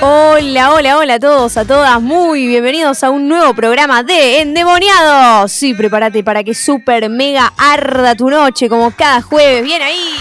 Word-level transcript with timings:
Hola, 0.00 0.72
hola, 0.72 0.98
hola 0.98 1.14
a 1.14 1.20
todos, 1.20 1.56
a 1.56 1.64
todas, 1.64 2.00
muy 2.00 2.46
bienvenidos 2.46 3.02
a 3.02 3.10
un 3.10 3.28
nuevo 3.28 3.54
programa 3.54 4.02
de 4.02 4.40
Endemoniados. 4.40 5.50
Sí, 5.50 5.74
prepárate 5.74 6.22
para 6.22 6.44
que 6.44 6.54
super 6.54 7.08
mega 7.10 7.52
arda 7.56 8.14
tu 8.14 8.30
noche 8.30 8.68
como 8.68 8.90
cada 8.92 9.22
jueves. 9.22 9.64
Bien 9.64 9.82
ahí. 9.82 10.14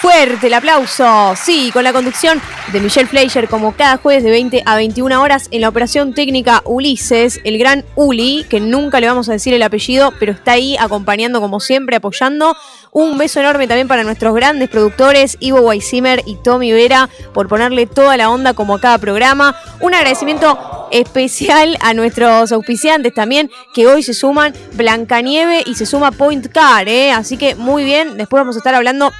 Fuerte 0.00 0.46
el 0.46 0.54
aplauso. 0.54 1.34
Sí, 1.36 1.70
con 1.74 1.84
la 1.84 1.92
conducción 1.92 2.40
de 2.72 2.80
Michelle 2.80 3.06
Fleischer 3.06 3.48
como 3.50 3.76
cada 3.76 3.98
jueves 3.98 4.24
de 4.24 4.30
20 4.30 4.62
a 4.64 4.76
21 4.76 5.20
horas 5.20 5.48
en 5.50 5.60
la 5.60 5.68
operación 5.68 6.14
técnica 6.14 6.62
Ulises, 6.64 7.38
el 7.44 7.58
gran 7.58 7.84
Uli, 7.96 8.46
que 8.48 8.60
nunca 8.60 8.98
le 8.98 9.08
vamos 9.08 9.28
a 9.28 9.32
decir 9.32 9.52
el 9.52 9.62
apellido, 9.62 10.14
pero 10.18 10.32
está 10.32 10.52
ahí 10.52 10.74
acompañando 10.80 11.42
como 11.42 11.60
siempre, 11.60 11.96
apoyando. 11.96 12.56
Un 12.92 13.18
beso 13.18 13.40
enorme 13.40 13.68
también 13.68 13.88
para 13.88 14.02
nuestros 14.02 14.34
grandes 14.34 14.70
productores, 14.70 15.36
Ivo 15.38 15.60
Weissimer 15.60 16.22
y 16.24 16.36
Tommy 16.36 16.72
Vera, 16.72 17.10
por 17.34 17.48
ponerle 17.48 17.86
toda 17.86 18.16
la 18.16 18.30
onda 18.30 18.54
como 18.54 18.76
a 18.76 18.80
cada 18.80 18.96
programa. 18.96 19.54
Un 19.80 19.92
agradecimiento 19.92 20.88
especial 20.92 21.76
a 21.82 21.92
nuestros 21.92 22.52
auspiciantes 22.52 23.12
también, 23.12 23.50
que 23.74 23.86
hoy 23.86 24.02
se 24.02 24.14
suman 24.14 24.54
Blancanieve 24.72 25.62
y 25.66 25.74
se 25.74 25.84
suma 25.84 26.10
Point 26.10 26.48
Car, 26.48 26.88
¿eh? 26.88 27.12
así 27.12 27.36
que 27.36 27.54
muy 27.54 27.84
bien, 27.84 28.16
después 28.16 28.40
vamos 28.40 28.56
a 28.56 28.60
estar 28.60 28.74
hablando 28.74 29.12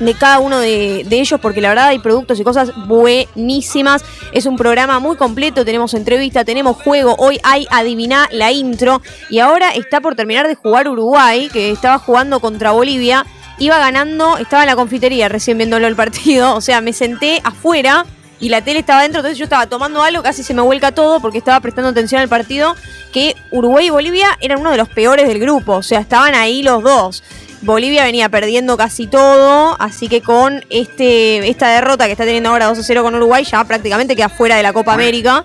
de 0.00 0.14
cada 0.14 0.38
uno 0.38 0.60
de, 0.60 1.04
de, 1.08 1.20
ellos, 1.20 1.40
porque 1.40 1.60
la 1.60 1.70
verdad 1.70 1.88
hay 1.88 1.98
productos 1.98 2.38
y 2.40 2.44
cosas 2.44 2.72
buenísimas. 2.86 4.04
Es 4.32 4.46
un 4.46 4.56
programa 4.56 4.98
muy 4.98 5.16
completo, 5.16 5.64
tenemos 5.64 5.94
entrevista, 5.94 6.44
tenemos 6.44 6.76
juego, 6.76 7.14
hoy 7.18 7.40
hay 7.42 7.66
adivinar 7.70 8.28
la 8.32 8.52
intro 8.52 9.02
y 9.30 9.38
ahora 9.38 9.70
está 9.70 10.00
por 10.00 10.14
terminar 10.14 10.48
de 10.48 10.54
jugar 10.54 10.88
Uruguay, 10.88 11.48
que 11.52 11.70
estaba 11.70 11.98
jugando 11.98 12.40
contra 12.40 12.72
Bolivia, 12.72 13.26
iba 13.58 13.78
ganando, 13.78 14.36
estaba 14.36 14.62
en 14.62 14.68
la 14.68 14.76
confitería 14.76 15.28
recién 15.28 15.58
viéndolo 15.58 15.86
el 15.86 15.96
partido, 15.96 16.54
o 16.54 16.60
sea, 16.60 16.80
me 16.80 16.92
senté 16.92 17.40
afuera. 17.44 18.06
Y 18.40 18.50
la 18.50 18.62
tele 18.62 18.80
estaba 18.80 19.02
dentro, 19.02 19.20
entonces 19.20 19.38
yo 19.38 19.44
estaba 19.44 19.66
tomando 19.66 20.02
algo, 20.02 20.22
casi 20.22 20.42
se 20.42 20.54
me 20.54 20.62
vuelca 20.62 20.92
todo 20.92 21.20
porque 21.20 21.38
estaba 21.38 21.58
prestando 21.60 21.90
atención 21.90 22.20
al 22.20 22.28
partido, 22.28 22.76
que 23.12 23.34
Uruguay 23.50 23.86
y 23.86 23.90
Bolivia 23.90 24.38
eran 24.40 24.60
uno 24.60 24.70
de 24.70 24.76
los 24.76 24.88
peores 24.88 25.26
del 25.26 25.40
grupo, 25.40 25.76
o 25.76 25.82
sea, 25.82 26.00
estaban 26.00 26.34
ahí 26.34 26.62
los 26.62 26.82
dos. 26.82 27.22
Bolivia 27.62 28.04
venía 28.04 28.28
perdiendo 28.28 28.76
casi 28.76 29.08
todo, 29.08 29.74
así 29.80 30.08
que 30.08 30.22
con 30.22 30.64
este, 30.70 31.48
esta 31.48 31.68
derrota 31.70 32.06
que 32.06 32.12
está 32.12 32.24
teniendo 32.24 32.50
ahora 32.50 32.66
2 32.66 32.78
a 32.78 32.82
0 32.84 33.02
con 33.02 33.14
Uruguay, 33.16 33.44
ya 33.44 33.64
prácticamente 33.64 34.14
queda 34.14 34.28
fuera 34.28 34.56
de 34.56 34.62
la 34.62 34.72
Copa 34.72 34.94
América. 34.94 35.44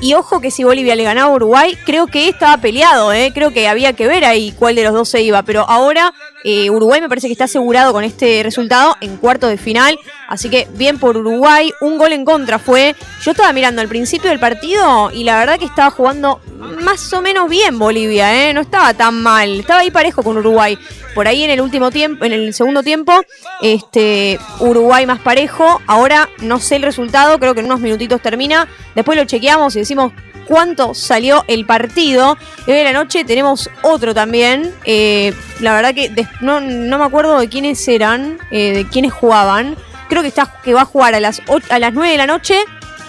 Y 0.00 0.14
ojo 0.14 0.40
que 0.40 0.52
si 0.52 0.62
Bolivia 0.62 0.94
le 0.94 1.02
ganaba 1.02 1.32
a 1.32 1.34
Uruguay, 1.34 1.76
creo 1.84 2.06
que 2.06 2.28
estaba 2.28 2.56
peleado, 2.58 3.12
¿eh? 3.12 3.32
creo 3.34 3.52
que 3.52 3.66
había 3.66 3.94
que 3.94 4.06
ver 4.06 4.24
ahí 4.24 4.54
cuál 4.56 4.76
de 4.76 4.84
los 4.84 4.92
dos 4.92 5.08
se 5.08 5.22
iba. 5.22 5.42
Pero 5.42 5.68
ahora 5.68 6.14
eh, 6.44 6.70
Uruguay 6.70 7.00
me 7.00 7.08
parece 7.08 7.26
que 7.26 7.32
está 7.32 7.44
asegurado 7.44 7.92
con 7.92 8.04
este 8.04 8.42
resultado 8.42 8.96
en 9.00 9.16
cuarto 9.16 9.46
de 9.46 9.56
final. 9.56 9.98
Así 10.28 10.48
que 10.48 10.68
bien 10.74 10.98
por 10.98 11.16
Uruguay, 11.16 11.72
un 11.80 11.98
gol 11.98 12.12
en 12.12 12.24
contra 12.24 12.58
fue. 12.58 12.94
Yo 13.22 13.32
estaba 13.32 13.52
mirando 13.52 13.80
al 13.80 13.88
principio 13.88 14.30
del 14.30 14.38
partido 14.38 15.10
y 15.12 15.24
la 15.24 15.38
verdad 15.38 15.58
que 15.58 15.64
estaba 15.64 15.90
jugando 15.90 16.40
más 16.82 17.12
o 17.12 17.22
menos 17.22 17.48
bien 17.48 17.78
Bolivia, 17.78 18.48
¿eh? 18.48 18.52
no 18.52 18.60
estaba 18.60 18.92
tan 18.94 19.22
mal, 19.22 19.60
estaba 19.60 19.80
ahí 19.80 19.90
parejo 19.90 20.22
con 20.22 20.36
Uruguay. 20.36 20.78
Por 21.14 21.26
ahí 21.26 21.42
en 21.42 21.50
el 21.50 21.60
último 21.60 21.90
tiempo, 21.90 22.24
en 22.24 22.32
el 22.32 22.54
segundo 22.54 22.82
tiempo, 22.82 23.12
este 23.60 24.38
Uruguay 24.60 25.06
más 25.06 25.18
parejo. 25.20 25.80
Ahora 25.86 26.28
no 26.40 26.60
sé 26.60 26.76
el 26.76 26.82
resultado, 26.82 27.38
creo 27.38 27.54
que 27.54 27.60
en 27.60 27.66
unos 27.66 27.80
minutitos 27.80 28.20
termina. 28.20 28.68
Después 28.94 29.18
lo 29.18 29.24
chequeamos 29.24 29.74
y 29.74 29.80
decimos 29.80 30.12
cuánto 30.48 30.94
salió 30.94 31.44
el 31.46 31.66
partido. 31.66 32.36
Y 32.66 32.72
hoy 32.72 32.78
en 32.78 32.84
la 32.84 32.92
noche 32.92 33.24
tenemos 33.24 33.70
otro 33.82 34.14
también. 34.14 34.74
Eh, 34.84 35.32
la 35.60 35.74
verdad 35.74 35.94
que 35.94 36.10
no, 36.40 36.60
no, 36.60 36.98
me 36.98 37.04
acuerdo 37.04 37.38
de 37.38 37.48
quiénes 37.48 37.86
eran, 37.86 38.38
eh, 38.50 38.72
de 38.72 38.88
quiénes 38.88 39.12
jugaban. 39.12 39.76
Creo 40.08 40.22
que, 40.22 40.28
está, 40.28 40.52
que 40.64 40.72
va 40.72 40.82
a 40.82 40.86
jugar 40.86 41.14
a 41.14 41.20
las, 41.20 41.42
a 41.68 41.78
las 41.78 41.92
9 41.92 42.10
de 42.10 42.18
la 42.18 42.26
noche, 42.26 42.58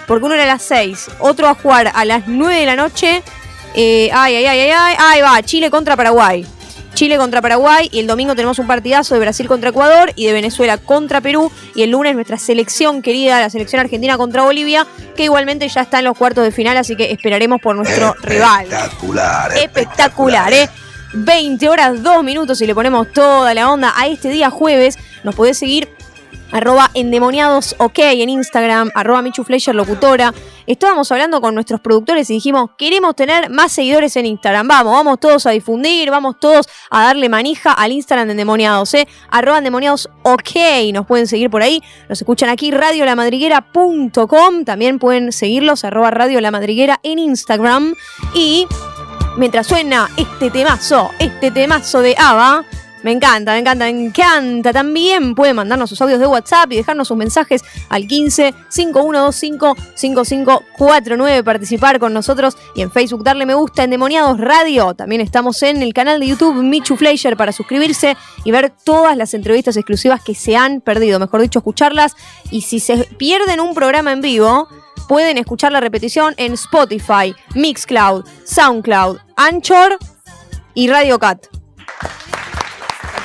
porque 0.06 0.26
uno 0.26 0.34
era 0.34 0.44
a 0.44 0.46
las 0.46 0.62
6. 0.62 1.08
Otro 1.20 1.46
va 1.46 1.52
a 1.52 1.54
jugar 1.54 1.90
a 1.94 2.04
las 2.04 2.28
9 2.28 2.54
de 2.54 2.66
la 2.66 2.76
noche. 2.76 3.22
Eh, 3.74 4.10
ay, 4.12 4.36
ay, 4.36 4.46
ay, 4.46 4.60
ay, 4.60 4.70
ay, 4.76 4.96
ahí 4.98 5.20
va, 5.22 5.42
Chile 5.42 5.70
contra 5.70 5.96
Paraguay. 5.96 6.44
Chile 6.94 7.16
contra 7.16 7.40
Paraguay 7.40 7.88
y 7.92 8.00
el 8.00 8.06
domingo 8.06 8.34
tenemos 8.34 8.58
un 8.58 8.66
partidazo 8.66 9.14
de 9.14 9.20
Brasil 9.20 9.46
contra 9.46 9.70
Ecuador 9.70 10.12
y 10.16 10.26
de 10.26 10.32
Venezuela 10.32 10.78
contra 10.78 11.20
Perú 11.20 11.50
y 11.74 11.82
el 11.82 11.90
lunes 11.90 12.14
nuestra 12.14 12.38
selección 12.38 13.02
querida, 13.02 13.40
la 13.40 13.50
selección 13.50 13.80
argentina 13.80 14.16
contra 14.16 14.42
Bolivia, 14.42 14.86
que 15.16 15.24
igualmente 15.24 15.68
ya 15.68 15.82
está 15.82 16.00
en 16.00 16.06
los 16.06 16.16
cuartos 16.16 16.44
de 16.44 16.52
final, 16.52 16.76
así 16.76 16.96
que 16.96 17.10
esperaremos 17.10 17.60
por 17.60 17.76
nuestro 17.76 18.14
rival. 18.22 18.64
Espectacular. 18.64 19.56
Espectacular, 19.56 20.52
¿eh? 20.52 20.68
20 21.12 21.68
horas, 21.68 22.02
2 22.02 22.22
minutos 22.22 22.60
y 22.60 22.66
le 22.66 22.74
ponemos 22.74 23.10
toda 23.12 23.52
la 23.54 23.70
onda 23.70 23.92
a 23.96 24.06
este 24.06 24.28
día 24.28 24.50
jueves. 24.50 24.98
Nos 25.24 25.34
podés 25.34 25.58
seguir 25.58 25.88
arroba 26.52 26.90
endemoniados 26.94 27.74
ok 27.78 27.98
en 27.98 28.28
Instagram, 28.28 28.90
arroba 28.94 29.22
Michu 29.22 29.44
locutora. 29.72 30.32
Estábamos 30.66 31.10
hablando 31.10 31.40
con 31.40 31.54
nuestros 31.54 31.80
productores 31.80 32.30
y 32.30 32.34
dijimos, 32.34 32.70
queremos 32.78 33.16
tener 33.16 33.50
más 33.50 33.72
seguidores 33.72 34.16
en 34.16 34.26
Instagram. 34.26 34.68
Vamos, 34.68 34.92
vamos 34.92 35.18
todos 35.18 35.46
a 35.46 35.50
difundir, 35.50 36.10
vamos 36.10 36.38
todos 36.38 36.68
a 36.90 37.04
darle 37.04 37.28
manija 37.28 37.72
al 37.72 37.92
Instagram 37.92 38.28
de 38.28 38.32
endemoniados, 38.32 38.94
eh. 38.94 39.08
Arroba 39.30 39.58
endemoniados 39.58 40.08
ok, 40.22 40.50
nos 40.92 41.06
pueden 41.06 41.26
seguir 41.26 41.50
por 41.50 41.62
ahí. 41.62 41.82
Nos 42.08 42.20
escuchan 42.20 42.50
aquí, 42.50 42.70
radiolamadriguera.com. 42.70 44.64
También 44.64 44.98
pueden 44.98 45.32
seguirlos, 45.32 45.84
arroba 45.84 46.10
radiolamadriguera 46.10 47.00
en 47.02 47.18
Instagram. 47.18 47.94
Y 48.34 48.66
mientras 49.36 49.66
suena 49.66 50.08
este 50.16 50.50
temazo, 50.50 51.10
este 51.18 51.50
temazo 51.50 52.00
de 52.00 52.14
Ava. 52.18 52.64
Me 53.02 53.12
encanta, 53.12 53.52
me 53.52 53.58
encanta, 53.58 53.84
me 53.84 53.90
encanta. 53.90 54.72
También 54.72 55.34
pueden 55.34 55.56
mandarnos 55.56 55.88
sus 55.88 56.00
audios 56.02 56.20
de 56.20 56.26
WhatsApp 56.26 56.70
y 56.72 56.76
dejarnos 56.76 57.08
sus 57.08 57.16
mensajes 57.16 57.62
al 57.88 58.06
15 58.06 58.54
5125 58.68 59.76
5549. 59.94 61.44
Participar 61.44 61.98
con 61.98 62.12
nosotros 62.12 62.56
y 62.74 62.82
en 62.82 62.90
Facebook 62.90 63.24
darle 63.24 63.46
me 63.46 63.54
gusta 63.54 63.84
en 63.84 63.90
Demoniados 63.90 64.38
Radio. 64.38 64.94
También 64.94 65.20
estamos 65.20 65.62
en 65.62 65.82
el 65.82 65.94
canal 65.94 66.20
de 66.20 66.26
YouTube 66.26 66.62
Michu 66.62 66.96
Fleischer 66.96 67.36
para 67.36 67.52
suscribirse 67.52 68.16
y 68.44 68.50
ver 68.50 68.72
todas 68.84 69.16
las 69.16 69.34
entrevistas 69.34 69.76
exclusivas 69.76 70.22
que 70.22 70.34
se 70.34 70.56
han 70.56 70.80
perdido. 70.80 71.18
Mejor 71.18 71.40
dicho, 71.40 71.60
escucharlas. 71.60 72.14
Y 72.50 72.62
si 72.62 72.80
se 72.80 72.98
pierden 73.18 73.60
un 73.60 73.74
programa 73.74 74.12
en 74.12 74.20
vivo, 74.20 74.68
pueden 75.08 75.38
escuchar 75.38 75.72
la 75.72 75.80
repetición 75.80 76.34
en 76.36 76.52
Spotify, 76.52 77.34
Mixcloud, 77.54 78.24
Soundcloud, 78.44 79.18
Anchor 79.36 79.98
y 80.74 80.88
Radio 80.88 81.18
Cat. 81.18 81.59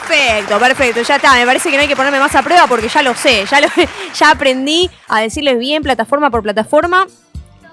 Perfecto, 0.08 0.60
perfecto, 0.60 1.02
ya 1.02 1.16
está. 1.16 1.34
Me 1.34 1.46
parece 1.46 1.70
que 1.70 1.78
no 1.78 1.82
hay 1.82 1.88
que 1.88 1.96
ponerme 1.96 2.20
más 2.20 2.36
a 2.36 2.44
prueba 2.44 2.68
porque 2.68 2.88
ya 2.90 3.02
lo 3.02 3.16
sé. 3.16 3.46
Ya, 3.50 3.62
lo, 3.62 3.68
ya 4.14 4.32
aprendí 4.32 4.90
a 5.08 5.22
decirles 5.22 5.58
bien 5.58 5.84
plataforma 5.84 6.30
por 6.30 6.44
plataforma 6.44 7.08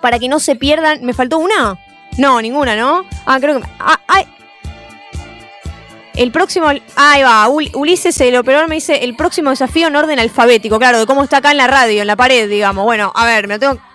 para 0.00 0.18
que 0.18 0.28
no 0.28 0.40
se 0.40 0.56
pierdan. 0.56 1.04
¿Me 1.04 1.12
faltó 1.12 1.38
una? 1.38 1.78
No, 2.18 2.40
ninguna, 2.40 2.76
¿no? 2.76 3.04
Ah, 3.26 3.38
creo 3.40 3.60
que. 3.60 3.68
Ah, 3.78 4.00
ay. 4.08 4.26
El 6.14 6.32
próximo. 6.32 6.68
Ahí 6.96 7.22
va. 7.22 7.48
Ulises, 7.48 8.18
el 8.20 8.36
operador, 8.36 8.68
me 8.68 8.76
dice 8.76 9.04
el 9.04 9.14
próximo 9.14 9.50
desafío 9.50 9.88
en 9.88 9.96
orden 9.96 10.18
alfabético. 10.18 10.78
Claro, 10.78 11.00
de 11.00 11.06
cómo 11.06 11.24
está 11.24 11.38
acá 11.38 11.50
en 11.50 11.58
la 11.58 11.66
radio, 11.66 12.00
en 12.00 12.06
la 12.06 12.16
pared, 12.16 12.48
digamos. 12.48 12.84
Bueno, 12.84 13.12
a 13.14 13.26
ver, 13.26 13.46
me 13.46 13.54
lo 13.54 13.60
tengo. 13.60 13.91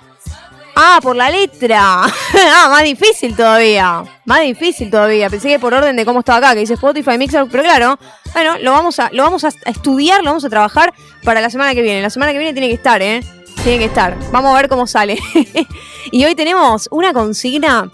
Ah, 0.79 0.99
por 1.01 1.15
la 1.15 1.31
letra. 1.31 2.03
ah, 2.03 2.67
más 2.69 2.83
difícil 2.83 3.35
todavía. 3.35 4.03
Más 4.25 4.41
difícil 4.41 4.91
todavía. 4.91 5.27
Pensé 5.27 5.47
que 5.47 5.57
por 5.57 5.73
orden 5.73 5.95
de 5.95 6.05
cómo 6.05 6.19
estaba 6.19 6.37
acá, 6.37 6.53
que 6.53 6.59
dice 6.59 6.75
Spotify, 6.75 7.17
Mixer, 7.17 7.47
pero 7.49 7.63
claro, 7.63 7.97
bueno, 8.33 8.59
lo 8.59 8.73
vamos 8.73 8.99
a, 8.99 9.09
lo 9.11 9.23
vamos 9.23 9.43
a 9.43 9.49
estudiar, 9.65 10.19
lo 10.19 10.29
vamos 10.29 10.45
a 10.45 10.49
trabajar 10.49 10.93
para 11.23 11.41
la 11.41 11.49
semana 11.49 11.73
que 11.73 11.81
viene. 11.81 12.03
La 12.03 12.11
semana 12.11 12.31
que 12.31 12.37
viene 12.37 12.53
tiene 12.53 12.67
que 12.67 12.75
estar, 12.75 13.01
¿eh? 13.01 13.23
Tiene 13.63 13.79
que 13.79 13.85
estar. 13.85 14.15
Vamos 14.31 14.53
a 14.53 14.57
ver 14.57 14.69
cómo 14.69 14.85
sale. 14.85 15.17
y 16.11 16.25
hoy 16.25 16.35
tenemos 16.35 16.87
una 16.91 17.11
consigna 17.11 17.89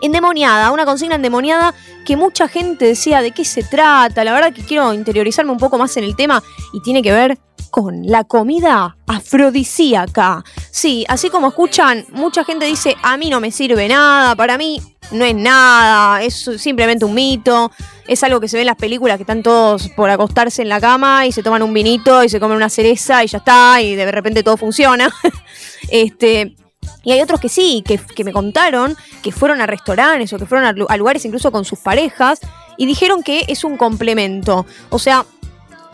endemoniada, 0.00 0.70
una 0.70 0.86
consigna 0.86 1.16
endemoniada 1.16 1.74
que 2.06 2.16
mucha 2.16 2.48
gente 2.48 2.86
decía 2.86 3.20
de 3.20 3.32
qué 3.32 3.44
se 3.44 3.62
trata. 3.64 4.24
La 4.24 4.32
verdad 4.32 4.54
que 4.54 4.64
quiero 4.64 4.94
interiorizarme 4.94 5.52
un 5.52 5.58
poco 5.58 5.76
más 5.76 5.94
en 5.98 6.04
el 6.04 6.16
tema 6.16 6.42
y 6.72 6.80
tiene 6.80 7.02
que 7.02 7.12
ver 7.12 7.38
con 7.74 8.06
la 8.06 8.22
comida 8.22 8.96
afrodisíaca. 9.08 10.44
Sí, 10.70 11.04
así 11.08 11.28
como 11.28 11.48
escuchan, 11.48 12.06
mucha 12.12 12.44
gente 12.44 12.66
dice, 12.66 12.96
a 13.02 13.16
mí 13.16 13.30
no 13.30 13.40
me 13.40 13.50
sirve 13.50 13.88
nada, 13.88 14.36
para 14.36 14.56
mí 14.56 14.80
no 15.10 15.24
es 15.24 15.34
nada, 15.34 16.22
es 16.22 16.48
simplemente 16.56 17.04
un 17.04 17.14
mito, 17.14 17.72
es 18.06 18.22
algo 18.22 18.38
que 18.38 18.46
se 18.46 18.58
ve 18.58 18.60
en 18.60 18.68
las 18.68 18.76
películas 18.76 19.16
que 19.16 19.24
están 19.24 19.42
todos 19.42 19.88
por 19.88 20.08
acostarse 20.08 20.62
en 20.62 20.68
la 20.68 20.80
cama 20.80 21.26
y 21.26 21.32
se 21.32 21.42
toman 21.42 21.64
un 21.64 21.74
vinito 21.74 22.22
y 22.22 22.28
se 22.28 22.38
comen 22.38 22.58
una 22.58 22.68
cereza 22.68 23.24
y 23.24 23.26
ya 23.26 23.38
está, 23.38 23.82
y 23.82 23.96
de 23.96 24.08
repente 24.12 24.44
todo 24.44 24.56
funciona. 24.56 25.12
este, 25.90 26.54
Y 27.02 27.10
hay 27.10 27.22
otros 27.22 27.40
que 27.40 27.48
sí, 27.48 27.82
que, 27.84 28.22
me 28.22 28.30
contaron 28.30 28.96
que 29.20 29.32
fueron 29.32 29.60
a 29.60 29.66
restaurantes 29.66 30.32
o 30.32 30.38
que 30.38 30.46
fueron 30.46 30.64
a, 30.64 30.92
a 30.92 30.96
lugares 30.96 31.24
incluso 31.24 31.50
con 31.50 31.64
sus 31.64 31.80
parejas 31.80 32.38
y 32.76 32.86
dijeron 32.86 33.24
que 33.24 33.46
es 33.48 33.64
un 33.64 33.76
complemento. 33.76 34.64
O 34.90 35.00
sea, 35.00 35.26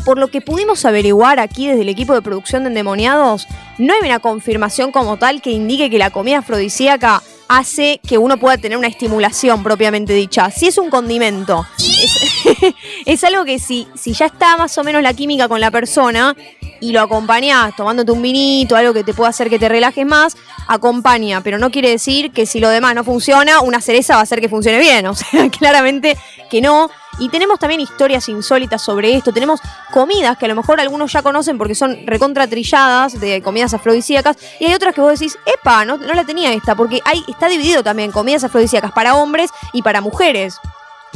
por 0.00 0.19
lo 0.19 0.29
que 0.29 0.41
pudimos 0.41 0.85
averiguar 0.85 1.41
aquí 1.41 1.69
desde 1.69 1.82
el 1.82 1.88
equipo 1.88 2.14
de 2.14 2.23
producción 2.23 2.62
de 2.62 2.69
Endemoniados, 2.69 3.47
no 3.79 3.94
hay 3.94 4.08
una 4.08 4.19
confirmación 4.19 4.93
como 4.93 5.17
tal 5.17 5.43
que 5.43 5.50
indique 5.50 5.91
que 5.91 5.99
la 5.99 6.11
comida 6.11 6.38
afrodisíaca 6.38 7.23
hace 7.50 8.00
que 8.06 8.17
uno 8.17 8.37
pueda 8.38 8.58
tener 8.58 8.79
una 8.79 8.87
estimulación 8.87 9.64
propiamente 9.64 10.12
dicha. 10.12 10.52
Si 10.52 10.69
es 10.69 10.79
un 10.79 10.88
condimento, 10.88 11.67
es, 13.06 13.25
algo 13.25 13.44
que 13.44 13.58
si, 13.58 13.88
si 13.97 14.12
ya 14.12 14.26
está 14.26 14.56
más 14.56 14.79
o 14.79 14.85
menos 14.85 15.02
la 15.02 15.14
química 15.14 15.49
con 15.49 15.61
la 15.61 15.73
persona 15.73 16.37
y 16.81 16.93
lo 16.93 17.00
acompañás 17.00 17.75
tomándote 17.75 18.12
un 18.12 18.23
vinito, 18.23 18.76
algo 18.76 18.94
que 18.94 19.02
te 19.02 19.14
pueda 19.14 19.31
hacer 19.31 19.50
que 19.50 19.58
te 19.58 19.69
relajes 19.69 20.06
más, 20.06 20.37
acompaña, 20.69 21.41
pero 21.43 21.58
no 21.58 21.73
quiere 21.73 21.91
decir 21.91 22.31
que 22.31 22.47
si 22.47 22.61
lo 22.61 22.69
demás 22.69 22.94
no 22.94 23.02
funciona, 23.02 23.61
una 23.61 23.81
cereza 23.81 24.14
va 24.14 24.20
a 24.20 24.23
hacer 24.23 24.41
que 24.41 24.49
funcione 24.49 24.79
bien, 24.79 25.05
o 25.08 25.14
sea, 25.17 25.50
claramente 25.50 26.17
que 26.49 26.61
no. 26.61 26.88
Y 27.19 27.29
tenemos 27.29 27.59
también 27.59 27.81
historias 27.81 28.29
insólitas 28.29 28.83
sobre 28.83 29.15
esto, 29.15 29.33
tenemos 29.33 29.61
comidas 29.93 30.39
que 30.39 30.47
a 30.47 30.49
lo 30.49 30.55
mejor 30.55 30.81
algunos 30.81 31.12
ya 31.12 31.23
conocen 31.23 31.59
porque 31.59 31.75
son 31.75 32.07
recontra 32.07 32.47
trilladas 32.47 33.21
de 33.21 33.43
comidas 33.43 33.75
afrodisíacas, 33.75 34.37
y 34.59 34.67
hay 34.67 34.75
otras 34.75 34.95
que 34.95 35.01
vos 35.01 35.19
decís, 35.19 35.39
epa, 35.47 35.85
no, 35.85 35.97
no 35.97 36.15
la 36.15 36.25
tenía 36.25 36.53
esta, 36.53 36.75
porque 36.75 37.01
hay, 37.05 37.23
está 37.29 37.49
dividido 37.49 37.83
también 37.83 38.12
comidas 38.12 38.45
afrodisíacas 38.45 38.93
para 38.93 39.17
hombres 39.17 39.51
y 39.73 39.83
para 39.83 40.01
mujeres 40.01 40.61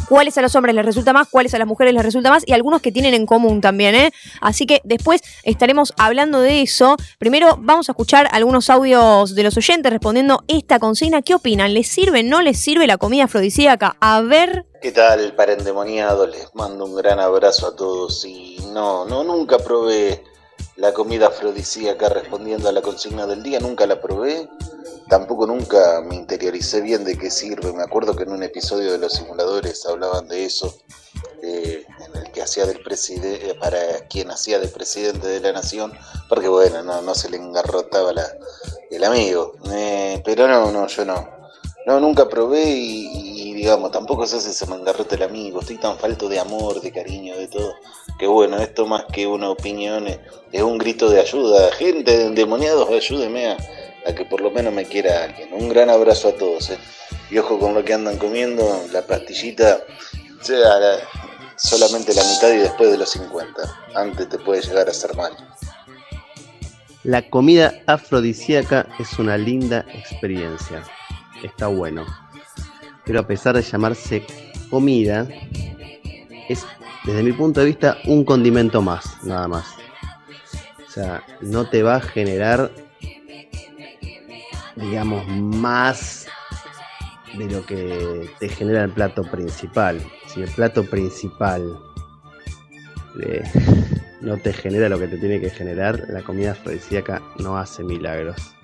cuáles 0.08 0.36
a 0.38 0.42
los 0.42 0.54
hombres 0.54 0.74
les 0.74 0.84
resulta 0.84 1.12
más, 1.12 1.28
cuáles 1.28 1.54
a 1.54 1.58
las 1.58 1.66
mujeres 1.66 1.94
les 1.94 2.02
resulta 2.02 2.30
más 2.30 2.42
y 2.46 2.52
algunos 2.52 2.80
que 2.80 2.92
tienen 2.92 3.14
en 3.14 3.26
común 3.26 3.60
también, 3.60 3.94
¿eh? 3.94 4.12
Así 4.40 4.66
que 4.66 4.80
después 4.84 5.22
estaremos 5.42 5.94
hablando 5.96 6.40
de 6.40 6.62
eso. 6.62 6.96
Primero 7.18 7.58
vamos 7.60 7.88
a 7.88 7.92
escuchar 7.92 8.28
algunos 8.32 8.70
audios 8.70 9.34
de 9.34 9.42
los 9.42 9.56
oyentes 9.56 9.90
respondiendo 9.90 10.44
esta 10.48 10.78
consigna. 10.78 11.22
¿Qué 11.22 11.34
opinan? 11.34 11.74
¿Les 11.74 11.88
sirve, 11.88 12.22
no 12.22 12.42
les 12.42 12.58
sirve 12.58 12.86
la 12.86 12.98
comida 12.98 13.24
afrodisíaca? 13.24 13.96
A 14.00 14.20
ver, 14.20 14.66
¿Qué 14.84 14.92
tal, 14.92 15.34
para 15.34 15.54
endemoniado? 15.54 16.26
Les 16.26 16.54
mando 16.54 16.84
un 16.84 16.94
gran 16.94 17.18
abrazo 17.18 17.68
a 17.68 17.74
todos 17.74 18.22
y 18.26 18.58
no, 18.74 19.06
no, 19.06 19.24
nunca 19.24 19.56
probé 19.56 20.22
la 20.76 20.92
comida 20.92 21.28
afrodisíaca 21.28 22.10
respondiendo 22.10 22.68
a 22.68 22.72
la 22.72 22.82
consigna 22.82 23.26
del 23.26 23.42
día, 23.42 23.60
nunca 23.60 23.86
la 23.86 23.98
probé, 24.02 24.46
tampoco 25.08 25.46
nunca 25.46 26.02
me 26.02 26.16
interioricé 26.16 26.82
bien 26.82 27.02
de 27.02 27.16
qué 27.16 27.30
sirve, 27.30 27.72
me 27.72 27.82
acuerdo 27.82 28.14
que 28.14 28.24
en 28.24 28.32
un 28.32 28.42
episodio 28.42 28.92
de 28.92 28.98
los 28.98 29.14
simuladores 29.14 29.86
hablaban 29.86 30.28
de 30.28 30.44
eso, 30.44 30.76
eh, 31.42 31.86
en 32.06 32.20
el 32.20 32.30
que 32.30 32.42
hacía 32.42 32.66
del 32.66 32.82
presidente, 32.82 33.54
para 33.54 34.06
quien 34.10 34.30
hacía 34.30 34.58
de 34.58 34.68
presidente 34.68 35.28
de 35.28 35.40
la 35.40 35.52
nación, 35.52 35.94
porque 36.28 36.48
bueno, 36.48 36.82
no, 36.82 37.00
no 37.00 37.14
se 37.14 37.30
le 37.30 37.38
engarrotaba 37.38 38.12
la, 38.12 38.30
el 38.90 39.02
amigo, 39.02 39.54
Eh, 39.72 40.20
pero 40.26 40.46
no, 40.46 40.70
no, 40.70 40.86
yo 40.88 41.06
no, 41.06 41.33
no, 41.86 42.00
nunca 42.00 42.28
probé 42.28 42.64
y, 42.70 43.52
digamos, 43.54 43.90
tampoco 43.90 44.26
se 44.26 44.36
hace 44.36 44.52
se 44.52 44.66
me 44.66 44.76
engarrote 44.76 45.16
el 45.16 45.22
amigo. 45.22 45.60
Estoy 45.60 45.76
tan 45.76 45.98
falto 45.98 46.28
de 46.28 46.38
amor, 46.40 46.80
de 46.80 46.90
cariño, 46.92 47.36
de 47.36 47.48
todo. 47.48 47.74
Que 48.18 48.26
bueno, 48.26 48.58
esto 48.58 48.86
más 48.86 49.04
que 49.12 49.26
una 49.26 49.50
opinión 49.50 50.06
es, 50.08 50.18
es 50.52 50.62
un 50.62 50.78
grito 50.78 51.10
de 51.10 51.20
ayuda. 51.20 51.70
Gente 51.72 52.16
de 52.16 52.26
endemoniados, 52.26 52.88
ayúdeme 52.88 53.48
a, 53.52 54.14
que 54.14 54.24
por 54.24 54.40
lo 54.40 54.50
menos 54.50 54.72
me 54.72 54.84
quiera 54.86 55.24
alguien. 55.24 55.50
Un 55.52 55.68
gran 55.68 55.90
abrazo 55.90 56.28
a 56.28 56.32
todos. 56.32 56.70
eh. 56.70 56.78
Y 57.30 57.38
ojo 57.38 57.58
con 57.58 57.74
lo 57.74 57.84
que 57.84 57.94
andan 57.94 58.18
comiendo, 58.18 58.82
la 58.92 59.02
pastillita 59.06 59.80
sea 60.40 60.58
la- 60.78 60.98
solamente 61.56 62.12
la 62.14 62.22
mitad 62.24 62.52
y 62.52 62.58
después 62.58 62.90
de 62.90 62.98
los 62.98 63.10
50. 63.10 63.52
Antes 63.94 64.28
te 64.28 64.38
puede 64.38 64.60
llegar 64.62 64.88
a 64.88 64.90
hacer 64.90 65.14
mal. 65.16 65.32
La 67.02 67.28
comida 67.28 67.74
afrodisíaca 67.86 68.86
es 68.98 69.18
una 69.18 69.36
linda 69.36 69.84
experiencia. 69.94 70.82
Está 71.44 71.66
bueno. 71.66 72.06
Pero 73.04 73.20
a 73.20 73.26
pesar 73.26 73.54
de 73.54 73.62
llamarse 73.62 74.24
comida, 74.70 75.28
es 76.48 76.66
desde 77.04 77.22
mi 77.22 77.32
punto 77.32 77.60
de 77.60 77.66
vista 77.66 77.98
un 78.06 78.24
condimento 78.24 78.80
más, 78.80 79.22
nada 79.24 79.46
más. 79.46 79.66
O 80.86 80.90
sea, 80.90 81.22
no 81.42 81.68
te 81.68 81.82
va 81.82 81.96
a 81.96 82.00
generar, 82.00 82.70
digamos, 84.76 85.26
más 85.28 86.26
de 87.36 87.50
lo 87.50 87.66
que 87.66 88.30
te 88.38 88.48
genera 88.48 88.84
el 88.84 88.90
plato 88.90 89.22
principal. 89.22 90.00
Si 90.28 90.40
el 90.40 90.50
plato 90.50 90.84
principal 90.84 91.78
eh, 93.20 93.42
no 94.22 94.38
te 94.38 94.54
genera 94.54 94.88
lo 94.88 94.98
que 94.98 95.08
te 95.08 95.18
tiene 95.18 95.40
que 95.40 95.50
generar, 95.50 96.06
la 96.08 96.22
comida 96.22 96.52
afrodisíaca 96.52 97.20
no 97.38 97.58
hace 97.58 97.84
milagros. 97.84 98.54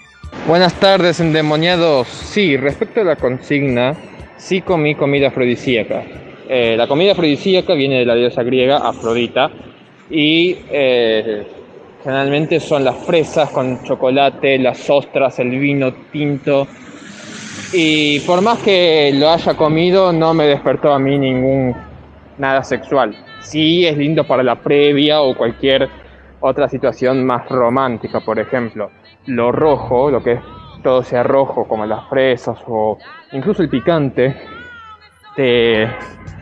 Buenas 0.47 0.75
tardes, 0.81 1.21
endemoniados. 1.21 2.09
Sí, 2.09 2.57
respecto 2.57 3.03
a 3.03 3.05
la 3.05 3.17
consigna, 3.17 3.95
sí 4.37 4.63
comí 4.63 4.95
comida 4.95 5.29
afrodisíaca. 5.29 6.03
Eh, 6.49 6.75
la 6.77 6.89
comida 6.89 7.13
afrodisíaca 7.13 7.75
viene 7.75 8.01
de 8.01 8.05
la 8.07 8.15
diosa 8.15 8.43
griega 8.43 8.79
Afrodita 8.79 9.51
y 10.11 10.57
eh, 10.71 11.47
generalmente 12.03 12.59
son 12.59 12.85
las 12.85 12.97
fresas 12.97 13.51
con 13.51 13.83
chocolate, 13.85 14.59
las 14.59 14.89
ostras, 14.89 15.39
el 15.39 15.51
vino 15.51 15.93
tinto. 16.11 16.67
Y 17.73 18.21
por 18.21 18.41
más 18.41 18.59
que 18.61 19.13
lo 19.15 19.31
haya 19.31 19.55
comido, 19.55 20.13
no 20.13 20.35
me 20.35 20.47
despertó 20.47 20.93
a 20.93 20.99
mí 20.99 21.19
ningún 21.19 21.77
nada 22.39 22.65
sexual. 22.65 23.17
Sí 23.41 23.87
es 23.87 23.97
lindo 23.97 24.27
para 24.27 24.43
la 24.43 24.57
previa 24.57 25.23
o 25.23 25.37
cualquier 25.37 25.89
otra 26.41 26.69
situación 26.69 27.25
más 27.25 27.49
romántica, 27.49 28.21
por 28.21 28.39
ejemplo 28.39 28.91
lo 29.27 29.53
rojo, 29.53 30.11
lo 30.11 30.23
que 30.23 30.33
es 30.33 30.41
todo 30.83 31.03
sea 31.03 31.23
rojo, 31.23 31.67
como 31.69 31.85
las 31.87 32.09
fresas 32.09 32.59
o 32.67 32.99
incluso 33.33 33.63
el 33.63 33.69
picante, 33.69 34.37
te 35.37 35.85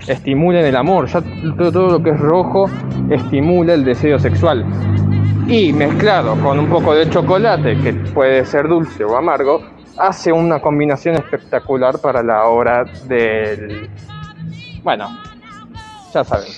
estimula 0.07 0.61
en 0.61 0.67
el 0.67 0.77
amor. 0.77 1.07
Ya 1.07 1.23
todo, 1.57 1.73
todo 1.73 1.91
lo 1.99 2.03
que 2.03 2.11
es 2.11 2.21
rojo 2.21 2.71
estimula 3.11 3.75
el 3.75 3.85
deseo 3.85 4.19
sexual. 4.19 4.65
Y 5.47 5.73
mezclado 5.73 6.37
con 6.43 6.59
un 6.59 6.69
poco 6.69 6.95
de 6.95 7.09
chocolate, 7.09 7.79
que 7.79 7.93
puede 7.93 8.45
ser 8.45 8.69
dulce 8.69 9.05
o 9.05 9.17
amargo, 9.17 9.63
hace 9.99 10.31
una 10.31 10.61
combinación 10.61 11.17
espectacular 11.17 12.01
para 12.01 12.23
la 12.23 12.45
hora 12.45 12.85
del... 13.07 13.89
Bueno, 14.83 15.09
ya 16.13 16.23
saben. 16.23 16.49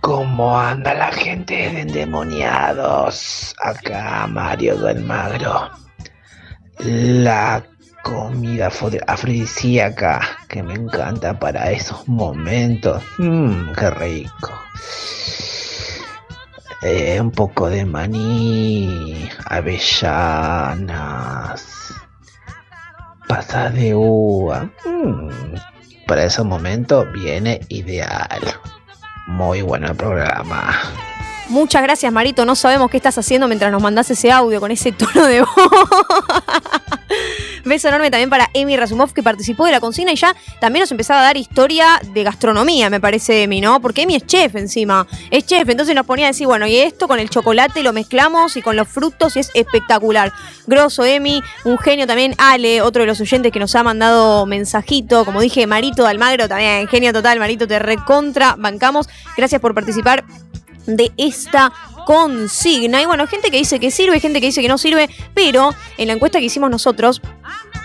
¿Cómo 0.00 0.58
anda 0.58 0.94
la 0.94 1.12
gente 1.12 1.54
de 1.54 1.80
endemoniados? 1.82 3.54
Acá 3.62 4.26
Mario 4.26 4.76
del 4.78 5.04
Magro. 5.04 5.70
La 6.78 7.62
comida 8.02 8.68
afro- 8.68 8.98
afrodisíaca 9.06 10.20
que 10.48 10.62
me 10.62 10.72
encanta 10.74 11.38
para 11.38 11.70
esos 11.70 12.08
momentos. 12.08 13.02
Mmm, 13.18 13.72
qué 13.72 13.90
rico. 13.90 14.50
Eh, 16.82 17.20
un 17.20 17.30
poco 17.30 17.68
de 17.68 17.84
maní, 17.84 19.28
avellanas, 19.44 20.82
pasas 23.28 23.74
de 23.74 23.94
uva. 23.94 24.70
Mm, 24.86 25.28
para 26.06 26.24
esos 26.24 26.46
momentos 26.46 27.06
viene 27.12 27.60
ideal. 27.68 28.40
Muy 29.30 29.62
bueno 29.62 29.88
el 29.88 29.96
programa. 29.96 30.74
muchas 31.48 31.82
gracias 31.82 32.12
Marito, 32.12 32.44
no 32.44 32.54
sabemos 32.54 32.90
qué 32.90 32.96
estás 32.96 33.16
haciendo 33.16 33.48
mientras 33.48 33.72
nos 33.72 33.80
mandás 33.80 34.10
ese 34.10 34.30
audio 34.30 34.60
con 34.60 34.70
ese 34.70 34.92
tono 34.92 35.26
de 35.26 35.40
voz. 35.40 35.50
Beso 37.64 37.88
enorme 37.88 38.10
también 38.10 38.30
para 38.30 38.48
Emi 38.54 38.76
Razumov 38.76 39.12
que 39.12 39.22
participó 39.22 39.66
de 39.66 39.72
la 39.72 39.80
consigna 39.80 40.12
y 40.12 40.16
ya 40.16 40.34
también 40.60 40.82
nos 40.82 40.90
empezaba 40.90 41.20
a 41.20 41.24
dar 41.24 41.36
historia 41.36 42.00
de 42.12 42.22
gastronomía, 42.22 42.90
me 42.90 43.00
parece 43.00 43.42
Emi, 43.42 43.60
¿no? 43.60 43.80
Porque 43.80 44.02
Emi 44.02 44.16
es 44.16 44.26
chef 44.26 44.54
encima, 44.56 45.06
es 45.30 45.46
chef, 45.46 45.68
entonces 45.68 45.94
nos 45.94 46.06
ponía 46.06 46.26
a 46.26 46.28
decir, 46.28 46.46
bueno, 46.46 46.66
y 46.66 46.76
esto 46.76 47.08
con 47.08 47.18
el 47.18 47.30
chocolate 47.30 47.82
lo 47.82 47.92
mezclamos 47.92 48.56
y 48.56 48.62
con 48.62 48.76
los 48.76 48.88
frutos 48.88 49.36
y 49.36 49.40
es 49.40 49.50
espectacular. 49.54 50.32
Grosso 50.66 51.04
Emi, 51.04 51.42
un 51.64 51.78
genio 51.78 52.06
también 52.06 52.34
Ale, 52.38 52.82
otro 52.82 53.02
de 53.02 53.06
los 53.06 53.20
oyentes 53.20 53.52
que 53.52 53.58
nos 53.58 53.74
ha 53.74 53.82
mandado 53.82 54.46
mensajito, 54.46 55.24
como 55.24 55.40
dije, 55.40 55.66
Marito 55.66 56.04
de 56.04 56.10
Almagro 56.10 56.48
también, 56.48 56.88
genio 56.88 57.12
total, 57.12 57.38
Marito, 57.38 57.66
te 57.66 57.78
recontra, 57.78 58.56
bancamos. 58.58 59.08
Gracias 59.36 59.60
por 59.60 59.74
participar 59.74 60.24
de 60.86 61.12
esta 61.16 61.72
consigna. 62.10 63.00
Y 63.00 63.06
bueno, 63.06 63.28
gente 63.28 63.52
que 63.52 63.58
dice 63.58 63.78
que 63.78 63.92
sirve, 63.92 64.18
gente 64.18 64.40
que 64.40 64.46
dice 64.46 64.62
que 64.62 64.66
no 64.66 64.78
sirve, 64.78 65.08
pero 65.32 65.70
en 65.96 66.08
la 66.08 66.14
encuesta 66.14 66.40
que 66.40 66.46
hicimos 66.46 66.68
nosotros 66.68 67.22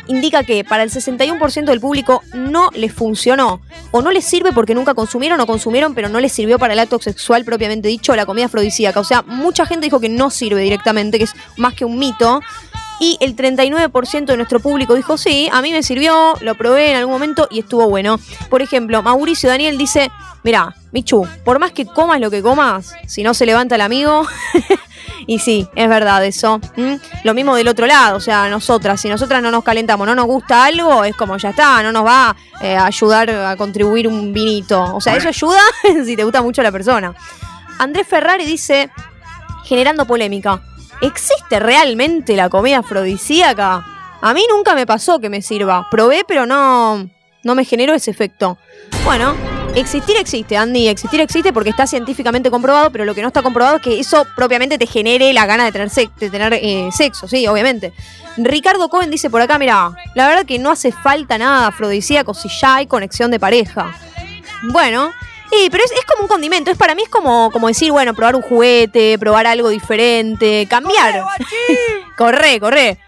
indica 0.07 0.43
que 0.43 0.63
para 0.63 0.81
el 0.81 0.89
61% 0.89 1.65
del 1.65 1.79
público 1.79 2.23
no 2.33 2.71
les 2.73 2.91
funcionó 2.91 3.61
o 3.91 4.01
no 4.01 4.11
les 4.11 4.25
sirve 4.25 4.51
porque 4.51 4.73
nunca 4.73 4.95
consumieron 4.95 5.39
o 5.41 5.45
consumieron 5.45 5.93
pero 5.93 6.09
no 6.09 6.19
les 6.19 6.31
sirvió 6.31 6.57
para 6.57 6.73
el 6.73 6.79
acto 6.79 6.99
sexual 6.99 7.45
propiamente 7.45 7.87
dicho 7.87 8.15
la 8.15 8.25
comida 8.25 8.45
afrodisíaca. 8.45 8.99
O 8.99 9.03
sea, 9.03 9.21
mucha 9.21 9.67
gente 9.67 9.85
dijo 9.85 9.99
que 9.99 10.09
no 10.09 10.31
sirve 10.31 10.61
directamente, 10.61 11.19
que 11.19 11.25
es 11.25 11.33
más 11.57 11.75
que 11.75 11.85
un 11.85 11.99
mito. 11.99 12.41
Y 12.99 13.17
el 13.19 13.35
39% 13.35 14.25
de 14.25 14.37
nuestro 14.37 14.59
público 14.59 14.95
dijo, 14.95 15.17
sí, 15.17 15.49
a 15.51 15.61
mí 15.61 15.71
me 15.71 15.83
sirvió, 15.83 16.33
lo 16.41 16.55
probé 16.55 16.91
en 16.91 16.97
algún 16.97 17.13
momento 17.13 17.47
y 17.51 17.59
estuvo 17.59 17.89
bueno. 17.89 18.19
Por 18.49 18.61
ejemplo, 18.61 19.03
Mauricio 19.03 19.49
Daniel 19.49 19.77
dice, 19.77 20.09
mira, 20.43 20.75
Michu, 20.91 21.27
por 21.43 21.59
más 21.59 21.71
que 21.73 21.85
comas 21.85 22.21
lo 22.21 22.31
que 22.31 22.41
comas, 22.41 22.95
si 23.05 23.21
no 23.23 23.33
se 23.33 23.45
levanta 23.45 23.75
el 23.75 23.81
amigo, 23.81 24.25
y 25.27 25.39
sí, 25.39 25.67
es 25.75 25.89
verdad 25.89 26.23
eso. 26.23 26.61
Lo 27.25 27.33
mismo 27.33 27.55
del 27.55 27.67
otro 27.67 27.85
lado, 27.85 28.15
o 28.15 28.21
sea, 28.21 28.47
nosotras, 28.47 29.01
si 29.01 29.09
nosotras 29.09 29.41
no 29.41 29.51
nos 29.51 29.63
calentamos, 29.63 30.07
no 30.07 30.15
nos 30.15 30.25
gusta 30.25 30.63
algo, 30.63 31.03
es 31.03 31.15
como 31.17 31.35
ya 31.37 31.49
está, 31.49 31.83
no 31.83 31.91
nos 31.91 32.05
va 32.05 32.35
eh, 32.61 32.77
a 32.77 32.85
ayudar 32.85 33.29
a 33.29 33.57
contribuir 33.57 34.07
un 34.07 34.31
vinito. 34.31 34.95
O 34.95 35.01
sea, 35.01 35.17
eso 35.17 35.27
ayuda 35.27 35.59
si 36.05 36.15
te 36.15 36.23
gusta 36.23 36.41
mucho 36.41 36.63
la 36.63 36.71
persona. 36.71 37.13
Andrés 37.77 38.07
Ferrari 38.07 38.45
dice, 38.45 38.89
generando 39.65 40.05
polémica, 40.05 40.61
¿existe 41.01 41.59
realmente 41.59 42.35
la 42.35 42.49
comida 42.49 42.79
afrodisíaca? 42.79 43.85
A 44.21 44.33
mí 44.33 44.43
nunca 44.49 44.75
me 44.75 44.85
pasó 44.85 45.19
que 45.19 45.29
me 45.29 45.41
sirva. 45.41 45.87
Probé, 45.91 46.23
pero 46.27 46.45
no, 46.45 47.09
no 47.43 47.55
me 47.55 47.65
generó 47.65 47.93
ese 47.93 48.11
efecto. 48.11 48.57
Bueno, 49.03 49.35
existir 49.75 50.15
existe, 50.17 50.57
Andy. 50.57 50.87
Existir 50.87 51.21
existe 51.21 51.53
porque 51.53 51.69
está 51.69 51.85
científicamente 51.85 52.49
comprobado, 52.49 52.91
pero 52.91 53.05
lo 53.05 53.13
que 53.13 53.21
no 53.21 53.27
está 53.27 53.43
comprobado 53.43 53.77
es 53.77 53.81
que 53.83 53.99
eso 53.99 54.25
propiamente 54.35 54.77
te 54.77 54.87
genere 54.87 55.31
la 55.33 55.45
gana 55.45 55.65
de 55.65 55.71
tener, 55.71 55.89
de 55.91 56.29
tener 56.29 56.53
eh, 56.53 56.89
sexo, 56.91 57.27
sí, 57.27 57.45
obviamente. 57.47 57.93
Ricardo 58.37 58.89
Cohen 58.89 59.11
dice 59.11 59.29
por 59.29 59.41
acá, 59.41 59.57
mira, 59.59 59.91
la 60.15 60.27
verdad 60.27 60.45
que 60.45 60.59
no 60.59 60.71
hace 60.71 60.91
falta 60.91 61.37
nada 61.37 61.67
afrodisíaco 61.67 62.33
si 62.33 62.49
ya 62.49 62.77
hay 62.77 62.87
conexión 62.87 63.31
de 63.31 63.39
pareja. 63.39 63.95
Bueno, 64.71 65.11
Sí, 65.51 65.69
pero 65.71 65.83
es, 65.83 66.05
como 66.05 66.23
un 66.23 66.27
condimento. 66.27 66.71
Es 66.71 66.77
para 66.77 66.95
mí 66.95 67.03
es 67.03 67.09
como, 67.09 67.49
como 67.51 67.67
decir, 67.67 67.91
bueno, 67.91 68.13
probar 68.13 68.35
un 68.35 68.41
juguete, 68.41 69.17
probar 69.19 69.47
algo 69.47 69.69
diferente, 69.69 70.67
cambiar. 70.69 71.23
corre, 72.17 72.59
corre. 72.59 72.99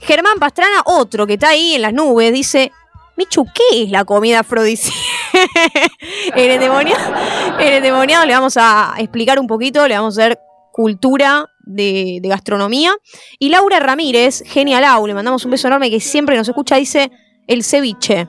Germán 0.00 0.38
Pastrana, 0.38 0.82
otro 0.84 1.26
que 1.26 1.34
está 1.34 1.48
ahí 1.48 1.74
en 1.74 1.82
las 1.82 1.92
nubes, 1.92 2.32
dice: 2.32 2.72
Michu, 3.16 3.46
¿qué 3.52 3.82
es 3.82 3.90
la 3.90 4.04
comida 4.04 4.40
afrodisíaca? 4.40 4.96
en, 6.36 6.50
el 6.50 7.72
endemoniado, 7.72 8.26
le 8.26 8.32
vamos 8.32 8.56
a 8.56 8.94
explicar 8.98 9.38
un 9.38 9.46
poquito, 9.46 9.86
le 9.88 9.96
vamos 9.96 10.16
a 10.18 10.22
hacer 10.22 10.38
cultura 10.72 11.46
de, 11.60 12.18
de 12.22 12.28
gastronomía. 12.28 12.94
Y 13.38 13.48
Laura 13.48 13.80
Ramírez, 13.80 14.42
genial, 14.46 14.84
le 15.06 15.14
mandamos 15.14 15.44
un 15.44 15.50
beso 15.50 15.66
enorme 15.66 15.90
que 15.90 16.00
siempre 16.00 16.36
nos 16.36 16.48
escucha, 16.48 16.76
dice: 16.76 17.10
el 17.48 17.64
ceviche. 17.64 18.28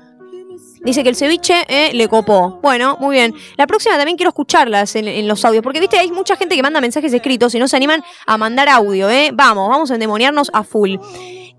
Dice 0.81 1.03
que 1.03 1.09
el 1.09 1.15
ceviche 1.15 1.65
eh, 1.67 1.91
le 1.93 2.07
copó. 2.07 2.59
Bueno, 2.61 2.97
muy 2.99 3.17
bien. 3.17 3.33
La 3.57 3.67
próxima 3.67 3.97
también 3.97 4.15
quiero 4.15 4.29
escucharlas 4.29 4.95
en, 4.95 5.27
los 5.27 5.43
audios, 5.43 5.61
porque 5.61 5.79
viste, 5.79 5.99
hay 5.99 6.11
mucha 6.11 6.35
gente 6.35 6.55
que 6.55 6.63
manda 6.63 6.79
mensajes 6.79 7.13
escritos 7.13 7.53
y 7.53 7.59
no 7.59 7.67
se 7.67 7.75
animan 7.75 8.03
a 8.25 8.37
mandar 8.37 8.69
audio, 8.69 9.09
¿eh? 9.09 9.31
Vamos, 9.33 9.69
vamos 9.69 9.91
a 9.91 9.95
endemoniarnos 9.95 10.49
a 10.53 10.63
full. 10.63 10.95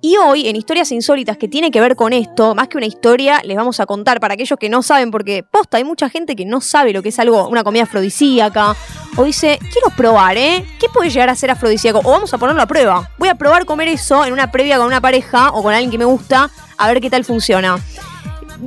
Y 0.03 0.17
hoy, 0.17 0.49
en 0.49 0.57
Historias 0.57 0.91
Insólitas, 0.93 1.37
que 1.37 1.47
tiene 1.47 1.71
que 1.71 1.79
ver 1.83 1.95
con 1.95 2.15
esto, 2.15 2.55
más 2.55 2.69
que 2.69 2.79
una 2.79 2.87
historia, 2.87 3.43
les 3.45 3.55
vamos 3.55 3.81
a 3.81 3.87
contar 3.87 4.19
para 4.19 4.33
aquellos 4.33 4.59
que 4.59 4.71
no 4.71 4.83
saben, 4.83 5.11
porque 5.11 5.43
posta, 5.43 5.77
hay 5.77 5.85
mucha 5.85 6.09
gente 6.09 6.35
que 6.35 6.47
no 6.47 6.63
sabe 6.63 6.95
lo 6.95 7.03
que 7.03 7.11
es 7.11 7.19
algo, 7.19 7.47
una 7.49 7.63
comida 7.63 7.83
afrodisíaca, 7.83 8.75
o 9.17 9.25
dice, 9.25 9.59
quiero 9.61 9.95
probar, 9.95 10.39
¿eh? 10.39 10.65
¿Qué 10.79 10.87
puede 10.89 11.11
llegar 11.11 11.29
a 11.29 11.35
ser 11.35 11.51
afrodisíaco? 11.51 11.99
O 11.99 12.11
vamos 12.11 12.33
a 12.33 12.39
ponerlo 12.39 12.63
a 12.63 12.67
prueba. 12.67 13.11
Voy 13.19 13.29
a 13.29 13.35
probar 13.35 13.67
comer 13.67 13.89
eso 13.89 14.25
en 14.25 14.33
una 14.33 14.51
previa 14.51 14.79
con 14.79 14.87
una 14.87 15.03
pareja 15.03 15.51
o 15.51 15.63
con 15.63 15.75
alguien 15.75 15.91
que 15.91 15.99
me 15.99 16.07
gusta, 16.07 16.51
a 16.79 16.89
ver 16.89 17.03
qué 17.03 17.11
tal 17.11 17.27
funciona 17.27 17.79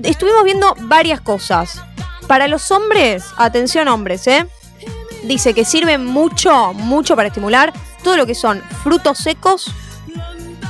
estuvimos 0.04 0.44
viendo 0.44 0.76
varias 0.82 1.22
cosas. 1.22 1.82
Para 2.28 2.48
los 2.48 2.72
hombres, 2.72 3.26
atención 3.38 3.88
hombres, 3.88 4.26
¿eh? 4.28 4.48
Dice 5.24 5.54
que 5.54 5.66
sirven 5.66 6.06
mucho, 6.06 6.74
mucho 6.74 7.16
para 7.16 7.28
estimular 7.28 7.74
todo 8.04 8.18
lo 8.18 8.26
que 8.26 8.36
son 8.36 8.62
frutos 8.84 9.18
secos, 9.18 9.72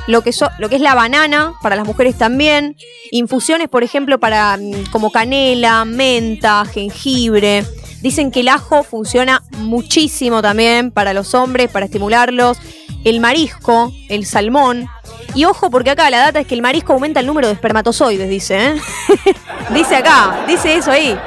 lo 0.07 0.21
que, 0.21 0.31
lo 0.59 0.69
que 0.69 0.75
es 0.75 0.81
la 0.81 0.95
banana, 0.95 1.53
para 1.61 1.75
las 1.75 1.85
mujeres 1.85 2.17
también, 2.17 2.75
infusiones, 3.11 3.69
por 3.69 3.83
ejemplo, 3.83 4.19
para 4.19 4.57
mm, 4.57 4.91
como 4.91 5.11
canela, 5.11 5.85
menta, 5.85 6.65
jengibre. 6.65 7.65
Dicen 8.01 8.31
que 8.31 8.41
el 8.41 8.49
ajo 8.49 8.83
funciona 8.83 9.43
muchísimo 9.57 10.41
también 10.41 10.91
para 10.91 11.13
los 11.13 11.33
hombres, 11.33 11.71
para 11.71 11.85
estimularlos. 11.85 12.57
El 13.05 13.19
marisco, 13.19 13.93
el 14.09 14.25
salmón, 14.25 14.87
y 15.35 15.45
ojo, 15.45 15.69
porque 15.69 15.91
acá 15.91 16.09
la 16.09 16.19
data 16.19 16.39
es 16.39 16.47
que 16.47 16.55
el 16.55 16.61
marisco 16.61 16.93
aumenta 16.93 17.19
el 17.19 17.25
número 17.25 17.47
de 17.47 17.53
espermatozoides, 17.53 18.29
dice, 18.29 18.67
¿eh? 18.67 18.81
dice 19.73 19.95
acá, 19.95 20.43
dice 20.47 20.75
eso 20.75 20.91
ahí. 20.91 21.17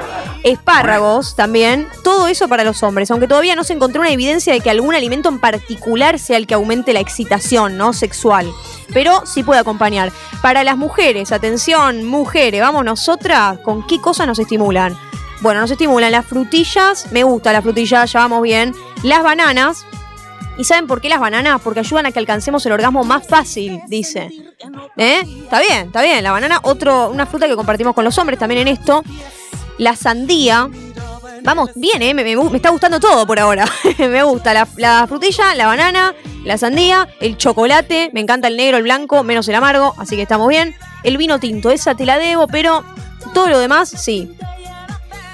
Espárragos 0.44 1.34
también, 1.34 1.88
todo 2.04 2.28
eso 2.28 2.46
para 2.46 2.62
los 2.62 2.82
hombres, 2.84 3.10
aunque 3.10 3.26
todavía 3.26 3.56
no 3.56 3.64
se 3.64 3.72
encontró 3.72 4.00
una 4.00 4.12
evidencia 4.12 4.52
de 4.52 4.60
que 4.60 4.70
algún 4.70 4.94
alimento 4.94 5.28
en 5.28 5.40
particular 5.40 6.20
sea 6.20 6.36
el 6.36 6.46
que 6.46 6.54
aumente 6.54 6.92
la 6.92 7.00
excitación, 7.00 7.76
¿no? 7.76 7.92
Sexual. 7.92 8.46
Pero 8.92 9.26
sí 9.26 9.42
puede 9.42 9.60
acompañar. 9.60 10.12
Para 10.42 10.62
las 10.62 10.76
mujeres, 10.76 11.32
atención, 11.32 12.04
mujeres, 12.04 12.60
vamos 12.60 12.84
nosotras, 12.84 13.58
¿con 13.58 13.84
qué 13.88 14.00
cosas 14.00 14.28
nos 14.28 14.38
estimulan? 14.38 14.96
Bueno, 15.40 15.60
nos 15.60 15.70
estimulan 15.70 16.12
las 16.12 16.24
frutillas, 16.24 17.10
me 17.10 17.24
gusta 17.24 17.52
la 17.52 17.60
frutilla, 17.60 18.04
ya 18.04 18.20
vamos 18.20 18.42
bien. 18.42 18.72
Las 19.02 19.24
bananas, 19.24 19.84
¿Y 20.58 20.64
saben 20.64 20.86
por 20.86 21.00
qué 21.00 21.08
las 21.08 21.20
bananas? 21.20 21.60
Porque 21.62 21.80
ayudan 21.80 22.06
a 22.06 22.12
que 22.12 22.18
alcancemos 22.18 22.64
el 22.66 22.72
orgasmo 22.72 23.04
más 23.04 23.26
fácil, 23.26 23.80
dice. 23.88 24.30
¿Eh? 24.96 25.22
Está 25.42 25.60
bien, 25.60 25.86
está 25.88 26.02
bien. 26.02 26.24
La 26.24 26.32
banana, 26.32 26.60
otro, 26.62 27.10
una 27.10 27.26
fruta 27.26 27.46
que 27.46 27.56
compartimos 27.56 27.94
con 27.94 28.04
los 28.04 28.16
hombres 28.18 28.38
también 28.38 28.62
en 28.62 28.68
esto. 28.68 29.02
La 29.78 29.94
sandía. 29.96 30.68
Vamos, 31.42 31.70
bien, 31.74 32.00
¿eh? 32.00 32.14
Me, 32.14 32.32
está 32.56 32.70
gustando 32.70 32.98
todo 32.98 33.26
por 33.26 33.38
ahora. 33.38 33.66
me 33.98 34.22
gusta 34.22 34.54
la, 34.54 34.66
la, 34.78 35.06
frutilla, 35.06 35.54
la 35.54 35.66
banana, 35.66 36.14
la 36.44 36.56
sandía, 36.56 37.06
el 37.20 37.36
chocolate. 37.36 38.10
Me 38.14 38.20
encanta 38.20 38.48
el 38.48 38.56
negro, 38.56 38.78
el 38.78 38.82
blanco, 38.82 39.22
menos 39.22 39.46
el 39.48 39.54
amargo, 39.54 39.94
así 39.98 40.16
que 40.16 40.22
estamos 40.22 40.48
bien. 40.48 40.74
El 41.04 41.18
vino 41.18 41.38
tinto, 41.38 41.70
esa 41.70 41.94
te 41.94 42.06
la 42.06 42.18
debo, 42.18 42.48
pero 42.48 42.82
todo 43.34 43.48
lo 43.48 43.58
demás, 43.58 43.90
sí. 43.90 44.34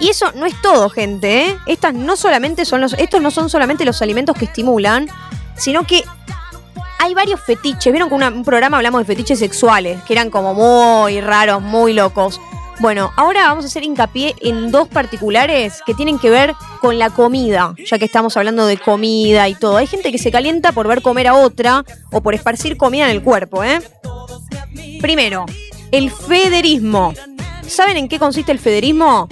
Y 0.03 0.09
eso 0.09 0.33
no 0.35 0.47
es 0.47 0.61
todo, 0.61 0.91
gente. 0.91 1.47
¿eh? 1.47 1.59
Estas 1.65 1.95
no 1.95 2.17
solamente 2.17 2.65
son 2.65 2.83
estos 2.83 3.23
no 3.23 3.31
son 3.31 3.49
solamente 3.49 3.85
los 3.85 4.03
alimentos 4.03 4.37
que 4.37 4.47
estimulan, 4.47 5.09
sino 5.57 5.87
que 5.87 6.03
hay 6.99 7.15
varios 7.15 7.41
fetiches. 7.41 7.93
Vieron 7.93 8.09
que 8.09 8.17
un 8.17 8.45
programa 8.45 8.79
hablamos 8.79 9.01
de 9.01 9.05
fetiches 9.05 9.39
sexuales, 9.39 10.03
que 10.03 10.13
eran 10.13 10.29
como 10.29 10.55
muy 10.55 11.21
raros, 11.21 11.63
muy 11.63 11.93
locos. 11.93 12.41
Bueno, 12.81 13.13
ahora 13.17 13.47
vamos 13.47 13.65
a 13.65 13.69
hacer 13.69 13.85
hincapié 13.85 14.35
en 14.41 14.73
dos 14.73 14.89
particulares 14.89 15.81
que 15.87 15.95
tienen 15.95 16.19
que 16.19 16.31
ver 16.31 16.53
con 16.81 16.99
la 16.99 17.11
comida, 17.11 17.77
ya 17.89 17.97
que 17.97 18.07
estamos 18.07 18.37
hablando 18.37 18.67
de 18.67 18.79
comida 18.79 19.49
y 19.49 19.55
todo. 19.55 19.77
Hay 19.77 19.87
gente 19.87 20.11
que 20.11 20.19
se 20.19 20.33
calienta 20.33 20.73
por 20.73 20.89
ver 20.89 21.03
comer 21.03 21.29
a 21.29 21.35
otra 21.35 21.85
o 22.11 22.21
por 22.21 22.35
esparcir 22.35 22.77
comida 22.77 23.05
en 23.05 23.13
el 23.13 23.23
cuerpo, 23.23 23.63
¿eh? 23.63 23.81
Primero, 25.01 25.47
el 25.93 26.11
federismo. 26.11 27.15
¿Saben 27.67 27.97
en 27.97 28.09
qué 28.09 28.19
consiste 28.19 28.53
el 28.53 28.59
federismo? 28.59 29.29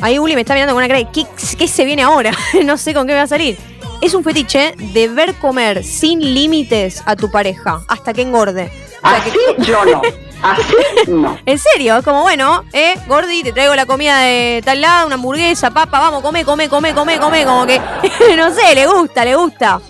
Ahí 0.00 0.18
Uli 0.18 0.34
me 0.34 0.40
está 0.40 0.54
mirando 0.54 0.74
con 0.74 0.82
una 0.82 0.92
cara 0.92 1.10
¿qué, 1.12 1.26
qué 1.58 1.68
se 1.68 1.84
viene 1.84 2.02
ahora? 2.02 2.32
no 2.64 2.76
sé 2.76 2.94
con 2.94 3.06
qué 3.06 3.14
va 3.14 3.22
a 3.22 3.26
salir. 3.26 3.56
Es 4.00 4.14
un 4.14 4.24
fetiche 4.24 4.74
de 4.76 5.08
ver 5.08 5.34
comer 5.34 5.84
sin 5.84 6.20
límites 6.20 7.02
a 7.06 7.14
tu 7.14 7.30
pareja 7.30 7.82
hasta 7.86 8.12
que 8.12 8.22
engorde. 8.22 8.70
Así 9.02 9.30
yo 9.58 9.84
no. 9.84 10.02
Así 10.42 10.74
no. 11.06 11.38
En 11.46 11.58
serio, 11.58 11.98
es 11.98 12.04
como, 12.04 12.22
bueno, 12.22 12.64
eh, 12.72 12.94
Gordi, 13.06 13.44
te 13.44 13.52
traigo 13.52 13.76
la 13.76 13.86
comida 13.86 14.18
de 14.20 14.60
tal 14.64 14.80
lado, 14.80 15.06
una 15.06 15.14
hamburguesa, 15.14 15.70
papa, 15.70 16.00
vamos, 16.00 16.22
come, 16.22 16.44
come, 16.44 16.68
come, 16.68 16.92
come, 16.92 17.18
come, 17.20 17.44
como 17.44 17.64
que, 17.64 17.80
no 18.36 18.52
sé, 18.52 18.74
le 18.74 18.86
gusta, 18.86 19.24
le 19.24 19.36
gusta. 19.36 19.80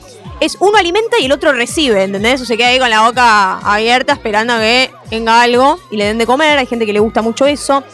Es 0.43 0.57
uno 0.59 0.77
alimenta 0.77 1.21
y 1.21 1.27
el 1.27 1.31
otro 1.31 1.53
recibe, 1.53 2.03
¿entendés? 2.03 2.41
O 2.41 2.45
se 2.45 2.57
queda 2.57 2.67
ahí 2.67 2.81
con 2.81 2.91
la 2.91 3.07
boca 3.07 3.59
abierta 3.59 4.15
esperando 4.15 4.55
a 4.55 4.59
que 4.59 4.91
venga 5.09 5.41
algo 5.41 5.79
y 5.89 5.97
le 5.97 6.07
den 6.07 6.19
de 6.19 6.27
comer. 6.27 6.59
Hay 6.59 6.67
gente 6.67 6.85
que 6.85 6.93
le 6.93 6.99
gusta 6.99 7.23
mucho 7.23 7.47
eso. 7.47 7.85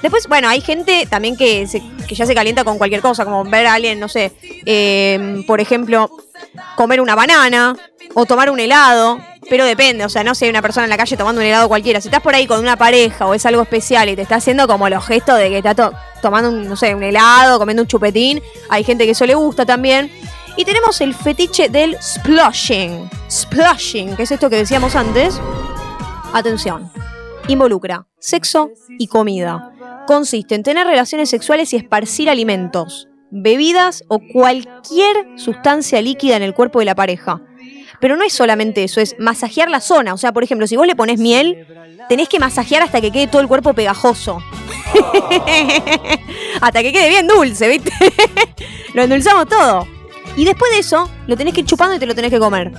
Después, 0.00 0.26
bueno, 0.26 0.48
hay 0.48 0.62
gente 0.62 1.06
también 1.10 1.36
que, 1.36 1.68
que 2.08 2.14
ya 2.14 2.24
se 2.24 2.34
calienta 2.34 2.64
con 2.64 2.78
cualquier 2.78 3.02
cosa, 3.02 3.26
como 3.26 3.44
ver 3.44 3.66
a 3.66 3.74
alguien, 3.74 4.00
no 4.00 4.08
sé, 4.08 4.32
em, 4.64 5.44
por 5.44 5.60
ejemplo, 5.60 6.10
comer 6.76 7.02
una 7.02 7.14
banana 7.14 7.76
o 8.14 8.24
tomar 8.24 8.48
un 8.48 8.58
helado, 8.58 9.20
pero 9.50 9.66
depende, 9.66 10.06
o 10.06 10.08
sea, 10.08 10.24
no 10.24 10.34
sé, 10.34 10.46
hay 10.46 10.50
una 10.50 10.62
persona 10.62 10.84
en 10.84 10.90
la 10.90 10.96
calle 10.96 11.14
tomando 11.14 11.42
un 11.42 11.46
helado 11.46 11.68
cualquiera. 11.68 12.00
Si 12.00 12.08
estás 12.08 12.22
por 12.22 12.34
ahí 12.34 12.46
con 12.46 12.60
una 12.60 12.78
pareja 12.78 13.26
o 13.26 13.34
es 13.34 13.44
algo 13.44 13.60
especial 13.60 14.08
y 14.08 14.16
te 14.16 14.22
está 14.22 14.36
haciendo 14.36 14.66
como 14.66 14.88
los 14.88 15.04
gestos 15.04 15.36
de 15.36 15.50
que 15.50 15.58
está 15.58 15.74
tomando, 16.22 16.48
un, 16.48 16.66
no 16.66 16.76
sé, 16.76 16.94
un 16.94 17.02
helado, 17.02 17.58
comiendo 17.58 17.82
un 17.82 17.86
chupetín, 17.86 18.40
hay 18.70 18.82
gente 18.82 19.04
que 19.04 19.10
eso 19.10 19.26
le 19.26 19.34
gusta 19.34 19.66
también. 19.66 20.10
Y 20.58 20.64
tenemos 20.66 21.00
el 21.00 21.14
fetiche 21.14 21.70
del 21.70 21.96
splashing. 22.02 23.08
Splashing, 23.30 24.16
que 24.16 24.24
es 24.24 24.32
esto 24.32 24.50
que 24.50 24.56
decíamos 24.56 24.94
antes. 24.96 25.40
Atención. 26.34 26.92
Involucra 27.48 28.06
sexo 28.18 28.72
y 28.98 29.06
comida 29.06 29.72
consiste 30.08 30.54
en 30.54 30.62
tener 30.62 30.86
relaciones 30.86 31.28
sexuales 31.28 31.72
y 31.74 31.76
esparcir 31.76 32.30
alimentos, 32.30 33.08
bebidas 33.30 34.04
o 34.08 34.20
cualquier 34.32 35.28
sustancia 35.36 36.00
líquida 36.00 36.34
en 36.36 36.42
el 36.42 36.54
cuerpo 36.54 36.78
de 36.78 36.86
la 36.86 36.94
pareja. 36.94 37.42
Pero 38.00 38.16
no 38.16 38.24
es 38.24 38.32
solamente 38.32 38.84
eso, 38.84 39.02
es 39.02 39.16
masajear 39.18 39.70
la 39.70 39.82
zona. 39.82 40.14
O 40.14 40.16
sea, 40.16 40.32
por 40.32 40.42
ejemplo, 40.42 40.66
si 40.66 40.76
vos 40.76 40.86
le 40.86 40.96
pones 40.96 41.20
miel, 41.20 41.66
tenés 42.08 42.30
que 42.30 42.38
masajear 42.38 42.82
hasta 42.82 43.02
que 43.02 43.12
quede 43.12 43.26
todo 43.26 43.42
el 43.42 43.48
cuerpo 43.48 43.74
pegajoso. 43.74 44.38
hasta 46.62 46.82
que 46.82 46.90
quede 46.90 47.10
bien 47.10 47.26
dulce, 47.26 47.68
¿viste? 47.68 47.92
lo 48.94 49.02
endulzamos 49.02 49.46
todo. 49.46 49.97
Y 50.38 50.44
después 50.44 50.70
de 50.70 50.78
eso, 50.78 51.10
lo 51.26 51.36
tenés 51.36 51.52
que 51.52 51.60
ir 51.60 51.66
chupando 51.66 51.96
y 51.96 51.98
te 51.98 52.06
lo 52.06 52.14
tenés 52.14 52.30
que 52.30 52.38
comer. 52.38 52.70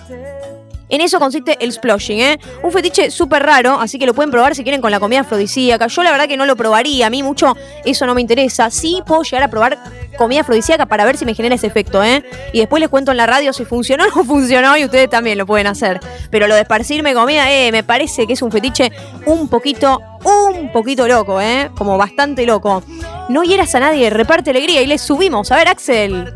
En 0.88 1.02
eso 1.02 1.20
consiste 1.20 1.58
el 1.60 1.74
sploshing, 1.74 2.20
¿eh? 2.22 2.40
Un 2.64 2.72
fetiche 2.72 3.12
súper 3.12 3.44
raro, 3.44 3.78
así 3.78 4.00
que 4.00 4.06
lo 4.06 4.14
pueden 4.14 4.32
probar 4.32 4.56
si 4.56 4.64
quieren 4.64 4.80
con 4.80 4.92
la 4.92 5.00
comida 5.02 5.20
afrodisíaca. 5.20 5.88
Yo 5.88 6.02
la 6.02 6.12
verdad 6.12 6.30
que 6.30 6.38
no 6.38 6.46
lo 6.46 6.56
probaría, 6.56 7.08
a 7.08 7.10
mí 7.10 7.22
mucho 7.22 7.58
eso 7.84 8.06
no 8.06 8.16
me 8.16 8.22
interesa. 8.22 8.72
Sí 8.72 9.04
puedo 9.06 9.24
llegar 9.24 9.44
a 9.44 9.50
probar 9.50 9.78
comida 10.18 10.40
afrodisíaca 10.40 10.86
para 10.86 11.04
ver 11.04 11.18
si 11.18 11.26
me 11.26 11.36
genera 11.36 11.56
ese 11.56 11.68
efecto, 11.68 12.02
¿eh? 12.02 12.24
Y 12.54 12.60
después 12.60 12.80
les 12.80 12.88
cuento 12.88 13.12
en 13.12 13.18
la 13.18 13.26
radio 13.26 13.52
si 13.52 13.66
funcionó 13.66 14.06
o 14.06 14.08
no 14.08 14.24
funcionó 14.24 14.78
y 14.78 14.86
ustedes 14.86 15.10
también 15.10 15.38
lo 15.38 15.46
pueden 15.46 15.68
hacer. 15.68 16.00
Pero 16.32 16.48
lo 16.48 16.56
de 16.56 16.62
esparcirme 16.62 17.14
comida, 17.14 17.52
eh, 17.52 17.74
me 17.74 17.84
parece 17.84 18.26
que 18.26 18.34
es 18.34 18.42
un 18.42 18.54
fetiche 18.54 18.90
un 19.26 19.50
poquito, 19.50 20.02
un 20.24 20.72
poquito 20.72 21.10
loco, 21.10 21.42
¿eh? 21.42 21.70
Como 21.78 21.98
bastante 21.98 22.46
loco. 22.46 22.84
No 23.28 23.44
hieras 23.44 23.76
a 23.76 23.82
nadie, 23.82 24.10
reparte 24.10 24.52
alegría 24.52 24.82
y 24.82 24.88
le 24.88 24.98
subimos. 24.98 25.52
A 25.52 25.58
ver, 25.58 25.68
Axel. 25.68 26.34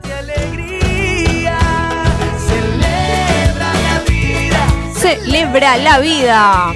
Celebra 5.03 5.75
la 5.75 5.99
vida. 5.99 6.71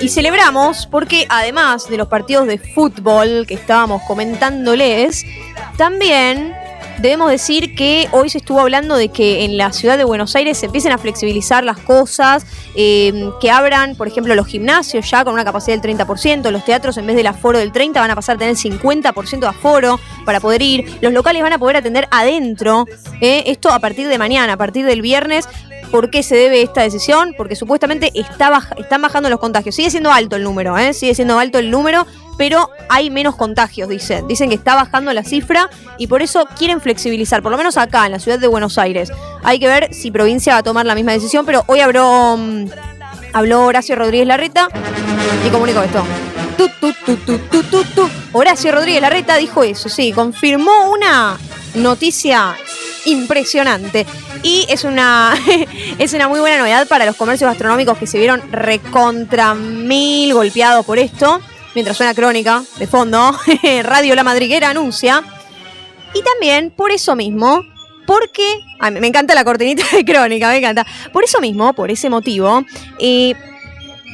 Y 0.00 0.08
celebramos 0.08 0.88
porque 0.88 1.26
además 1.28 1.88
de 1.88 1.96
los 1.96 2.08
partidos 2.08 2.48
de 2.48 2.58
fútbol 2.58 3.44
que 3.46 3.54
estábamos 3.54 4.02
comentándoles, 4.02 5.24
también 5.76 6.56
debemos 6.98 7.30
decir 7.30 7.76
que 7.76 8.08
hoy 8.10 8.30
se 8.30 8.38
estuvo 8.38 8.58
hablando 8.58 8.96
de 8.96 9.10
que 9.10 9.44
en 9.44 9.56
la 9.56 9.72
ciudad 9.72 9.96
de 9.96 10.02
Buenos 10.02 10.34
Aires 10.34 10.58
se 10.58 10.66
empiecen 10.66 10.90
a 10.90 10.98
flexibilizar 10.98 11.62
las 11.62 11.78
cosas, 11.78 12.44
eh, 12.74 13.30
que 13.40 13.52
abran, 13.52 13.94
por 13.94 14.08
ejemplo, 14.08 14.34
los 14.34 14.48
gimnasios 14.48 15.08
ya 15.08 15.22
con 15.22 15.34
una 15.34 15.44
capacidad 15.44 15.80
del 15.80 15.98
30%, 15.98 16.50
los 16.50 16.64
teatros 16.64 16.96
en 16.96 17.06
vez 17.06 17.14
del 17.14 17.28
aforo 17.28 17.60
del 17.60 17.72
30% 17.72 17.94
van 17.94 18.10
a 18.10 18.16
pasar 18.16 18.34
a 18.34 18.38
tener 18.40 18.56
50% 18.56 19.38
de 19.38 19.46
aforo 19.46 20.00
para 20.24 20.40
poder 20.40 20.62
ir, 20.62 20.98
los 21.00 21.12
locales 21.12 21.42
van 21.42 21.52
a 21.52 21.58
poder 21.58 21.76
atender 21.76 22.08
adentro, 22.10 22.86
eh, 23.20 23.44
esto 23.46 23.70
a 23.70 23.78
partir 23.78 24.08
de 24.08 24.18
mañana, 24.18 24.54
a 24.54 24.56
partir 24.56 24.84
del 24.84 25.00
viernes, 25.00 25.48
¿Por 25.90 26.10
qué 26.10 26.22
se 26.22 26.36
debe 26.36 26.62
esta 26.62 26.82
decisión? 26.82 27.34
Porque 27.36 27.56
supuestamente 27.56 28.10
está 28.14 28.50
están 28.76 29.02
bajando 29.02 29.30
los 29.30 29.40
contagios. 29.40 29.74
Sigue 29.74 29.90
siendo 29.90 30.12
alto 30.12 30.36
el 30.36 30.44
número, 30.44 30.76
¿eh? 30.76 30.92
sigue 30.92 31.14
siendo 31.14 31.38
alto 31.38 31.58
el 31.58 31.70
número, 31.70 32.06
pero 32.36 32.70
hay 32.88 33.10
menos 33.10 33.36
contagios, 33.36 33.88
dicen. 33.88 34.26
Dicen 34.28 34.48
que 34.48 34.54
está 34.54 34.74
bajando 34.74 35.12
la 35.12 35.24
cifra 35.24 35.70
y 35.98 36.06
por 36.06 36.22
eso 36.22 36.46
quieren 36.56 36.80
flexibilizar, 36.80 37.42
por 37.42 37.50
lo 37.50 37.58
menos 37.58 37.76
acá, 37.76 38.06
en 38.06 38.12
la 38.12 38.18
ciudad 38.18 38.38
de 38.38 38.46
Buenos 38.46 38.78
Aires. 38.78 39.10
Hay 39.42 39.58
que 39.58 39.66
ver 39.66 39.92
si 39.92 40.10
provincia 40.10 40.52
va 40.52 40.58
a 40.60 40.62
tomar 40.62 40.86
la 40.86 40.94
misma 40.94 41.12
decisión, 41.12 41.46
pero 41.46 41.64
hoy 41.66 41.80
habló, 41.80 42.36
mm, 42.36 42.66
habló 43.32 43.64
Horacio 43.64 43.96
Rodríguez 43.96 44.26
Larreta 44.26 44.68
y 45.46 45.50
comunicó 45.50 45.82
esto. 45.82 46.04
Horacio 48.32 48.72
Rodríguez 48.72 49.02
Larreta 49.02 49.36
dijo 49.36 49.62
eso, 49.62 49.88
sí, 49.88 50.12
confirmó 50.12 50.90
una 50.90 51.38
noticia 51.74 52.56
impresionante. 53.04 54.06
Y 54.42 54.66
es 54.68 54.84
una, 54.84 55.34
es 55.98 56.12
una 56.12 56.28
muy 56.28 56.40
buena 56.40 56.58
novedad 56.58 56.86
para 56.88 57.04
los 57.04 57.16
comercios 57.16 57.50
gastronómicos 57.50 57.98
que 57.98 58.06
se 58.06 58.18
vieron 58.18 58.42
recontra 58.52 59.54
mil 59.54 60.34
golpeados 60.34 60.84
por 60.84 60.98
esto. 60.98 61.40
Mientras 61.74 61.96
suena 61.96 62.14
crónica 62.14 62.64
de 62.78 62.86
fondo, 62.86 63.38
Radio 63.82 64.14
La 64.14 64.24
Madriguera 64.24 64.70
anuncia. 64.70 65.22
Y 66.14 66.22
también 66.22 66.70
por 66.70 66.90
eso 66.90 67.14
mismo, 67.14 67.64
porque. 68.06 68.60
me 69.00 69.06
encanta 69.06 69.34
la 69.34 69.44
cortinita 69.44 69.84
de 69.92 70.04
crónica, 70.04 70.48
me 70.48 70.58
encanta. 70.58 70.86
Por 71.12 71.24
eso 71.24 71.40
mismo, 71.40 71.74
por 71.74 71.90
ese 71.90 72.08
motivo, 72.08 72.64
eh, 72.98 73.34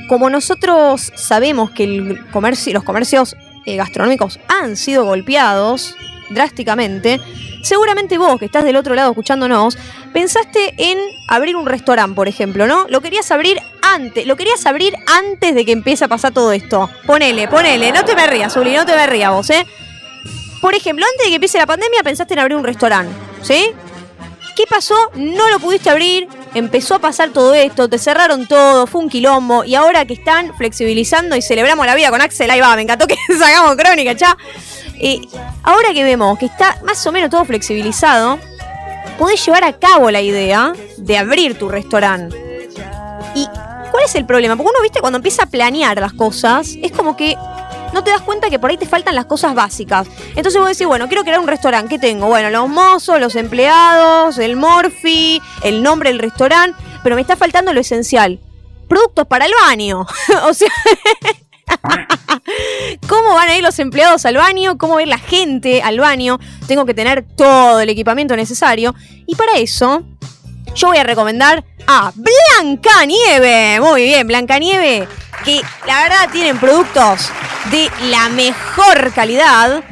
como 0.08 0.28
nosotros 0.30 1.12
sabemos 1.14 1.70
que 1.70 1.84
el 1.84 2.26
comercio, 2.30 2.72
los 2.72 2.84
comercios 2.84 3.36
eh, 3.64 3.76
gastronómicos 3.76 4.40
han 4.48 4.76
sido 4.76 5.04
golpeados 5.04 5.96
drásticamente, 6.30 7.20
seguramente 7.62 8.18
vos 8.18 8.38
que 8.38 8.46
estás 8.46 8.64
del 8.64 8.76
otro 8.76 8.94
lado 8.94 9.10
escuchándonos, 9.10 9.76
pensaste 10.12 10.74
en 10.78 10.98
abrir 11.28 11.56
un 11.56 11.66
restaurante, 11.66 12.14
por 12.14 12.28
ejemplo, 12.28 12.66
¿no? 12.66 12.86
Lo 12.88 13.00
querías 13.00 13.30
abrir 13.30 13.58
antes, 13.82 14.26
lo 14.26 14.36
querías 14.36 14.64
abrir 14.66 14.94
antes 15.06 15.54
de 15.54 15.64
que 15.64 15.72
empiece 15.72 16.04
a 16.04 16.08
pasar 16.08 16.32
todo 16.32 16.52
esto. 16.52 16.90
Ponele, 17.06 17.48
ponele, 17.48 17.92
no 17.92 18.04
te 18.04 18.14
me 18.14 18.26
rías, 18.26 18.56
Uli, 18.56 18.74
no 18.74 18.86
te 18.86 18.94
me 18.94 19.06
rías 19.06 19.30
vos, 19.30 19.50
¿eh? 19.50 19.66
Por 20.60 20.74
ejemplo, 20.74 21.04
antes 21.04 21.26
de 21.26 21.30
que 21.30 21.34
empiece 21.36 21.58
la 21.58 21.66
pandemia 21.66 22.02
pensaste 22.02 22.34
en 22.34 22.40
abrir 22.40 22.56
un 22.56 22.64
restaurante, 22.64 23.12
¿sí? 23.42 23.72
¿Qué 24.56 24.64
pasó? 24.68 24.94
No 25.14 25.50
lo 25.50 25.58
pudiste 25.58 25.90
abrir, 25.90 26.28
empezó 26.54 26.94
a 26.96 26.98
pasar 26.98 27.30
todo 27.30 27.54
esto, 27.54 27.88
te 27.88 27.98
cerraron 27.98 28.46
todo, 28.46 28.86
fue 28.86 29.02
un 29.02 29.08
quilombo, 29.08 29.64
y 29.64 29.74
ahora 29.74 30.04
que 30.04 30.14
están 30.14 30.56
flexibilizando 30.56 31.36
y 31.36 31.42
celebramos 31.42 31.86
la 31.86 31.94
vida 31.94 32.10
con 32.10 32.20
Axel, 32.20 32.50
ahí 32.50 32.60
va, 32.60 32.74
me 32.76 32.82
encantó 32.82 33.06
que 33.06 33.16
sacamos 33.38 33.76
crónica, 33.76 34.12
ya. 34.12 34.36
Ahora 35.62 35.92
que 35.92 36.04
vemos 36.04 36.38
que 36.38 36.46
está 36.46 36.78
más 36.84 37.04
o 37.06 37.12
menos 37.12 37.30
todo 37.30 37.44
flexibilizado, 37.44 38.38
podés 39.18 39.44
llevar 39.44 39.64
a 39.64 39.72
cabo 39.72 40.10
la 40.10 40.20
idea 40.20 40.72
de 40.96 41.18
abrir 41.18 41.58
tu 41.58 41.68
restaurante. 41.68 42.36
¿Y 43.34 43.46
cuál 43.90 44.04
es 44.04 44.14
el 44.14 44.24
problema? 44.24 44.56
Porque 44.56 44.70
uno, 44.70 44.82
viste, 44.82 45.00
cuando 45.00 45.16
empieza 45.18 45.44
a 45.44 45.46
planear 45.46 46.00
las 46.00 46.12
cosas, 46.12 46.76
es 46.82 46.92
como 46.92 47.16
que 47.16 47.36
no 47.94 48.04
te 48.04 48.10
das 48.10 48.20
cuenta 48.20 48.50
que 48.50 48.58
por 48.58 48.70
ahí 48.70 48.76
te 48.76 48.86
faltan 48.86 49.14
las 49.14 49.26
cosas 49.26 49.54
básicas. 49.54 50.06
Entonces 50.34 50.60
vos 50.60 50.68
decís, 50.68 50.86
bueno, 50.86 51.08
quiero 51.08 51.22
crear 51.22 51.38
un 51.38 51.46
restaurante. 51.46 51.88
¿Qué 51.88 51.98
tengo? 51.98 52.26
Bueno, 52.26 52.50
los 52.50 52.68
mozos, 52.68 53.20
los 53.20 53.36
empleados, 53.36 54.36
el 54.38 54.56
morfi, 54.56 55.40
el 55.62 55.82
nombre 55.82 56.10
del 56.10 56.18
restaurante, 56.18 56.78
pero 57.02 57.14
me 57.14 57.22
está 57.22 57.36
faltando 57.36 57.72
lo 57.72 57.80
esencial. 57.80 58.40
Productos 58.88 59.26
para 59.26 59.46
el 59.46 59.52
baño. 59.66 60.06
o 60.44 60.52
sea, 60.52 60.68
¿Cómo 63.08 63.34
van 63.34 63.48
a 63.48 63.56
ir 63.56 63.62
los 63.62 63.78
empleados 63.78 64.26
al 64.26 64.36
baño? 64.36 64.76
¿Cómo 64.76 64.94
va 64.94 65.00
a 65.00 65.02
ir 65.02 65.08
la 65.08 65.18
gente 65.18 65.82
al 65.82 65.98
baño? 65.98 66.38
Tengo 66.66 66.84
que 66.84 66.94
tener 66.94 67.24
todo 67.36 67.80
el 67.80 67.88
equipamiento 67.88 68.36
necesario. 68.36 68.94
Y 69.26 69.34
para 69.34 69.56
eso, 69.56 70.02
yo 70.74 70.88
voy 70.88 70.98
a 70.98 71.04
recomendar 71.04 71.64
a 71.86 72.12
Blanca 72.14 73.04
Nieve. 73.06 73.80
Muy 73.80 74.02
bien, 74.02 74.26
Blanca 74.26 74.58
Nieve, 74.58 75.08
que 75.44 75.60
la 75.86 76.02
verdad 76.02 76.30
tienen 76.32 76.58
productos 76.58 77.30
de 77.70 77.90
la 78.10 78.28
mejor 78.30 79.12
calidad. 79.14 79.82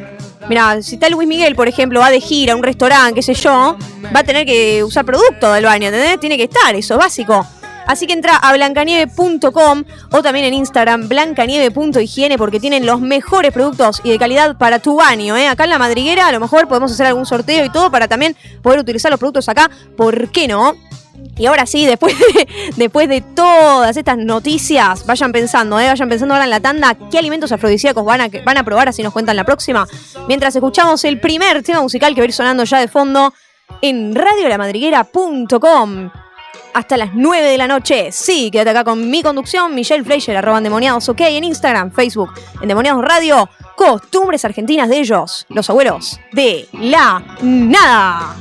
Mira, 0.49 0.83
si 0.83 0.95
está 0.95 1.09
Luis 1.09 1.29
Miguel, 1.29 1.55
por 1.55 1.69
ejemplo, 1.69 2.01
va 2.01 2.11
de 2.11 2.21
gira 2.21 2.53
a 2.53 2.57
un 2.57 2.63
restaurante, 2.63 3.15
qué 3.15 3.23
sé 3.23 3.35
yo, 3.35 3.77
va 4.15 4.21
a 4.21 4.25
tener 4.25 4.45
que 4.45 4.83
usar 4.83 5.05
producto 5.05 5.53
del 5.53 5.65
baño, 5.65 5.89
¿entendés? 5.89 6.19
Tiene 6.19 6.37
que 6.37 6.45
estar, 6.45 6.75
eso 6.75 6.95
es 6.95 6.99
básico. 6.99 7.47
Así 7.87 8.07
que 8.07 8.13
entra 8.13 8.37
a 8.37 8.53
blancanieve.com 8.53 9.85
o 10.13 10.23
también 10.23 10.47
en 10.47 10.55
Instagram 10.55 11.09
blancanieve.higiene 11.09 12.39
porque 12.39 12.61
tienen 12.61 12.87
los 12.87 13.01
mejores 13.01 13.53
productos 13.53 14.01
y 14.05 14.11
de 14.11 14.19
calidad 14.19 14.57
para 14.57 14.79
tu 14.79 14.97
baño. 14.97 15.37
¿eh? 15.37 15.49
Acá 15.49 15.65
en 15.65 15.71
la 15.71 15.79
madriguera 15.79 16.27
a 16.27 16.33
lo 16.33 16.41
mejor 16.41 16.69
podemos 16.69 16.93
hacer 16.93 17.07
algún 17.07 17.27
sorteo 17.27 17.65
y 17.65 17.71
todo 17.71 17.91
para 17.91 18.09
también 18.09 18.37
poder 18.63 18.81
utilizar 18.81 19.11
los 19.11 19.19
productos 19.19 19.49
acá. 19.49 19.71
¿Por 19.97 20.31
qué 20.31 20.49
no? 20.49 20.75
Y 21.37 21.47
ahora 21.47 21.67
sí, 21.67 21.87
después 21.87 22.19
de, 22.19 22.49
después 22.77 23.09
de 23.09 23.21
todas 23.21 23.97
estas 23.97 24.19
noticias, 24.19 25.07
vayan 25.07 25.33
pensando, 25.33 25.81
¿eh? 25.81 25.87
vayan 25.87 26.09
pensando 26.09 26.35
ahora 26.35 26.45
en 26.45 26.51
la 26.51 26.61
tanda, 26.61 26.97
qué 27.11 27.19
alimentos 27.19 27.53
afrodisíacos 27.53 28.05
van 28.05 28.21
a, 28.21 28.29
van 28.45 28.59
a 28.59 28.65
probar, 28.65 28.89
así 28.89 29.03
nos 29.03 29.13
cuentan 29.13 29.37
la 29.37 29.45
próxima. 29.45 29.87
Mientras 30.29 30.55
escuchamos 30.55 31.05
el 31.05 31.21
primer 31.21 31.63
tema 31.63 31.81
musical 31.81 32.15
que 32.15 32.21
va 32.21 32.25
a 32.25 32.29
ir 32.29 32.33
sonando 32.33 32.65
ya 32.65 32.81
de 32.81 32.89
fondo 32.89 33.33
en 33.81 34.15
radiolamadriguera.com 34.15 36.11
hasta 36.75 36.97
las 36.97 37.11
9 37.15 37.47
de 37.49 37.59
la 37.59 37.67
noche. 37.67 38.13
Sí, 38.13 38.51
quédate 38.51 38.71
acá 38.71 38.85
con 38.85 39.11
mi 39.11 39.23
conducción, 39.23 39.75
Michelle 39.75 40.05
Fleischer, 40.05 40.37
arroba 40.37 40.59
endemoniados, 40.59 41.09
ok, 41.09 41.21
en 41.21 41.45
Instagram, 41.45 41.91
Facebook, 41.93 42.33
Endemoniados 42.61 43.05
Radio, 43.05 43.49
costumbres 43.77 44.45
argentinas 44.45 44.89
de 44.89 44.99
ellos, 44.99 45.47
los 45.49 45.69
abuelos 45.71 46.21
de 46.33 46.69
la 46.73 47.23
nada. 47.43 48.37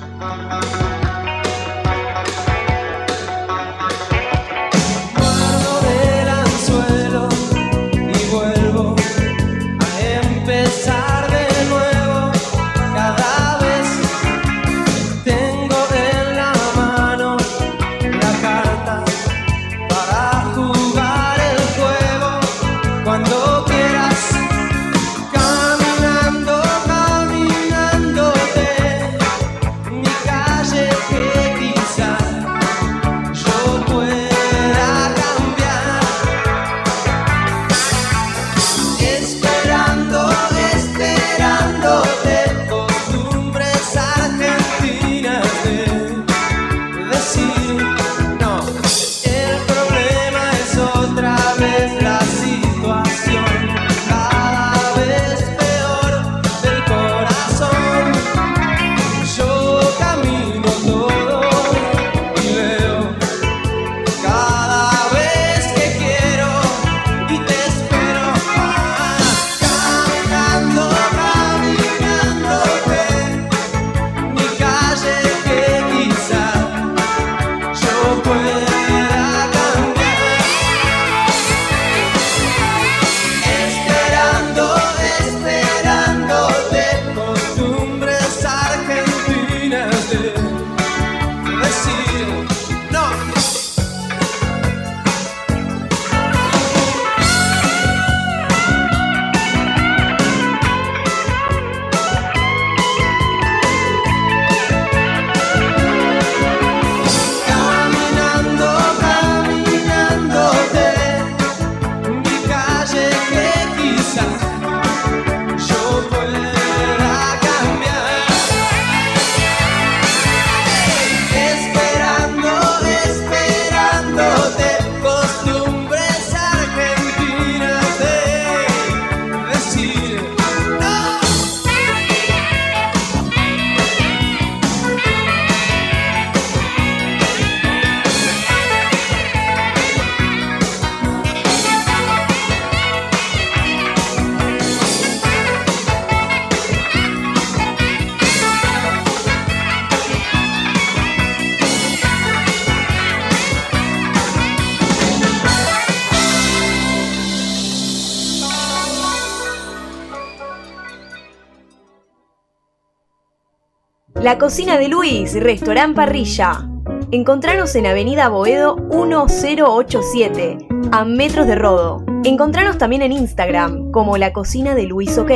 La 164.31 164.37
Cocina 164.37 164.77
de 164.77 164.87
Luis, 164.87 165.33
Restaurant 165.33 165.93
Parrilla. 165.93 166.65
Encontranos 167.11 167.75
en 167.75 167.85
Avenida 167.85 168.29
Boedo 168.29 168.77
1087, 168.77 170.57
a 170.93 171.03
metros 171.03 171.47
de 171.47 171.55
Rodo. 171.55 172.05
Encontranos 172.23 172.77
también 172.77 173.01
en 173.01 173.11
Instagram 173.11 173.91
como 173.91 174.15
La 174.15 174.31
Cocina 174.31 174.73
de 174.73 174.83
Luis 174.83 175.17
OK 175.17 175.31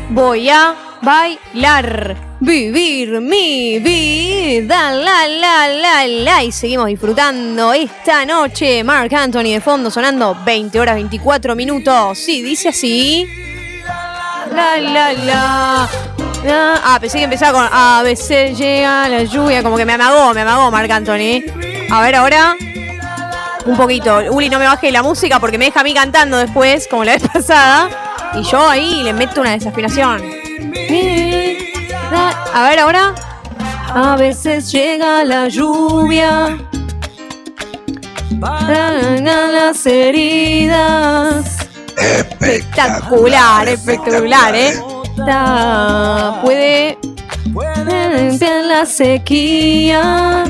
Voy 0.09 0.47
a 0.49 0.75
bailar, 1.01 2.37
vivir 2.39 3.19
mi 3.19 3.79
vida, 3.79 4.91
la 4.91 5.27
la 5.27 5.67
la 5.67 6.07
la. 6.07 6.43
Y 6.43 6.51
seguimos 6.51 6.87
disfrutando 6.87 7.73
esta 7.73 8.25
noche. 8.25 8.83
Mark 8.83 9.13
Anthony 9.13 9.53
de 9.53 9.61
fondo 9.61 9.89
sonando 9.89 10.37
20 10.45 10.79
horas 10.79 10.95
24 10.95 11.55
minutos. 11.55 12.17
Sí, 12.19 12.41
dice 12.41 12.69
así. 12.69 13.27
La 14.51 14.79
la 14.79 15.13
la. 15.13 15.89
La. 16.43 16.81
Ah, 16.83 16.97
pensé 16.99 17.17
que 17.17 17.23
empezaba 17.25 17.59
con 17.59 17.69
a 17.71 18.01
veces 18.03 18.57
llega 18.57 19.07
la 19.09 19.23
lluvia. 19.23 19.63
Como 19.63 19.77
que 19.77 19.85
me 19.85 19.93
amagó, 19.93 20.33
me 20.33 20.41
amagó 20.41 20.71
Mark 20.71 20.91
Anthony. 20.91 21.43
A 21.91 22.01
ver 22.01 22.15
ahora. 22.15 22.55
Un 23.65 23.77
poquito. 23.77 24.19
Uli, 24.31 24.49
no 24.49 24.59
me 24.59 24.65
baje 24.65 24.91
la 24.91 25.03
música 25.03 25.39
porque 25.39 25.57
me 25.57 25.65
deja 25.65 25.81
a 25.81 25.83
mí 25.83 25.93
cantando 25.93 26.37
después, 26.37 26.87
como 26.87 27.03
la 27.03 27.13
vez 27.13 27.27
pasada. 27.33 27.89
Y 28.35 28.43
yo 28.43 28.67
ahí 28.67 29.03
le 29.03 29.13
meto 29.13 29.41
una 29.41 29.51
desafinación. 29.51 30.21
A 32.53 32.69
ver 32.69 32.79
ahora. 32.79 33.13
A 33.95 34.15
veces 34.15 34.71
llega 34.71 35.23
la 35.23 35.47
lluvia. 35.47 36.57
Para 38.39 38.91
las 38.91 39.85
heridas. 39.85 41.67
Espectacular, 41.95 43.67
espectacular, 43.67 44.55
¿eh? 44.55 44.92
Ta- 45.15 46.39
Puede 46.41 46.97
limpiar 48.15 48.63
la 48.65 48.85
sequía. 48.85 50.43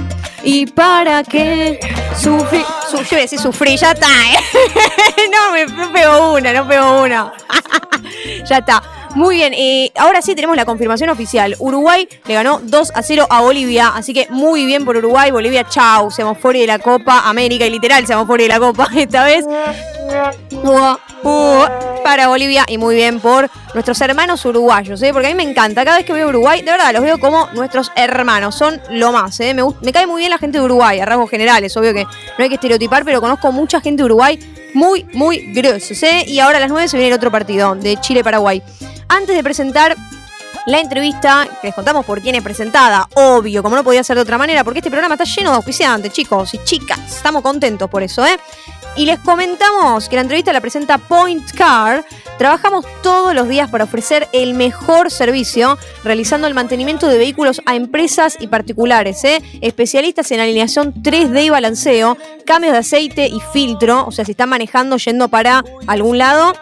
¿Y 0.44 0.66
para 0.66 1.24
qué 1.24 1.80
sufrir? 2.20 2.66
Su, 2.92 2.98
yo 3.04 3.18
decir 3.18 3.40
sufrir, 3.40 3.80
ya 3.80 3.92
está, 3.92 4.08
¿eh? 4.08 4.38
no, 5.32 5.52
me, 5.54 5.66
no 5.66 5.92
pego 5.94 6.34
una, 6.34 6.52
no 6.54 6.68
pego 6.68 7.02
una. 7.02 7.32
ya 8.50 8.58
está. 8.58 8.84
Muy 9.16 9.36
bien, 9.36 9.54
eh, 9.56 9.92
ahora 9.98 10.22
sí 10.22 10.34
tenemos 10.36 10.58
la 10.58 10.66
confirmación 10.66 11.10
oficial. 11.10 11.56
Uruguay 11.60 12.08
le 12.26 12.34
ganó 12.34 12.60
2 12.64 12.92
a 12.96 13.04
0 13.04 13.28
a 13.30 13.42
Bolivia, 13.42 13.90
así 13.96 14.12
que 14.14 14.28
muy 14.32 14.66
bien 14.66 14.84
por 14.86 14.98
Uruguay. 14.98 15.32
Bolivia, 15.32 15.66
chau, 15.70 16.10
seamos 16.12 16.38
fuera 16.40 16.60
de 16.60 16.68
la 16.68 16.80
Copa 16.80 17.22
América 17.30 17.66
y 17.66 17.70
literal 17.70 18.06
seamos 18.08 18.26
fuera 18.28 18.42
de 18.44 18.50
la 18.50 18.60
Copa 18.60 18.88
esta 18.96 19.24
vez. 19.24 19.46
Para 22.04 22.28
Bolivia 22.28 22.66
y 22.68 22.78
muy 22.78 22.96
bien 22.96 23.20
por 23.20 23.50
nuestros 23.74 24.00
hermanos 24.02 24.44
uruguayos, 24.46 25.02
¿eh? 25.02 25.12
porque 25.14 25.28
a 25.28 25.30
mí 25.30 25.36
me 25.36 25.50
encanta. 25.50 25.86
Cada 25.86 25.98
vez 25.98 26.06
que 26.06 26.14
veo 26.14 26.28
Uruguay, 26.28 26.62
de 26.62 26.72
verdad, 26.72 26.94
los 26.94 27.02
veo 27.02 27.20
como 27.20 27.48
nuestros 27.54 27.92
hermanos. 27.96 28.56
Son 28.56 28.80
lo 28.90 29.12
más. 29.12 29.40
¿eh? 29.40 29.54
Me, 29.54 29.94
cae 29.94 30.06
muy 30.06 30.20
bien 30.20 30.30
la 30.30 30.38
gente 30.38 30.60
de 30.60 30.64
Uruguay, 30.64 31.00
a 31.00 31.06
rasgos 31.06 31.30
generales. 31.30 31.76
Obvio 31.78 31.94
que 31.94 32.04
no 32.04 32.44
hay 32.44 32.50
que 32.50 32.56
estereotipar, 32.56 33.06
pero 33.06 33.22
conozco 33.22 33.52
mucha 33.52 33.80
gente 33.82 34.02
de 34.02 34.06
Uruguay 34.06 34.40
muy, 34.74 35.06
muy 35.14 35.54
grosos. 35.54 36.02
¿eh? 36.04 36.26
Y 36.28 36.40
ahora 36.40 36.58
a 36.58 36.62
las 36.62 36.70
9 36.70 36.88
se 36.88 36.98
viene 36.98 37.10
el 37.10 37.16
otro 37.16 37.32
partido 37.32 37.74
de 37.76 37.98
Chile-Paraguay. 37.98 38.62
Antes 39.08 39.36
de 39.36 39.44
presentar 39.44 39.96
la 40.66 40.80
entrevista, 40.80 41.48
que 41.62 41.68
les 41.68 41.76
contamos 41.76 42.06
por 42.06 42.22
quién 42.22 42.36
es 42.36 42.44
presentada, 42.44 43.08
obvio, 43.16 43.62
como 43.62 43.76
no 43.76 43.84
podía 43.84 44.04
ser 44.04 44.16
de 44.16 44.22
otra 44.22 44.38
manera, 44.38 44.64
porque 44.64 44.80
este 44.80 44.90
programa 44.90 45.16
está 45.16 45.26
lleno 45.26 45.52
de 45.52 45.58
auspiciantes, 45.58 46.12
chicos 46.12 46.54
y 46.54 46.64
chicas. 46.64 47.00
Estamos 47.18 47.42
contentos 47.42 47.90
por 47.90 48.04
eso, 48.04 48.26
¿eh? 48.26 48.38
Y 48.96 49.06
les 49.06 49.18
comentamos 49.20 50.08
que 50.08 50.16
la 50.16 50.22
entrevista 50.22 50.54
la 50.54 50.62
presenta 50.62 51.00
Point 51.00 51.52
Car. 51.54 52.06
Trabajamos 52.38 52.86
todos 53.02 53.34
los 53.34 53.48
días 53.48 53.70
para 53.72 53.86
ofrecer 53.86 54.28
el 54.34 54.54
mejor 54.54 55.10
servicio, 55.10 55.80
realizando 56.04 56.48
el 56.48 56.54
mantenimiento 56.54 57.08
de 57.08 57.18
vehículos 57.18 57.60
a 57.66 57.76
empresas 57.76 58.38
y 58.40 58.48
particulares, 58.48 59.24
¿eh? 59.24 59.42
especialistas 59.62 60.32
en 60.32 60.42
alineación 60.42 60.94
3D 60.94 61.46
y 61.46 61.50
balanceo, 61.50 62.18
cambios 62.46 62.74
de 62.74 62.80
aceite 62.80 63.28
y 63.28 63.40
filtro, 63.52 64.06
o 64.06 64.12
sea, 64.12 64.26
si 64.26 64.32
están 64.32 64.50
manejando 64.50 64.98
yendo 64.98 65.28
para 65.28 65.64
algún 65.88 66.20
lado, 66.20 66.54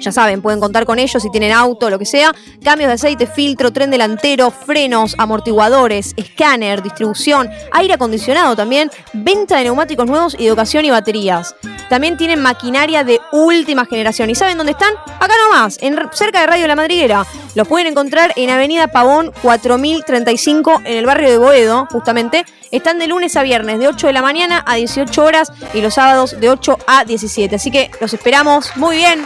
Ya 0.00 0.12
saben, 0.12 0.42
pueden 0.42 0.60
contar 0.60 0.84
con 0.84 0.98
ellos 0.98 1.22
si 1.22 1.30
tienen 1.30 1.52
auto, 1.52 1.90
lo 1.90 1.98
que 1.98 2.06
sea. 2.06 2.34
Cambios 2.62 2.88
de 2.88 2.94
aceite, 2.94 3.26
filtro, 3.26 3.72
tren 3.72 3.90
delantero, 3.90 4.50
frenos, 4.50 5.14
amortiguadores, 5.18 6.14
escáner, 6.16 6.82
distribución, 6.82 7.50
aire 7.72 7.94
acondicionado 7.94 8.56
también, 8.56 8.90
venta 9.12 9.56
de 9.56 9.64
neumáticos 9.64 10.06
nuevos 10.06 10.36
y 10.38 10.46
educación 10.46 10.84
y 10.84 10.90
baterías. 10.90 11.54
También 11.88 12.16
tienen 12.16 12.40
maquinaria 12.40 13.04
de 13.04 13.20
última 13.32 13.84
generación. 13.86 14.30
¿Y 14.30 14.34
saben 14.34 14.56
dónde 14.56 14.72
están? 14.72 14.94
Acá 15.20 15.34
nomás, 15.48 15.78
en, 15.80 15.98
cerca 16.12 16.40
de 16.40 16.46
Radio 16.46 16.66
La 16.66 16.76
Madriguera. 16.76 17.26
Los 17.54 17.68
pueden 17.68 17.86
encontrar 17.86 18.32
en 18.36 18.50
Avenida 18.50 18.88
Pavón 18.88 19.32
4035 19.42 20.82
en 20.84 20.96
el 20.96 21.06
barrio 21.06 21.30
de 21.30 21.38
Boedo, 21.38 21.86
justamente. 21.90 22.44
Están 22.70 22.98
de 22.98 23.06
lunes 23.06 23.36
a 23.36 23.42
viernes 23.42 23.78
de 23.78 23.88
8 23.88 24.08
de 24.08 24.12
la 24.12 24.22
mañana 24.22 24.64
a 24.66 24.74
18 24.74 25.24
horas 25.24 25.52
y 25.72 25.80
los 25.80 25.94
sábados 25.94 26.40
de 26.40 26.50
8 26.50 26.78
a 26.86 27.04
17. 27.04 27.54
Así 27.54 27.70
que 27.70 27.90
los 28.00 28.12
esperamos 28.12 28.76
muy 28.76 28.96
bien. 28.96 29.24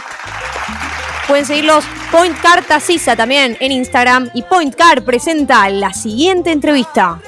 Pueden 1.27 1.45
seguirlos 1.45 1.85
Point 2.11 2.35
Car 2.41 2.63
también 3.15 3.55
en 3.59 3.71
Instagram 3.71 4.31
y 4.33 4.41
Point 4.41 4.73
Car 4.73 5.03
presenta 5.03 5.69
la 5.69 5.93
siguiente 5.93 6.51
entrevista. 6.51 7.21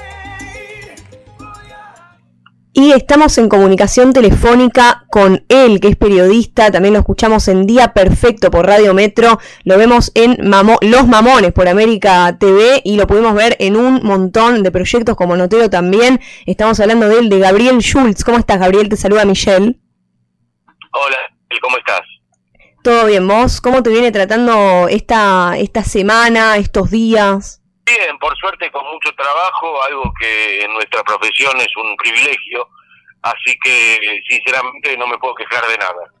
Y 2.74 2.92
estamos 2.92 3.36
en 3.36 3.50
comunicación 3.50 4.14
telefónica 4.14 5.04
con 5.10 5.44
él, 5.48 5.78
que 5.78 5.88
es 5.88 5.96
periodista, 5.96 6.70
también 6.70 6.94
lo 6.94 7.00
escuchamos 7.00 7.46
en 7.48 7.66
Día 7.66 7.92
Perfecto 7.92 8.50
por 8.50 8.66
Radio 8.66 8.94
Metro, 8.94 9.38
lo 9.64 9.76
vemos 9.76 10.10
en 10.14 10.38
Los 10.80 11.06
Mamones 11.06 11.52
por 11.52 11.68
América 11.68 12.34
TV 12.40 12.80
y 12.82 12.96
lo 12.96 13.06
pudimos 13.06 13.34
ver 13.34 13.56
en 13.60 13.76
un 13.76 14.00
montón 14.02 14.62
de 14.62 14.72
proyectos 14.72 15.16
como 15.16 15.36
Notero 15.36 15.68
también. 15.68 16.18
Estamos 16.46 16.80
hablando 16.80 17.10
de 17.10 17.18
él, 17.18 17.28
de 17.28 17.40
Gabriel 17.40 17.78
Schultz. 17.80 18.24
¿Cómo 18.24 18.38
estás, 18.38 18.58
Gabriel? 18.58 18.88
Te 18.88 18.96
saluda 18.96 19.26
Michelle. 19.26 19.78
Hola, 20.92 21.18
¿cómo 21.60 21.76
estás? 21.76 22.00
Todo 22.82 23.06
bien, 23.06 23.28
vos, 23.28 23.60
¿cómo 23.60 23.80
te 23.80 23.90
viene 23.90 24.10
tratando 24.10 24.88
esta, 24.88 25.56
esta 25.56 25.84
semana, 25.84 26.56
estos 26.56 26.90
días? 26.90 27.62
Bien, 27.86 28.18
por 28.18 28.36
suerte 28.36 28.72
con 28.72 28.84
mucho 28.86 29.10
trabajo, 29.16 29.84
algo 29.84 30.12
que 30.18 30.64
en 30.64 30.72
nuestra 30.74 31.04
profesión 31.04 31.56
es 31.58 31.68
un 31.76 31.94
privilegio, 31.96 32.68
así 33.22 33.56
que 33.62 34.20
sinceramente 34.28 34.96
no 34.96 35.06
me 35.06 35.16
puedo 35.18 35.32
quejar 35.36 35.64
de 35.68 35.78
nada. 35.78 36.12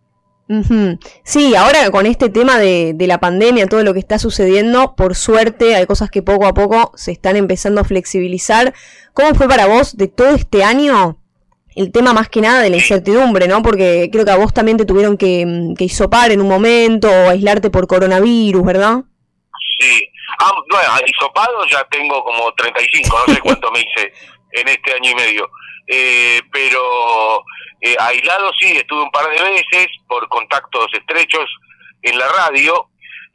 Sí, 1.24 1.56
ahora 1.56 1.90
con 1.90 2.06
este 2.06 2.28
tema 2.28 2.58
de, 2.58 2.92
de, 2.94 3.06
la 3.08 3.18
pandemia, 3.18 3.66
todo 3.66 3.82
lo 3.82 3.92
que 3.92 4.00
está 4.00 4.20
sucediendo, 4.20 4.94
por 4.94 5.16
suerte 5.16 5.74
hay 5.74 5.86
cosas 5.86 6.10
que 6.10 6.22
poco 6.22 6.46
a 6.46 6.54
poco 6.54 6.92
se 6.94 7.10
están 7.10 7.36
empezando 7.36 7.80
a 7.80 7.84
flexibilizar. 7.84 8.72
¿Cómo 9.14 9.34
fue 9.34 9.48
para 9.48 9.66
vos 9.66 9.96
de 9.96 10.08
todo 10.08 10.28
este 10.28 10.62
año 10.62 11.21
el 11.76 11.92
tema 11.92 12.12
más 12.12 12.28
que 12.28 12.40
nada 12.40 12.62
de 12.62 12.70
la 12.70 12.76
incertidumbre, 12.76 13.48
¿no? 13.48 13.62
Porque 13.62 14.08
creo 14.12 14.24
que 14.24 14.30
a 14.30 14.36
vos 14.36 14.52
también 14.52 14.76
te 14.76 14.84
tuvieron 14.84 15.16
que, 15.16 15.74
que 15.76 15.84
hisopar 15.84 16.30
en 16.30 16.40
un 16.40 16.48
momento 16.48 17.08
o 17.08 17.28
aislarte 17.30 17.70
por 17.70 17.86
coronavirus, 17.86 18.64
¿verdad? 18.64 19.02
Sí, 19.78 20.12
Ah, 20.44 20.52
bueno, 20.68 20.88
hisopado 21.06 21.64
ya 21.66 21.84
tengo 21.84 22.24
como 22.24 22.52
35, 22.54 23.24
no 23.28 23.34
sé 23.34 23.40
cuánto 23.42 23.70
me 23.70 23.80
hice 23.80 24.12
en 24.52 24.68
este 24.68 24.92
año 24.92 25.10
y 25.10 25.14
medio. 25.14 25.50
Eh, 25.86 26.40
pero 26.50 27.44
eh, 27.80 27.94
aislado 27.98 28.50
sí, 28.58 28.76
estuve 28.76 29.02
un 29.02 29.10
par 29.12 29.28
de 29.28 29.40
veces 29.40 29.86
por 30.08 30.28
contactos 30.28 30.86
estrechos 30.94 31.48
en 32.02 32.18
la 32.18 32.28
radio. 32.28 32.88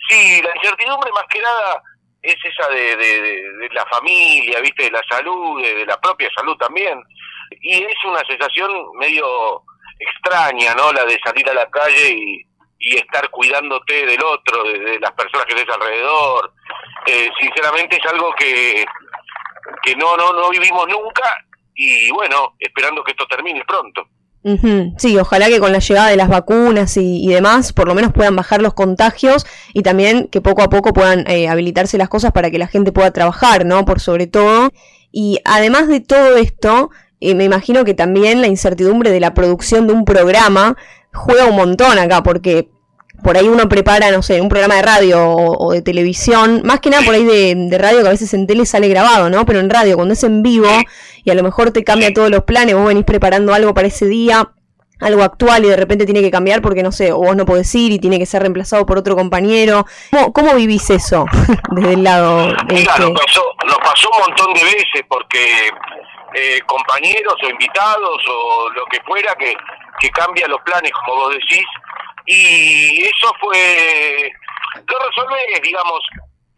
Sí, 0.10 0.41
la 0.41 0.54
incertidumbre 0.56 1.12
más 1.13 1.23
que 1.30 1.39
nada 1.41 1.82
es 2.21 2.36
esa 2.43 2.67
de, 2.69 2.95
de, 2.97 3.69
la 3.71 3.86
familia, 3.86 4.60
viste, 4.60 4.84
de 4.84 4.91
la 4.91 5.04
salud, 5.10 5.62
de, 5.62 5.86
la 5.86 6.00
propia 6.02 6.30
salud 6.36 6.58
también. 6.58 7.02
Y 7.62 7.74
es 7.74 8.06
una 8.06 8.24
sensación 8.26 8.72
medio 9.00 9.64
extraña, 10.00 10.74
¿no? 10.76 10.92
La 10.94 11.06
de 11.06 11.20
salir 11.24 11.50
a 11.50 11.54
la 11.54 11.70
calle 11.70 12.12
y, 12.12 12.48
y 12.80 12.98
estar 12.98 13.30
cuidándote 13.30 14.06
del 14.06 14.22
otro, 14.22 14.64
de, 14.64 15.00
las 15.00 15.12
personas 15.12 15.46
que 15.46 15.56
tienes 15.56 15.74
alrededor. 15.74 16.54
Eh, 17.06 17.30
sinceramente 17.40 17.98
es 17.98 18.12
algo 18.12 18.34
que, 18.38 18.86
que 19.84 19.96
no, 19.96 20.16
no, 20.18 20.34
no 20.34 20.50
vivimos 20.50 20.88
nunca 20.88 21.24
y 21.76 22.10
bueno, 22.12 22.56
esperando 22.60 23.04
que 23.04 23.12
esto 23.12 23.26
termine 23.28 23.64
pronto. 23.66 24.08
Sí, 24.98 25.18
ojalá 25.18 25.48
que 25.48 25.60
con 25.60 25.74
la 25.74 25.80
llegada 25.80 26.08
de 26.08 26.16
las 26.16 26.30
vacunas 26.30 26.96
y, 26.96 27.28
demás, 27.28 27.74
por 27.74 27.88
lo 27.88 27.96
menos 27.96 28.14
puedan 28.14 28.36
bajar 28.36 28.62
los 28.62 28.74
contagios 28.74 29.46
y 29.74 29.84
también 29.84 30.30
que 30.30 30.40
poco 30.40 30.62
a 30.62 30.70
poco 30.70 30.94
puedan 30.94 31.30
eh, 31.30 31.50
habilitarse 31.50 31.98
las 31.98 32.08
cosas 32.08 32.32
para 32.32 32.50
que 32.50 32.58
la 32.58 32.68
gente 32.68 32.94
pueda 32.94 33.12
trabajar, 33.12 33.66
¿no? 33.66 33.84
Por 33.84 34.00
sobre 34.00 34.26
todo. 34.26 34.72
Y 35.12 35.40
además 35.44 35.90
de 35.90 36.00
todo 36.00 36.38
esto, 36.38 36.92
eh, 37.19 37.36
me 37.36 37.43
imagino 37.43 37.84
que 37.84 37.93
también 37.93 38.41
la 38.41 38.47
incertidumbre 38.47 39.12
de 39.12 39.19
la 39.19 39.34
producción 39.34 39.88
de 39.88 39.93
un 39.93 40.06
programa 40.06 40.77
juega 41.13 41.45
un 41.45 41.56
montón 41.56 41.97
acá, 41.97 42.21
porque 42.23 42.69
por 43.23 43.38
ahí 43.38 43.47
uno 43.47 43.67
prepara, 43.67 44.12
no 44.12 44.21
sé, 44.21 44.41
un 44.41 44.49
programa 44.49 44.75
de 44.75 44.82
radio 44.84 45.27
o, 45.27 45.73
de 45.73 45.82
televisión, 45.82 46.62
más 46.63 46.80
que 46.80 46.89
nada 46.89 47.03
por 47.03 47.15
ahí 47.15 47.23
de, 47.23 47.77
radio 47.77 48.01
que 48.01 48.08
a 48.08 48.12
veces 48.12 48.34
en 48.34 48.45
tele 48.45 48.65
sale 48.65 48.88
grabado, 48.88 49.30
¿no? 49.30 49.45
Pero 49.45 49.60
en 49.60 49.69
radio, 49.69 49.95
cuando 49.95 50.13
es 50.13 50.23
en 50.23 50.43
vivo 50.43 50.69
y 51.23 51.32
a 51.32 51.36
lo 51.36 51.43
mejor 51.43 51.71
te 51.71 51.84
cambia 51.84 52.13
todos 52.13 52.30
los 52.30 52.43
planes, 52.43 52.75
vos 52.75 52.86
venís 52.86 53.06
preparando 53.06 53.53
algo 53.53 53.73
para 53.73 53.88
ese 53.88 54.06
día, 54.06 54.51
algo 54.99 55.23
actual 55.23 55.65
y 55.65 55.69
de 55.69 55.75
repente 55.75 56.06
tiene 56.06 56.21
que 56.21 56.32
cambiar 56.32 56.62
porque 56.62 56.84
no 56.84 56.91
sé, 56.91 57.12
o 57.12 57.17
vos 57.17 57.36
no 57.36 57.45
podés 57.45 57.73
ir 57.75 57.91
y 57.91 57.99
tiene 57.99 58.19
que 58.19 58.25
ser 58.25 58.41
reemplazado 58.41 58.86
por 58.86 58.97
otro 58.97 59.15
compañero. 59.15 59.86
¿Cómo, 60.12 60.34
cómo 60.34 60.56
vivís 60.56 60.89
eso 60.89 61.25
desde 61.71 61.93
el 61.93 62.03
lado 62.03 62.47
de 62.47 62.56
Mira, 62.69 62.93
este? 62.93 63.01
nos, 63.01 63.19
pasó, 63.19 63.41
nos 63.65 63.77
pasó 63.77 64.10
un 64.13 64.27
montón 64.27 64.53
de 64.53 64.63
veces 64.63 65.01
porque 65.08 65.39
eh, 66.34 66.60
compañeros 66.66 67.36
o 67.44 67.50
invitados 67.50 68.24
o 68.28 68.70
lo 68.76 68.86
que 68.86 69.02
fuera 69.04 69.36
que 69.36 69.56
que 70.00 70.10
cambia 70.12 70.48
los 70.48 70.62
planes, 70.62 70.92
como 70.92 71.16
vos 71.16 71.34
decís, 71.34 71.66
y 72.26 73.04
eso 73.04 73.34
fue, 73.40 74.32
lo 74.86 75.00
resolvés, 75.00 75.62
digamos, 75.62 76.00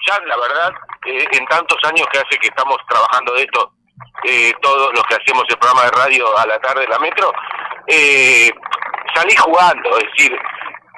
ya 0.07 0.19
la 0.25 0.37
verdad, 0.37 0.73
eh, 1.05 1.25
en 1.31 1.45
tantos 1.45 1.77
años 1.85 2.07
que 2.11 2.19
hace 2.19 2.37
que 2.39 2.47
estamos 2.47 2.77
trabajando 2.87 3.33
de 3.33 3.43
esto, 3.43 3.71
eh, 4.23 4.53
todos 4.61 4.93
los 4.93 5.03
que 5.03 5.15
hacemos 5.15 5.43
el 5.49 5.57
programa 5.57 5.85
de 5.85 5.91
radio 5.91 6.37
a 6.37 6.45
la 6.47 6.59
tarde 6.59 6.81
de 6.81 6.87
la 6.87 6.99
metro, 6.99 7.31
eh, 7.87 8.49
salí 9.13 9.35
jugando, 9.35 9.97
es 9.97 10.05
decir, 10.15 10.37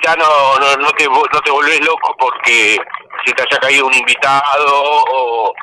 ya 0.04 0.16
no, 0.16 0.60
no, 0.60 0.76
no, 0.78 0.92
te, 0.94 1.06
no 1.08 1.42
te 1.44 1.52
volvés 1.52 1.80
loco 1.86 2.16
porque 2.18 2.80
se 3.26 3.34
te 3.34 3.44
haya 3.44 3.60
caído 3.60 3.86
un 3.86 3.94
invitado 3.94 4.66
o, 4.68 5.54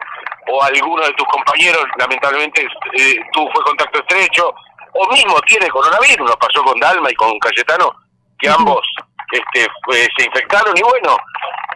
o 0.50 0.62
alguno 0.62 1.02
de 1.04 1.12
tus 1.14 1.26
compañeros, 1.28 1.84
lamentablemente 1.98 2.66
eh, 2.94 3.16
tú 3.32 3.48
fue 3.52 3.62
contacto 3.64 3.98
estrecho, 4.00 4.54
o 4.94 5.12
mismo 5.12 5.40
tiene 5.42 5.68
coronavirus, 5.68 6.28
nos 6.28 6.36
pasó 6.36 6.62
con 6.62 6.78
Dalma 6.80 7.10
y 7.10 7.14
con 7.14 7.38
Cayetano, 7.38 7.94
que 8.38 8.48
ambos 8.48 8.80
este, 9.30 9.66
se 10.16 10.24
infectaron 10.24 10.76
y 10.76 10.82
bueno, 10.82 11.16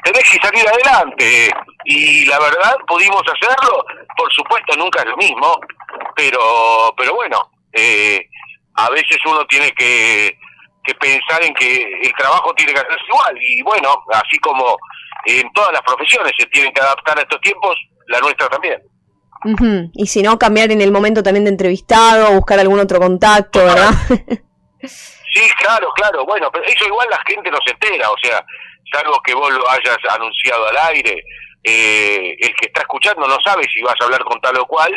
tenés 0.03 0.29
que 0.31 0.39
salir 0.39 0.67
adelante. 0.67 1.51
Y 1.85 2.25
la 2.27 2.39
verdad, 2.39 2.77
pudimos 2.87 3.23
hacerlo, 3.23 3.85
por 4.17 4.33
supuesto, 4.33 4.77
nunca 4.77 5.01
es 5.01 5.07
lo 5.07 5.17
mismo, 5.17 5.61
pero, 6.17 6.95
pero 6.97 7.15
bueno, 7.15 7.51
eh, 7.73 8.27
a 8.75 8.91
veces 8.91 9.19
uno 9.27 9.45
tiene 9.47 9.73
que, 9.73 10.39
que 10.85 10.95
pensar 10.95 11.43
en 11.43 11.55
que 11.55 12.01
el 12.03 12.13
trabajo 12.15 12.55
tiene 12.55 12.73
que 12.73 12.81
hacerse 12.81 13.05
igual. 13.09 13.37
Y 13.41 13.63
bueno, 13.63 14.05
así 14.13 14.39
como 14.39 14.77
en 15.27 15.53
todas 15.53 15.73
las 15.73 15.83
profesiones 15.83 16.33
se 16.39 16.47
tienen 16.47 16.73
que 16.73 16.81
adaptar 16.81 17.19
a 17.19 17.23
estos 17.23 17.41
tiempos, 17.41 17.77
la 18.13 18.21
nuestra 18.21 18.49
también. 18.49 18.81
Y 19.95 20.07
si 20.07 20.23
no, 20.23 20.39
cambiar 20.39 20.71
en 20.71 20.81
el 20.81 20.93
momento 20.93 21.23
también 21.23 21.45
de 21.45 21.51
entrevistado, 21.51 22.33
buscar 22.33 22.61
algún 22.61 22.79
otro 22.79 23.01
contacto, 23.01 23.59
¿verdad? 23.59 23.91
sí, 24.85 25.43
claro, 25.59 25.93
claro. 25.95 26.25
Bueno, 26.25 26.49
pero 26.53 26.65
eso 26.65 26.87
igual 26.87 27.09
la 27.11 27.21
gente 27.27 27.51
no 27.51 27.59
se 27.67 27.73
entera, 27.73 28.09
o 28.11 28.17
sea, 28.23 28.45
salvo 28.93 29.21
que 29.25 29.35
vos 29.35 29.53
lo 29.53 29.69
hayas 29.69 29.99
anunciado 30.11 30.69
al 30.69 30.77
aire, 30.95 31.25
eh, 31.65 32.37
el 32.39 32.55
que 32.55 32.67
está 32.67 32.83
escuchando 32.83 33.27
no 33.27 33.39
sabe 33.45 33.65
si 33.73 33.83
vas 33.83 33.95
a 34.01 34.05
hablar 34.05 34.23
con 34.23 34.41
tal 34.41 34.59
o 34.59 34.67
cual, 34.67 34.93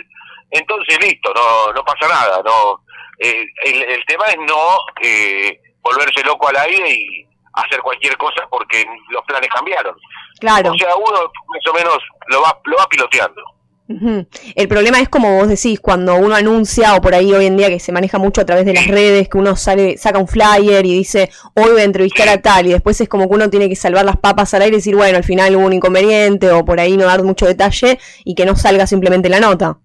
entonces 0.51 0.99
listo, 1.01 1.33
no, 1.33 1.73
no 1.73 1.83
pasa 1.83 2.07
nada. 2.07 2.41
no 2.45 2.81
eh, 3.19 3.45
el, 3.63 4.05
tema 4.05 4.25
es 4.25 4.37
no 4.37 4.77
eh, 5.01 5.59
volverse 5.81 6.23
loco 6.23 6.49
al 6.49 6.57
aire 6.57 6.91
y 6.91 7.25
hacer 7.53 7.79
cualquier 7.81 8.17
cosa 8.17 8.45
porque 8.49 8.85
los 9.09 9.23
planes 9.25 9.49
cambiaron. 9.49 9.95
Claro. 10.39 10.71
O 10.71 10.77
sea, 10.77 10.95
uno 10.95 11.31
más 11.47 11.67
o 11.69 11.73
menos 11.73 11.97
lo 12.27 12.41
va, 12.41 12.59
lo 12.65 12.77
va 12.77 12.87
piloteando. 12.89 13.41
El 13.87 14.67
problema 14.67 14.99
es 14.99 15.09
como 15.09 15.37
vos 15.37 15.47
decís, 15.47 15.79
cuando 15.79 16.15
uno 16.15 16.33
anuncia, 16.33 16.95
o 16.95 17.01
por 17.01 17.13
ahí 17.13 17.31
hoy 17.33 17.45
en 17.45 17.55
día 17.55 17.69
que 17.69 17.79
se 17.79 17.91
maneja 17.91 18.17
mucho 18.17 18.41
a 18.41 18.45
través 18.45 18.65
de 18.65 18.73
las 18.73 18.87
redes, 18.87 19.29
que 19.29 19.37
uno 19.37 19.55
sale, 19.55 19.97
saca 19.97 20.17
un 20.17 20.27
flyer 20.27 20.83
y 20.85 20.93
dice, 20.93 21.29
hoy 21.53 21.71
voy 21.71 21.81
a 21.81 21.83
entrevistar 21.83 22.27
a 22.29 22.41
tal, 22.41 22.65
y 22.65 22.71
después 22.71 22.99
es 22.99 23.07
como 23.07 23.29
que 23.29 23.35
uno 23.35 23.49
tiene 23.51 23.69
que 23.69 23.75
salvar 23.75 24.03
las 24.03 24.17
papas 24.17 24.53
al 24.55 24.63
aire 24.63 24.75
y 24.75 24.79
decir, 24.79 24.95
bueno, 24.95 25.17
al 25.17 25.23
final 25.23 25.55
hubo 25.55 25.67
un 25.67 25.73
inconveniente, 25.73 26.51
o 26.51 26.65
por 26.65 26.79
ahí 26.79 26.97
no 26.97 27.05
dar 27.05 27.21
mucho 27.21 27.45
detalle, 27.45 27.99
y 28.23 28.33
que 28.33 28.45
no 28.45 28.55
salga 28.55 28.87
simplemente 28.87 29.29
la 29.29 29.39
nota. 29.39 29.77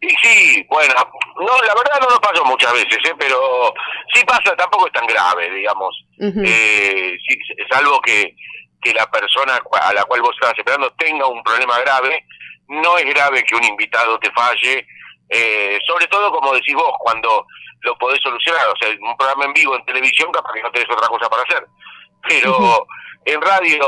Y 0.00 0.08
sí, 0.08 0.64
bueno, 0.70 0.94
no, 1.40 1.62
la 1.66 1.74
verdad 1.74 2.00
no 2.00 2.08
lo 2.08 2.20
pasó 2.20 2.44
muchas 2.44 2.72
veces, 2.72 2.98
¿eh? 3.04 3.14
pero 3.18 3.74
sí 4.14 4.24
pasa, 4.24 4.54
tampoco 4.56 4.86
es 4.86 4.92
tan 4.92 5.06
grave, 5.06 5.50
digamos, 5.50 6.06
eh, 6.18 7.16
es 7.16 7.76
algo 7.76 8.00
que, 8.00 8.34
que 8.80 8.94
la 8.94 9.10
persona 9.10 9.60
a 9.82 9.92
la 9.92 10.04
cual 10.04 10.22
vos 10.22 10.34
estás 10.40 10.56
esperando 10.56 10.90
tenga 10.92 11.26
un 11.26 11.42
problema 11.42 11.78
grave, 11.80 12.24
no 12.68 12.96
es 12.98 13.04
grave 13.06 13.42
que 13.44 13.54
un 13.54 13.64
invitado 13.64 14.18
te 14.18 14.30
falle, 14.32 14.86
eh, 15.28 15.78
sobre 15.86 16.06
todo 16.06 16.30
como 16.30 16.54
decís 16.54 16.74
vos, 16.74 16.92
cuando 16.98 17.46
lo 17.82 17.96
podés 17.98 18.20
solucionar, 18.22 18.66
o 18.68 18.76
sea, 18.80 18.94
un 19.00 19.16
programa 19.16 19.44
en 19.44 19.52
vivo 19.52 19.74
en 19.76 19.84
televisión 19.84 20.30
capaz 20.32 20.52
que 20.52 20.62
no 20.62 20.70
tenés 20.70 20.88
otra 20.90 21.08
cosa 21.08 21.28
para 21.28 21.42
hacer, 21.42 21.66
pero 22.28 22.86
en 23.24 23.40
radio 23.40 23.84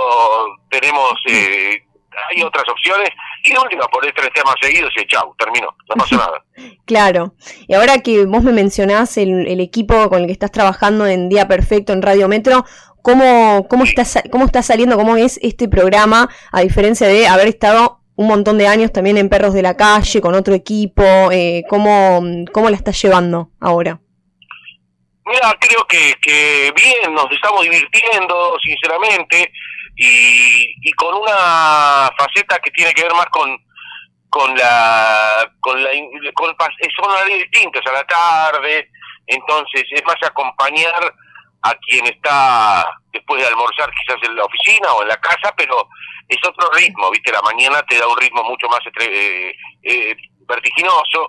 tenemos, 0.70 1.12
eh, 1.28 1.84
hay 2.30 2.42
otras 2.42 2.68
opciones, 2.68 3.10
y 3.44 3.52
de 3.52 3.58
última, 3.58 3.86
por 3.88 4.02
tres 4.02 4.30
temas 4.34 4.54
seguidos 4.60 4.92
y 4.96 5.06
chau, 5.06 5.34
terminó, 5.36 5.68
no 5.88 5.94
pasó 5.96 6.16
nada. 6.16 6.44
Claro, 6.84 7.34
y 7.66 7.74
ahora 7.74 7.98
que 8.02 8.24
vos 8.26 8.42
me 8.42 8.52
mencionás 8.52 9.16
el, 9.16 9.46
el 9.46 9.60
equipo 9.60 10.08
con 10.08 10.20
el 10.20 10.26
que 10.26 10.32
estás 10.32 10.52
trabajando 10.52 11.06
en 11.06 11.28
Día 11.28 11.48
Perfecto 11.48 11.92
en 11.92 12.02
Radio 12.02 12.28
Metro, 12.28 12.64
¿cómo, 13.02 13.66
cómo, 13.68 13.84
está, 13.84 14.04
cómo 14.30 14.46
está 14.46 14.62
saliendo, 14.62 14.96
cómo 14.96 15.16
es 15.16 15.38
este 15.42 15.68
programa, 15.68 16.28
a 16.50 16.60
diferencia 16.60 17.06
de 17.06 17.26
haber 17.26 17.48
estado 17.48 18.00
un 18.14 18.28
montón 18.28 18.58
de 18.58 18.66
años 18.66 18.92
también 18.92 19.18
en 19.18 19.28
Perros 19.28 19.54
de 19.54 19.62
la 19.62 19.76
Calle, 19.76 20.20
con 20.20 20.34
otro 20.34 20.54
equipo, 20.54 21.02
eh, 21.32 21.64
¿cómo, 21.68 22.22
¿cómo 22.52 22.70
la 22.70 22.76
estás 22.76 23.00
llevando 23.02 23.50
ahora? 23.60 24.00
Mira, 25.24 25.56
creo 25.60 25.86
que, 25.86 26.14
que 26.20 26.72
bien, 26.74 27.14
nos 27.14 27.30
estamos 27.30 27.62
divirtiendo, 27.62 28.56
sinceramente, 28.62 29.52
y, 29.96 30.92
con 30.92 31.14
una 31.14 32.10
faceta 32.18 32.58
que 32.62 32.70
tiene 32.70 32.92
que 32.92 33.02
ver 33.02 33.12
más 33.14 33.26
con 33.26 33.56
con 34.28 34.56
la 34.56 35.52
con 35.60 35.82
la 35.82 35.90
con, 36.34 36.54
son 36.96 37.10
horarios 37.10 37.40
distintos 37.40 37.82
a 37.86 37.92
la 37.92 38.04
tarde 38.04 38.88
entonces 39.26 39.84
es 39.90 40.02
más 40.06 40.16
acompañar 40.22 41.14
a 41.62 41.74
quien 41.86 42.06
está 42.06 42.84
después 43.12 43.40
de 43.40 43.48
almorzar 43.48 43.90
quizás 43.92 44.18
en 44.22 44.36
la 44.36 44.44
oficina 44.44 44.92
o 44.94 45.02
en 45.02 45.08
la 45.08 45.16
casa 45.20 45.54
pero 45.56 45.88
es 46.28 46.38
otro 46.46 46.70
ritmo 46.72 47.10
viste 47.10 47.32
la 47.32 47.42
mañana 47.42 47.82
te 47.82 47.98
da 47.98 48.06
un 48.06 48.18
ritmo 48.18 48.42
mucho 48.44 48.68
más 48.68 48.80
eh, 49.00 49.54
eh, 49.82 50.16
vertiginoso 50.46 51.28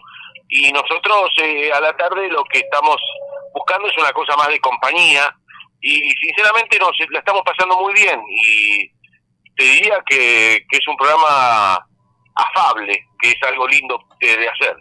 y 0.50 0.72
nosotros 0.72 1.32
eh, 1.42 1.72
a 1.72 1.80
la 1.80 1.96
tarde 1.96 2.30
lo 2.30 2.44
que 2.46 2.60
estamos 2.60 2.98
buscando 3.54 3.88
es 3.88 3.98
una 3.98 4.12
cosa 4.12 4.36
más 4.38 4.48
de 4.48 4.60
compañía 4.60 5.36
y 5.82 6.12
sinceramente 6.12 6.80
nos 6.80 6.92
la 7.10 7.20
estamos 7.20 7.42
pasando 7.46 7.78
muy 7.78 7.94
bien 7.94 8.22
y 8.28 8.90
te 9.56 9.64
diría 9.64 10.02
que, 10.08 10.66
que 10.70 10.78
es 10.78 10.88
un 10.88 10.96
programa 10.96 11.86
afable, 12.36 13.08
que 13.20 13.30
es 13.30 13.44
algo 13.44 13.68
lindo 13.68 14.00
de, 14.20 14.48
hacer. 14.48 14.76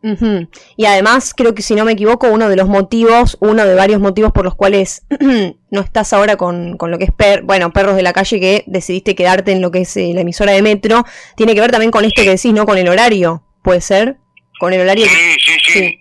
Y 0.00 0.86
además, 0.86 1.34
creo 1.36 1.54
que 1.54 1.62
si 1.62 1.74
no 1.74 1.84
me 1.84 1.92
equivoco, 1.92 2.28
uno 2.28 2.48
de 2.48 2.56
los 2.56 2.68
motivos, 2.68 3.36
uno 3.40 3.64
de 3.64 3.74
varios 3.74 4.00
motivos 4.00 4.32
por 4.32 4.44
los 4.44 4.54
cuales 4.54 5.04
no 5.70 5.80
estás 5.80 6.12
ahora 6.12 6.36
con, 6.36 6.76
con 6.76 6.90
lo 6.90 6.98
que 6.98 7.04
es, 7.04 7.12
per, 7.12 7.42
bueno, 7.42 7.72
Perros 7.72 7.96
de 7.96 8.02
la 8.02 8.12
Calle, 8.12 8.38
que 8.38 8.64
decidiste 8.66 9.14
quedarte 9.14 9.52
en 9.52 9.60
lo 9.60 9.70
que 9.70 9.80
es 9.80 9.96
eh, 9.96 10.12
la 10.14 10.20
emisora 10.20 10.52
de 10.52 10.62
Metro, 10.62 11.04
tiene 11.36 11.54
que 11.54 11.60
ver 11.60 11.72
también 11.72 11.90
con 11.90 12.04
esto 12.04 12.22
que 12.22 12.30
decís, 12.30 12.52
¿no? 12.52 12.64
Con 12.64 12.78
el 12.78 12.88
horario, 12.88 13.42
¿puede 13.62 13.80
ser? 13.80 14.16
Con 14.60 14.72
el 14.72 14.80
horario. 14.80 15.06
Sí, 15.06 15.36
sí, 15.40 15.58
sí. 15.64 15.98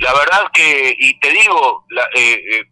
La 0.00 0.12
verdad 0.12 0.44
que, 0.52 0.94
y 0.98 1.18
te 1.20 1.30
digo, 1.30 1.86
eh, 2.16 2.42
eh, 2.52 2.62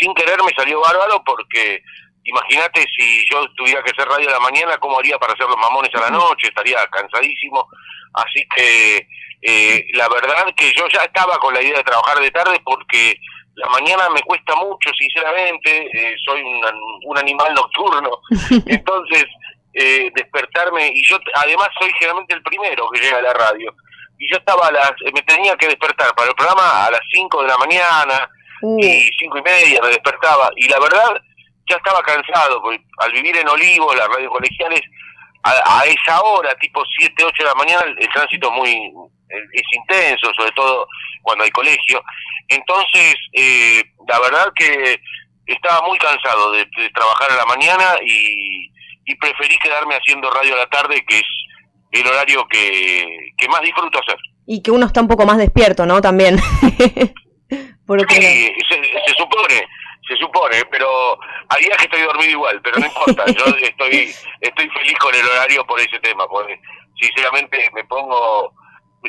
sin 0.00 0.14
querer 0.14 0.38
me 0.42 0.52
salió 0.56 0.80
bárbaro 0.80 1.22
porque 1.24 1.82
imagínate 2.24 2.86
si 2.96 3.24
yo 3.30 3.46
tuviera 3.56 3.82
que 3.82 3.90
hacer 3.90 4.08
radio 4.08 4.28
a 4.28 4.32
la 4.32 4.40
mañana, 4.40 4.78
¿cómo 4.78 4.98
haría 4.98 5.18
para 5.18 5.34
hacer 5.34 5.46
los 5.46 5.58
mamones 5.58 5.90
a 5.94 6.00
la 6.00 6.10
noche? 6.10 6.48
Estaría 6.48 6.78
cansadísimo. 6.86 7.68
Así 8.14 8.46
que 8.56 9.06
eh, 9.42 9.86
la 9.94 10.08
verdad 10.08 10.46
que 10.56 10.72
yo 10.76 10.86
ya 10.88 11.02
estaba 11.02 11.38
con 11.38 11.52
la 11.52 11.62
idea 11.62 11.78
de 11.78 11.84
trabajar 11.84 12.20
de 12.20 12.30
tarde 12.30 12.60
porque 12.64 13.16
la 13.54 13.68
mañana 13.68 14.08
me 14.10 14.22
cuesta 14.22 14.54
mucho, 14.56 14.90
sinceramente. 14.96 15.90
Eh, 15.92 16.14
soy 16.24 16.40
un, 16.42 16.62
un, 17.04 17.18
animal 17.18 17.52
nocturno. 17.54 18.10
Entonces, 18.66 19.26
eh, 19.74 20.10
despertarme, 20.14 20.88
y 20.94 21.04
yo 21.04 21.18
además 21.34 21.68
soy 21.78 21.92
generalmente 21.98 22.34
el 22.34 22.42
primero 22.42 22.88
que 22.90 23.00
llega 23.00 23.18
a 23.18 23.22
la 23.22 23.32
radio. 23.32 23.74
Y 24.18 24.30
yo 24.30 24.38
estaba 24.38 24.68
a 24.68 24.72
las, 24.72 24.92
me 25.12 25.22
tenía 25.22 25.56
que 25.56 25.66
despertar 25.66 26.14
para 26.14 26.28
el 26.28 26.34
programa 26.34 26.86
a 26.86 26.90
las 26.90 27.00
5 27.12 27.42
de 27.42 27.48
la 27.48 27.58
mañana 27.58 28.30
y 28.78 29.10
cinco 29.18 29.38
y 29.38 29.42
media 29.42 29.80
me 29.82 29.88
despertaba. 29.88 30.50
Y 30.56 30.68
la 30.68 30.78
verdad 30.78 31.20
ya 31.68 31.76
estaba 31.76 32.02
cansado, 32.02 32.60
porque 32.62 32.82
al 32.98 33.12
vivir 33.12 33.36
en 33.36 33.48
Olivo, 33.48 33.94
las 33.94 34.08
radio 34.08 34.30
colegiales, 34.30 34.80
a, 35.44 35.84
esa 35.86 36.22
hora, 36.22 36.54
tipo 36.60 36.82
7, 36.98 37.24
8 37.24 37.32
de 37.36 37.48
la 37.48 37.54
mañana, 37.54 37.82
el, 37.98 38.08
tránsito 38.10 38.48
es 38.48 38.54
muy 38.54 38.92
es 39.52 39.62
intenso, 39.72 40.30
sobre 40.36 40.52
todo 40.52 40.86
cuando 41.22 41.44
hay 41.44 41.50
colegio. 41.50 42.02
Entonces, 42.48 43.14
eh, 43.32 43.82
la 44.08 44.20
verdad 44.20 44.52
que 44.54 45.00
estaba 45.46 45.86
muy 45.86 45.98
cansado 45.98 46.52
de, 46.52 46.66
trabajar 46.94 47.32
a 47.32 47.36
la 47.36 47.46
mañana 47.46 47.96
y, 48.04 48.70
y, 49.04 49.14
preferí 49.16 49.56
quedarme 49.58 49.96
haciendo 49.96 50.30
radio 50.30 50.54
a 50.54 50.58
la 50.58 50.66
tarde, 50.68 51.04
que 51.06 51.18
es 51.18 51.26
el 51.92 52.06
horario 52.06 52.46
que, 52.48 53.04
que 53.36 53.48
más 53.48 53.60
disfruto 53.62 53.98
hacer. 53.98 54.18
Y 54.46 54.62
que 54.62 54.70
uno 54.70 54.86
está 54.86 55.00
un 55.00 55.08
poco 55.08 55.26
más 55.26 55.38
despierto, 55.38 55.86
¿no? 55.86 56.00
También. 56.00 56.38
Sí, 58.08 58.54
se 59.06 59.14
supone 59.18 59.66
se 60.06 60.16
supone, 60.16 60.64
pero 60.70 61.18
hay 61.48 61.64
días 61.64 61.78
que 61.78 61.84
estoy 61.84 62.02
dormido 62.02 62.30
igual, 62.30 62.60
pero 62.62 62.78
no 62.78 62.86
importa, 62.86 63.24
yo 63.26 63.44
estoy 63.60 64.12
estoy 64.40 64.68
feliz 64.70 64.98
con 64.98 65.14
el 65.14 65.26
horario 65.26 65.64
por 65.66 65.80
ese 65.80 65.98
tema, 66.00 66.26
porque 66.26 66.60
sinceramente 67.00 67.70
me 67.74 67.84
pongo 67.84 68.52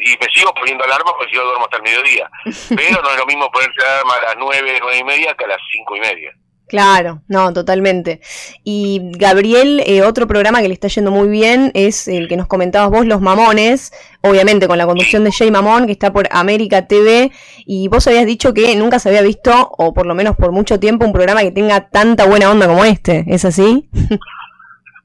y 0.01 0.09
me 0.09 0.27
sigo 0.33 0.53
poniendo 0.53 0.83
alarma 0.83 1.11
porque 1.17 1.35
yo 1.35 1.43
duermo 1.43 1.65
hasta 1.65 1.77
el 1.77 1.83
mediodía, 1.83 2.29
pero 2.75 3.01
no 3.01 3.09
es 3.09 3.17
lo 3.17 3.25
mismo 3.25 3.51
ponerse 3.51 3.85
alarma 3.85 4.15
a 4.15 4.21
las 4.21 4.35
nueve, 4.37 4.77
nueve 4.81 4.97
y 4.97 5.03
media 5.03 5.35
que 5.35 5.45
a 5.45 5.47
las 5.47 5.59
cinco 5.71 5.95
y 5.95 5.99
media. 5.99 6.31
Claro, 6.67 7.21
no, 7.27 7.53
totalmente. 7.53 8.19
Y 8.63 8.99
Gabriel, 9.17 9.83
eh, 9.85 10.01
otro 10.01 10.27
programa 10.27 10.61
que 10.61 10.67
le 10.67 10.73
está 10.73 10.87
yendo 10.87 11.11
muy 11.11 11.27
bien 11.27 11.71
es 11.75 12.07
el 12.07 12.27
que 12.27 12.37
nos 12.37 12.47
comentabas 12.47 12.89
vos, 12.89 13.05
Los 13.05 13.21
Mamones, 13.21 13.93
obviamente 14.21 14.67
con 14.67 14.77
la 14.77 14.87
conducción 14.87 15.23
de 15.23 15.31
Jay 15.31 15.51
Mamón, 15.51 15.85
que 15.85 15.91
está 15.91 16.11
por 16.11 16.27
América 16.31 16.87
TV, 16.87 17.31
y 17.65 17.89
vos 17.89 18.07
habías 18.07 18.25
dicho 18.25 18.55
que 18.55 18.75
nunca 18.75 18.97
se 18.97 19.09
había 19.09 19.21
visto, 19.21 19.69
o 19.77 19.93
por 19.93 20.07
lo 20.07 20.15
menos 20.15 20.35
por 20.35 20.51
mucho 20.51 20.79
tiempo, 20.79 21.05
un 21.05 21.13
programa 21.13 21.41
que 21.41 21.51
tenga 21.51 21.89
tanta 21.89 22.25
buena 22.25 22.49
onda 22.49 22.65
como 22.67 22.85
este, 22.85 23.25
¿es 23.27 23.45
así? 23.45 23.89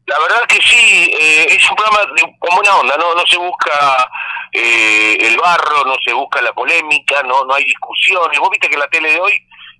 La 0.06 0.18
verdad 0.20 0.46
que 0.48 0.56
sí, 0.62 1.12
eh, 1.20 1.46
es 1.50 1.70
un 1.70 1.76
programa 1.76 1.98
de, 2.16 2.22
con 2.38 2.56
buena 2.56 2.76
onda, 2.76 2.96
no, 2.96 3.14
no 3.14 3.26
se 3.26 3.36
busca 3.36 4.08
eh, 4.52 5.16
el 5.20 5.36
barro, 5.36 5.84
no 5.84 5.94
se 6.04 6.12
busca 6.12 6.42
la 6.42 6.52
polémica, 6.52 7.22
no, 7.22 7.44
no 7.44 7.54
hay 7.54 7.64
discusiones. 7.64 8.38
Vos 8.38 8.50
viste 8.50 8.68
que 8.68 8.76
la 8.76 8.88
tele 8.88 9.12
de 9.12 9.20
hoy 9.20 9.32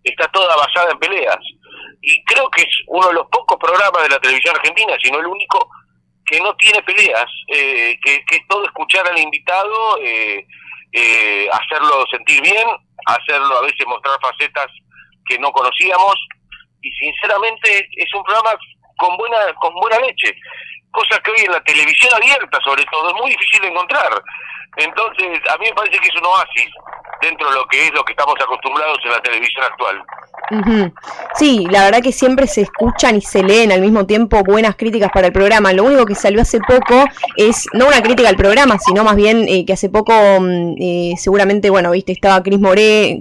está 0.04 0.28
toda 0.28 0.56
basada 0.56 0.92
en 0.92 0.98
peleas 0.98 1.38
y 2.00 2.22
creo 2.24 2.48
que 2.50 2.62
es 2.62 2.82
uno 2.86 3.08
de 3.08 3.14
los 3.14 3.26
pocos 3.28 3.58
programas 3.58 4.02
de 4.02 4.10
la 4.10 4.20
televisión 4.20 4.54
argentina, 4.56 4.96
si 5.02 5.10
no 5.10 5.18
el 5.18 5.26
único, 5.26 5.68
que 6.24 6.40
no 6.40 6.54
tiene 6.56 6.82
peleas, 6.82 7.26
eh, 7.48 7.98
que, 8.02 8.24
que, 8.26 8.36
es 8.36 8.46
todo 8.48 8.64
escuchar 8.64 9.06
al 9.08 9.18
invitado, 9.18 9.98
eh, 10.02 10.46
eh, 10.92 11.48
hacerlo 11.50 12.04
sentir 12.10 12.40
bien, 12.42 12.68
hacerlo 13.06 13.58
a 13.58 13.62
veces 13.62 13.86
mostrar 13.86 14.18
facetas 14.20 14.66
que 15.26 15.38
no 15.38 15.50
conocíamos, 15.52 16.14
y 16.82 16.90
sinceramente 16.92 17.88
es 17.96 18.14
un 18.14 18.22
programa 18.22 18.50
con 18.98 19.16
buena, 19.16 19.38
con 19.60 19.74
buena 19.74 19.98
leche, 20.00 20.34
cosa 20.90 21.18
que 21.20 21.30
hoy 21.30 21.40
en 21.40 21.52
la 21.52 21.64
televisión 21.64 22.12
abierta 22.14 22.58
sobre 22.62 22.84
todo 22.86 23.10
es 23.10 23.16
muy 23.16 23.30
difícil 23.30 23.62
de 23.62 23.68
encontrar. 23.68 24.22
Entonces, 24.78 25.40
a 25.52 25.58
mí 25.58 25.66
me 25.66 25.74
parece 25.74 25.98
que 25.98 26.08
es 26.08 26.16
un 26.16 26.26
oasis 26.26 26.70
dentro 27.20 27.48
de 27.48 27.56
lo 27.56 27.64
que 27.66 27.86
es 27.86 27.92
lo 27.92 28.04
que 28.04 28.12
estamos 28.12 28.34
acostumbrados 28.40 28.98
en 29.04 29.10
la 29.10 29.20
televisión 29.20 29.64
actual. 29.64 30.02
Sí, 31.34 31.66
la 31.70 31.84
verdad 31.84 32.00
que 32.00 32.12
siempre 32.12 32.46
se 32.46 32.62
escuchan 32.62 33.16
y 33.16 33.20
se 33.20 33.42
leen 33.42 33.72
al 33.72 33.80
mismo 33.80 34.06
tiempo 34.06 34.42
buenas 34.44 34.76
críticas 34.76 35.10
para 35.12 35.26
el 35.26 35.32
programa. 35.32 35.72
Lo 35.72 35.84
único 35.84 36.06
que 36.06 36.14
salió 36.14 36.40
hace 36.40 36.60
poco 36.60 37.04
es 37.36 37.66
no 37.72 37.88
una 37.88 38.02
crítica 38.02 38.28
al 38.28 38.36
programa, 38.36 38.78
sino 38.78 39.04
más 39.04 39.16
bien 39.16 39.46
eh, 39.48 39.66
que 39.66 39.72
hace 39.72 39.88
poco 39.88 40.12
mm, 40.12 40.74
eh, 40.80 41.14
seguramente, 41.18 41.70
bueno, 41.70 41.90
viste, 41.90 42.12
estaba 42.12 42.42
Cris, 42.42 42.60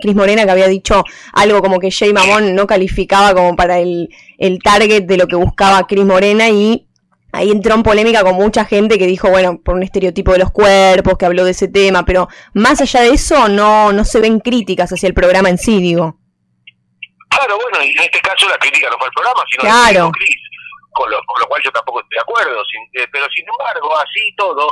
Chris 0.02 0.16
Morena 0.16 0.46
que 0.46 0.52
había 0.52 0.68
dicho 0.68 1.04
algo 1.34 1.62
como 1.62 1.80
que 1.80 1.92
Jay 1.92 2.14
Mamón 2.14 2.56
no 2.56 2.68
calificaba 2.68 3.34
como 3.34 3.56
para 3.56 3.80
el, 3.80 4.10
el 4.38 4.60
target 4.60 5.04
de 5.04 5.18
lo 5.18 5.28
que 5.28 5.36
buscaba 5.36 5.86
Cris 5.88 6.06
Morena 6.06 6.50
y 6.50 6.87
ahí 7.38 7.52
entró 7.52 7.76
en 7.76 7.84
polémica 7.84 8.24
con 8.24 8.36
mucha 8.36 8.66
gente 8.66 8.98
que 8.98 9.06
dijo, 9.06 9.30
bueno, 9.30 9.62
por 9.64 9.76
un 9.76 9.84
estereotipo 9.84 10.32
de 10.32 10.40
los 10.40 10.52
cuerpos, 10.52 11.18
que 11.18 11.26
habló 11.26 11.46
de 11.46 11.52
ese 11.52 11.68
tema, 11.68 12.04
pero 12.04 12.28
más 12.54 12.82
allá 12.82 13.02
de 13.02 13.10
eso 13.10 13.48
no, 13.48 13.94
no 13.94 14.04
se 14.06 14.20
ven 14.20 14.40
críticas 14.40 14.92
hacia 14.92 15.08
el 15.08 15.14
programa 15.14 15.50
en 15.50 15.58
sí, 15.58 15.80
digo. 15.80 16.18
Claro, 17.30 17.58
bueno, 17.62 17.84
y 17.84 17.92
en 17.92 18.00
este 18.00 18.20
caso 18.22 18.50
la 18.50 18.58
crítica 18.58 18.90
no 18.90 18.98
fue 18.98 19.08
al 19.08 19.14
programa, 19.14 19.44
sino 19.52 19.62
claro. 19.62 20.12
Cris, 20.12 20.36
con 20.92 21.12
lo, 21.12 21.20
con 21.28 21.42
lo 21.42 21.48
cual 21.48 21.62
yo 21.64 21.72
tampoco 21.72 22.00
estoy 22.02 22.16
de 22.16 22.22
acuerdo, 22.22 22.62
eh, 22.94 23.08
pero 23.12 23.28
sin 23.30 23.46
embargo, 23.48 23.96
así 23.98 24.34
todo, 24.36 24.72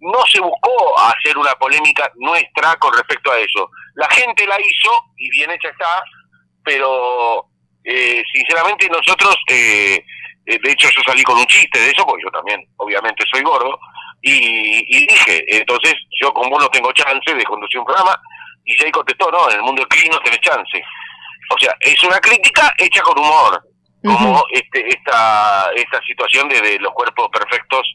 no 0.00 0.24
se 0.32 0.40
buscó 0.40 0.98
hacer 0.98 1.36
una 1.36 1.52
polémica 1.56 2.10
nuestra 2.16 2.76
con 2.76 2.94
respecto 2.94 3.30
a 3.30 3.38
eso. 3.38 3.70
La 3.94 4.08
gente 4.08 4.46
la 4.46 4.58
hizo 4.58 4.90
y 5.18 5.28
bien 5.30 5.50
hecha 5.50 5.68
está, 5.68 6.02
pero 6.64 7.44
eh, 7.84 8.22
sinceramente 8.32 8.88
nosotros... 8.88 9.36
Eh, 9.50 10.02
de 10.46 10.70
hecho 10.70 10.88
yo 10.90 11.02
salí 11.04 11.22
con 11.22 11.36
un 11.36 11.46
chiste 11.46 11.78
de 11.78 11.90
eso, 11.90 12.06
porque 12.06 12.22
yo 12.22 12.30
también 12.30 12.64
obviamente 12.76 13.24
soy 13.30 13.42
gordo, 13.42 13.78
y, 14.22 15.06
dije, 15.06 15.44
entonces 15.48 15.94
yo 16.20 16.32
como 16.32 16.58
no 16.58 16.68
tengo 16.68 16.92
chance 16.92 17.32
de 17.32 17.44
conducir 17.44 17.78
un 17.78 17.86
programa, 17.86 18.20
y 18.64 18.76
Jay 18.76 18.90
contestó, 18.90 19.30
no, 19.30 19.48
en 19.50 19.56
el 19.56 19.62
mundo 19.62 19.82
del 19.82 19.88
clean 19.88 20.10
no 20.10 20.20
tenés 20.20 20.40
chance. 20.40 20.82
O 21.54 21.58
sea, 21.58 21.76
es 21.80 22.02
una 22.02 22.18
crítica 22.18 22.72
hecha 22.78 23.02
con 23.02 23.18
humor, 23.18 23.62
como 24.02 24.44
este, 24.50 24.88
esta, 24.88 25.70
esta 25.74 26.00
situación 26.02 26.48
de, 26.48 26.78
los 26.80 26.92
cuerpos 26.92 27.28
perfectos 27.32 27.86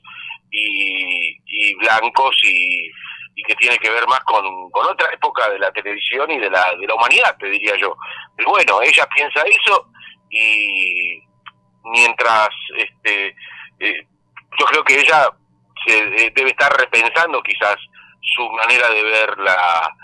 y, 0.52 1.38
y 1.46 1.76
blancos 1.76 2.36
y, 2.44 2.90
y 3.36 3.44
que 3.44 3.56
tiene 3.56 3.78
que 3.78 3.90
ver 3.90 4.06
más 4.08 4.20
con, 4.22 4.70
con 4.72 4.88
otra 4.88 5.10
época 5.12 5.50
de 5.50 5.60
la 5.60 5.72
televisión 5.72 6.30
y 6.32 6.38
de 6.38 6.50
la, 6.50 6.76
de 6.80 6.88
la 6.88 6.96
humanidad, 6.96 7.36
te 7.38 7.50
diría 7.50 7.76
yo. 7.78 7.96
Pero 8.36 8.50
bueno, 8.52 8.82
ella 8.82 9.08
piensa 9.14 9.42
eso 9.42 9.88
y 10.30 11.22
mientras 11.84 12.50
este, 12.78 13.36
eh, 13.80 14.08
yo 14.60 14.66
creo 14.66 14.84
que 14.84 15.00
ella 15.00 15.30
se 15.86 15.98
eh, 15.98 16.32
debe 16.36 16.52
estar 16.52 16.72
repensando 16.78 17.42
quizás 17.42 17.76
su 18.36 18.50
manera 18.52 18.90
de 18.90 19.04
ver 19.04 19.38
la, 19.40 19.96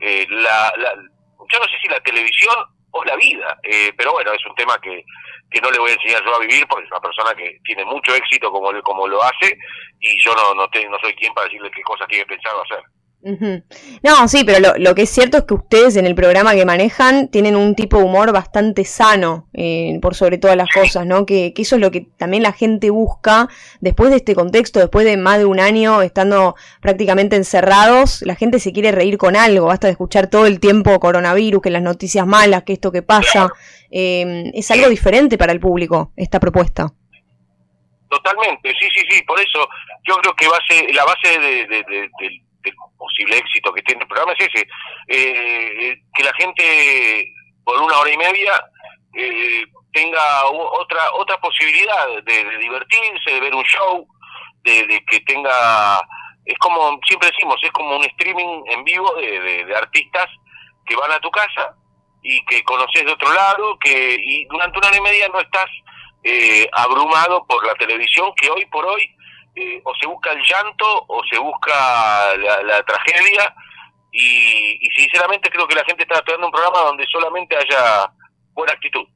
eh, 0.00 0.26
la, 0.28 0.72
la, 0.76 0.94
yo 0.94 1.58
no 1.58 1.64
sé 1.64 1.76
si 1.82 1.88
la 1.88 2.00
televisión 2.00 2.54
o 2.90 3.04
la 3.04 3.16
vida, 3.16 3.58
eh, 3.64 3.92
pero 3.96 4.12
bueno, 4.12 4.32
es 4.32 4.46
un 4.46 4.54
tema 4.54 4.78
que, 4.80 5.04
que 5.50 5.60
no 5.60 5.70
le 5.70 5.78
voy 5.78 5.90
a 5.90 5.94
enseñar 5.94 6.24
yo 6.24 6.34
a 6.34 6.40
vivir 6.40 6.66
porque 6.68 6.84
es 6.84 6.90
una 6.92 7.00
persona 7.00 7.34
que 7.34 7.58
tiene 7.64 7.84
mucho 7.84 8.14
éxito 8.14 8.50
como, 8.52 8.70
como 8.82 9.08
lo 9.08 9.22
hace 9.22 9.58
y 10.00 10.20
yo 10.22 10.34
no, 10.34 10.54
no, 10.54 10.68
no 10.68 10.98
soy 11.00 11.14
quien 11.14 11.34
para 11.34 11.46
decirle 11.46 11.70
qué 11.70 11.82
cosas 11.82 12.06
tiene 12.08 12.26
pensado 12.26 12.62
hacer. 12.62 12.82
No, 14.02 14.28
sí, 14.28 14.44
pero 14.44 14.74
lo, 14.76 14.94
que 14.94 15.02
es 15.02 15.10
cierto 15.10 15.38
es 15.38 15.44
que 15.44 15.54
ustedes 15.54 15.96
en 15.96 16.04
el 16.04 16.14
programa 16.14 16.54
que 16.54 16.66
manejan 16.66 17.28
tienen 17.28 17.56
un 17.56 17.74
tipo 17.74 17.96
de 17.96 18.04
humor 18.04 18.32
bastante 18.32 18.84
sano, 18.84 19.48
eh, 19.54 19.98
por 20.02 20.14
sobre 20.14 20.36
todas 20.36 20.56
las 20.58 20.68
cosas, 20.68 21.06
¿no? 21.06 21.24
Que, 21.24 21.54
eso 21.56 21.76
es 21.76 21.80
lo 21.80 21.90
que 21.90 22.06
también 22.18 22.42
la 22.42 22.52
gente 22.52 22.90
busca 22.90 23.48
después 23.80 24.10
de 24.10 24.16
este 24.16 24.34
contexto, 24.34 24.78
después 24.78 25.06
de 25.06 25.16
más 25.16 25.38
de 25.38 25.46
un 25.46 25.58
año 25.58 26.02
estando 26.02 26.54
prácticamente 26.82 27.36
encerrados, 27.36 28.20
la 28.22 28.34
gente 28.34 28.58
se 28.58 28.72
quiere 28.72 28.92
reír 28.92 29.16
con 29.16 29.36
algo, 29.36 29.66
basta 29.66 29.86
de 29.86 29.92
escuchar 29.92 30.28
todo 30.28 30.44
el 30.44 30.60
tiempo 30.60 31.00
coronavirus, 31.00 31.62
que 31.62 31.70
las 31.70 31.82
noticias 31.82 32.26
malas, 32.26 32.64
que 32.64 32.74
esto 32.74 32.92
que 32.92 33.00
pasa, 33.00 33.48
eh, 33.90 34.50
es 34.52 34.70
algo 34.70 34.90
diferente 34.90 35.38
para 35.38 35.52
el 35.52 35.60
público 35.60 36.12
esta 36.16 36.38
propuesta. 36.38 36.92
Totalmente, 38.10 38.70
sí, 38.78 38.86
sí, 38.94 39.00
sí, 39.08 39.22
por 39.22 39.40
eso 39.40 39.66
yo 40.06 40.14
creo 40.16 40.34
que 40.36 40.46
base, 40.46 40.92
la 40.92 41.04
base 41.04 41.38
de, 41.38 42.10
del 42.64 42.74
posible 42.98 43.38
éxito 43.38 43.72
que 43.72 43.82
tiene 43.82 44.02
el 44.02 44.08
programa 44.08 44.32
es 44.38 44.48
ese, 44.48 44.66
eh, 45.08 45.96
que 46.14 46.24
la 46.24 46.32
gente 46.34 47.32
por 47.64 47.80
una 47.80 47.98
hora 47.98 48.10
y 48.10 48.16
media 48.16 48.64
eh, 49.14 49.64
tenga 49.92 50.46
otra 50.46 51.12
otra 51.14 51.38
posibilidad 51.38 52.08
de, 52.24 52.58
divertirse, 52.58 53.30
de 53.30 53.40
ver 53.40 53.54
un 53.54 53.64
show, 53.64 54.06
de, 54.64 55.04
que 55.06 55.20
tenga, 55.20 56.00
es 56.44 56.58
como 56.58 56.98
siempre 57.06 57.30
decimos, 57.30 57.56
es 57.62 57.70
como 57.72 57.96
un 57.96 58.04
streaming 58.04 58.62
en 58.66 58.84
vivo 58.84 59.14
de, 59.14 59.64
de 59.64 59.76
artistas 59.76 60.26
que 60.86 60.96
van 60.96 61.12
a 61.12 61.20
tu 61.20 61.30
casa 61.30 61.74
y 62.22 62.44
que 62.46 62.64
conoces 62.64 63.04
de 63.04 63.12
otro 63.12 63.32
lado, 63.32 63.78
que 63.78 64.16
y 64.18 64.46
durante 64.46 64.78
una 64.78 64.88
hora 64.88 64.96
y 64.96 65.02
media 65.02 65.28
no 65.28 65.40
estás 65.40 65.70
eh, 66.24 66.66
abrumado 66.72 67.46
por 67.46 67.64
la 67.66 67.74
televisión 67.74 68.32
que 68.34 68.50
hoy 68.50 68.64
por 68.66 68.86
hoy 68.86 69.13
eh, 69.56 69.80
o 69.84 69.92
se 70.00 70.06
busca 70.06 70.32
el 70.32 70.42
llanto 70.42 71.04
o 71.08 71.22
se 71.30 71.38
busca 71.38 72.36
la, 72.36 72.82
tragedia 72.82 73.54
y, 74.12 74.78
sinceramente 74.96 75.50
creo 75.50 75.66
que 75.66 75.74
la 75.74 75.84
gente 75.84 76.02
está 76.02 76.16
esperando 76.16 76.46
un 76.46 76.52
programa 76.52 76.80
donde 76.80 77.06
solamente 77.10 77.56
haya 77.56 78.10
buena 78.52 78.72
actitud. 78.72 79.06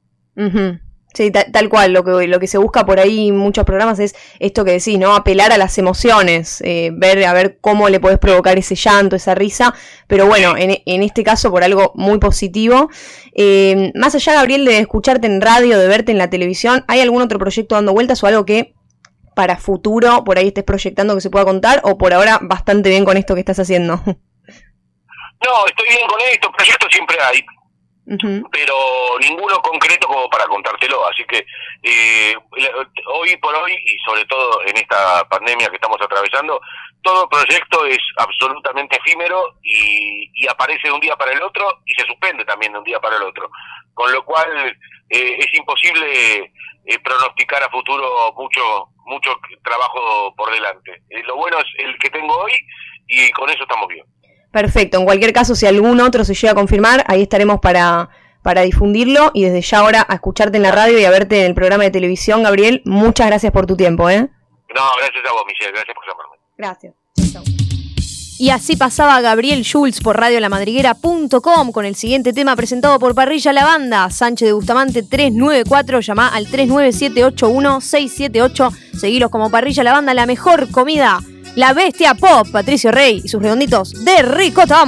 Sí, 1.14 1.32
tal, 1.32 1.68
cual, 1.68 1.92
lo 1.92 2.04
que, 2.04 2.28
lo 2.28 2.38
que 2.38 2.46
se 2.46 2.58
busca 2.58 2.84
por 2.84 3.00
ahí 3.00 3.28
en 3.28 3.36
muchos 3.36 3.64
programas 3.64 3.98
es 3.98 4.14
esto 4.38 4.64
que 4.64 4.72
decís, 4.72 4.98
¿no? 4.98 5.16
Apelar 5.16 5.50
a 5.52 5.58
las 5.58 5.76
emociones, 5.78 6.60
eh, 6.60 6.90
ver 6.92 7.24
a 7.24 7.32
ver 7.32 7.58
cómo 7.60 7.88
le 7.88 7.98
podés 7.98 8.18
provocar 8.18 8.58
ese 8.58 8.74
llanto, 8.74 9.16
esa 9.16 9.34
risa, 9.34 9.74
pero 10.06 10.26
bueno, 10.26 10.56
en, 10.56 10.82
en 10.84 11.02
este 11.02 11.24
caso 11.24 11.50
por 11.50 11.64
algo 11.64 11.92
muy 11.96 12.18
positivo. 12.18 12.90
Eh, 13.34 13.90
más 13.94 14.14
allá, 14.14 14.34
Gabriel, 14.34 14.64
de 14.66 14.78
escucharte 14.78 15.26
en 15.26 15.40
radio, 15.40 15.78
de 15.78 15.88
verte 15.88 16.12
en 16.12 16.18
la 16.18 16.30
televisión, 16.30 16.84
¿hay 16.86 17.00
algún 17.00 17.22
otro 17.22 17.38
proyecto 17.38 17.74
dando 17.74 17.94
vueltas 17.94 18.22
o 18.22 18.26
algo 18.26 18.44
que 18.44 18.74
para 19.38 19.56
futuro 19.56 20.24
por 20.24 20.36
ahí 20.36 20.48
estés 20.48 20.64
proyectando 20.64 21.14
que 21.14 21.20
se 21.20 21.30
pueda 21.30 21.44
contar 21.44 21.80
o 21.84 21.96
por 21.96 22.12
ahora 22.12 22.40
bastante 22.42 22.88
bien 22.88 23.04
con 23.04 23.16
esto 23.16 23.34
que 23.34 23.40
estás 23.40 23.60
haciendo? 23.60 23.94
No, 25.46 25.64
estoy 25.64 25.88
bien 25.88 26.08
con 26.08 26.20
esto, 26.32 26.50
proyectos 26.50 26.88
siempre 26.90 27.16
hay, 27.22 27.40
pero 28.50 28.74
ninguno 29.20 29.62
concreto 29.62 30.08
como 30.08 30.28
para 30.28 30.46
contártelo, 30.46 31.06
así 31.06 31.22
que 31.26 31.46
eh, 31.84 32.34
hoy 33.14 33.36
por 33.36 33.54
hoy 33.54 33.72
y 33.72 33.96
sobre 34.04 34.24
todo 34.24 34.60
en 34.66 34.76
esta 34.76 35.22
pandemia 35.28 35.68
que 35.68 35.76
estamos 35.76 35.98
atravesando, 36.02 36.60
todo 37.02 37.28
proyecto 37.28 37.86
es 37.86 37.98
absolutamente 38.16 38.96
efímero 38.96 39.54
y, 39.62 40.28
y 40.34 40.48
aparece 40.48 40.88
de 40.88 40.94
un 40.94 41.00
día 41.00 41.14
para 41.14 41.30
el 41.30 41.40
otro 41.40 41.64
y 41.86 41.94
se 41.94 42.04
suspende 42.04 42.44
también 42.44 42.72
de 42.72 42.78
un 42.78 42.84
día 42.84 42.98
para 42.98 43.16
el 43.16 43.22
otro, 43.22 43.48
con 43.94 44.10
lo 44.10 44.24
cual 44.24 44.76
eh, 45.10 45.36
es 45.38 45.54
imposible 45.54 46.52
eh, 46.90 46.98
pronosticar 47.00 47.62
a 47.62 47.70
futuro 47.70 48.32
mucho 48.34 48.88
mucho 49.08 49.30
trabajo 49.64 50.34
por 50.36 50.52
delante. 50.52 51.02
Eh, 51.10 51.22
lo 51.26 51.36
bueno 51.36 51.58
es 51.58 51.84
el 51.84 51.98
que 51.98 52.10
tengo 52.10 52.36
hoy 52.36 52.52
y 53.06 53.30
con 53.32 53.50
eso 53.50 53.62
estamos 53.62 53.88
bien. 53.88 54.04
Perfecto, 54.52 54.98
en 54.98 55.04
cualquier 55.04 55.32
caso, 55.32 55.54
si 55.54 55.66
algún 55.66 56.00
otro 56.00 56.24
se 56.24 56.34
llega 56.34 56.52
a 56.52 56.54
confirmar, 56.54 57.04
ahí 57.06 57.22
estaremos 57.22 57.60
para, 57.60 58.08
para 58.42 58.62
difundirlo 58.62 59.30
y 59.34 59.44
desde 59.44 59.60
ya 59.60 59.78
ahora 59.80 60.06
a 60.08 60.14
escucharte 60.14 60.56
en 60.56 60.62
la 60.62 60.72
radio 60.72 60.98
y 60.98 61.04
a 61.04 61.10
verte 61.10 61.40
en 61.40 61.46
el 61.46 61.54
programa 61.54 61.84
de 61.84 61.90
televisión, 61.90 62.42
Gabriel. 62.42 62.82
Muchas 62.84 63.26
gracias 63.26 63.52
por 63.52 63.66
tu 63.66 63.76
tiempo, 63.76 64.08
¿eh? 64.08 64.20
No, 64.74 64.82
gracias 64.98 65.24
a 65.28 65.32
vos, 65.32 65.42
Michelle, 65.46 65.72
gracias 65.72 65.94
por 65.94 66.06
llamarme. 66.06 66.36
Gracias. 66.56 67.67
Y 68.38 68.50
así 68.50 68.76
pasaba 68.76 69.20
Gabriel 69.20 69.64
Schulz 69.64 70.00
por 70.00 70.16
radiolamadriguera.com 70.16 71.72
con 71.72 71.84
el 71.84 71.96
siguiente 71.96 72.32
tema 72.32 72.54
presentado 72.54 73.00
por 73.00 73.16
Parrilla 73.16 73.52
La 73.52 73.64
Banda, 73.64 74.08
Sánchez 74.10 74.46
de 74.46 74.52
Bustamante 74.52 75.02
394, 75.02 75.98
llama 76.00 76.28
al 76.28 76.46
39781-678, 76.46 78.72
seguilos 78.96 79.30
como 79.30 79.50
Parrilla 79.50 79.82
La 79.82 79.92
Banda, 79.92 80.14
la 80.14 80.26
mejor 80.26 80.70
comida, 80.70 81.20
la 81.56 81.72
bestia 81.72 82.14
pop, 82.14 82.46
Patricio 82.52 82.92
Rey 82.92 83.22
y 83.24 83.28
sus 83.28 83.42
redonditos 83.42 84.04
de 84.04 84.22
ricota, 84.22 84.84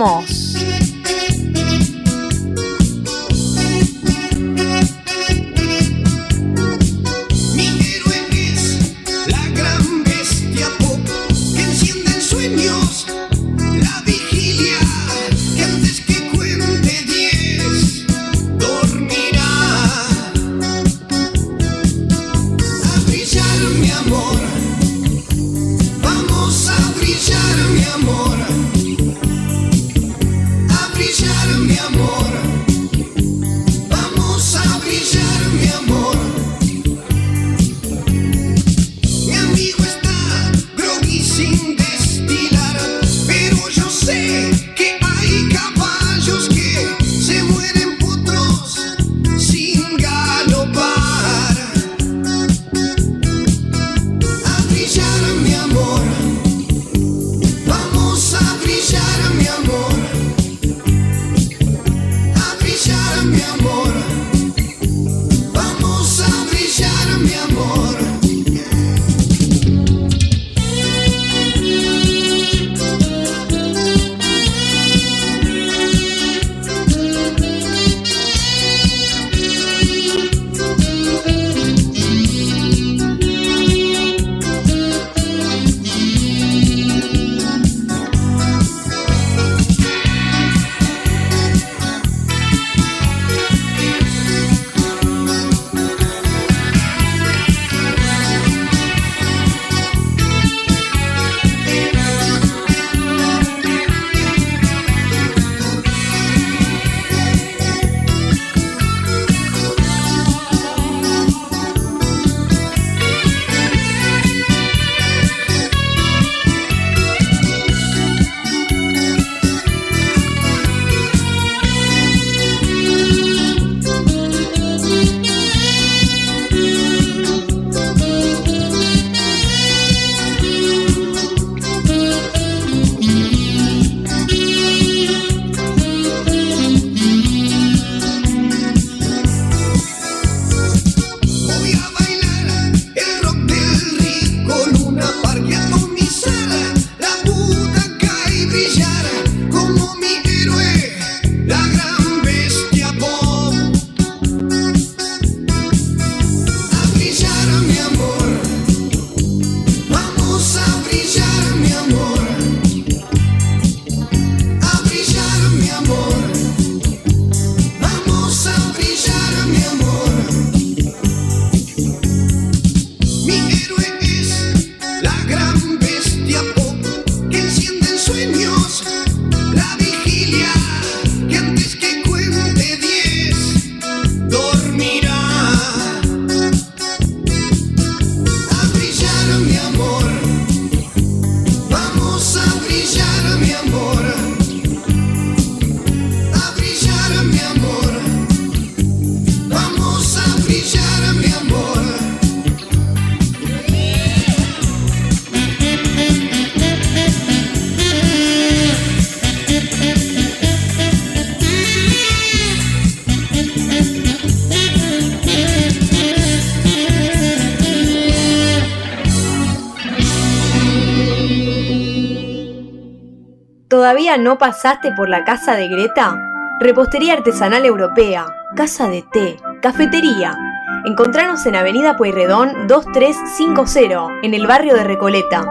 no 224.21 224.39
pasaste 224.39 224.93
por 224.93 225.09
la 225.09 225.25
casa 225.25 225.57
de 225.57 225.68
Greta? 225.68 226.16
Repostería 226.61 227.14
artesanal 227.14 227.64
europea, 227.64 228.27
casa 228.55 228.89
de 228.89 229.03
té, 229.03 229.37
cafetería. 229.62 230.37
Encontranos 230.85 231.45
en 231.47 231.57
Avenida 231.57 231.97
Pueyrredón 231.97 232.66
2350, 232.66 234.21
en 234.23 234.35
el 234.35 234.47
barrio 234.47 234.75
de 234.75 234.85
Recoleta. 234.85 235.47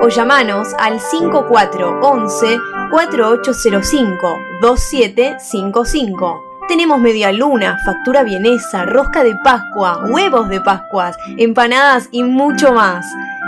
O 0.00 0.08
llamanos 0.08 0.74
al 0.78 1.00
5411 1.00 2.58
4805 2.90 4.38
2755. 4.60 6.52
Tenemos 6.68 7.00
media 7.00 7.32
luna, 7.32 7.78
factura 7.84 8.22
vienesa, 8.22 8.84
rosca 8.84 9.24
de 9.24 9.34
Pascua, 9.42 10.04
huevos 10.08 10.48
de 10.48 10.60
Pascuas, 10.60 11.16
empanadas 11.36 12.08
y 12.12 12.22
mucho 12.22 12.72
más. 12.72 13.04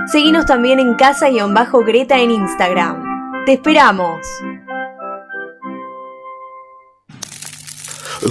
Seguinos 0.06 0.46
también 0.46 0.80
en 0.80 0.94
casa-greta 0.94 2.18
en 2.18 2.30
Instagram. 2.30 3.02
¡Te 3.46 3.52
esperamos! 3.54 4.20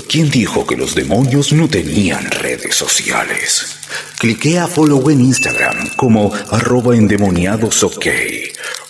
¿Quién 0.02 0.30
dijo 0.32 0.66
que 0.66 0.76
los 0.76 0.96
demonios 0.96 1.54
no 1.54 1.68
tenían 1.68 2.30
redes 2.32 2.76
sociales? 2.76 3.78
Clique 4.18 4.58
a 4.58 4.68
follow 4.68 5.08
en 5.12 5.22
Instagram 5.22 5.96
como 5.96 6.34
arroba 6.50 6.96
endemoniadosok 6.96 8.08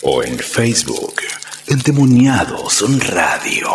o 0.02 0.22
en 0.22 0.38
Facebook 0.38 1.14
Endemoniados 1.66 2.84
Radio. 3.08 3.68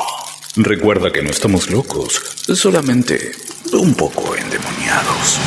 Recuerda 0.55 1.11
que 1.11 1.21
no 1.21 1.29
estamos 1.29 1.69
locos, 1.69 2.19
solamente 2.55 3.31
un 3.73 3.93
poco 3.93 4.35
endemoniados. 4.35 5.39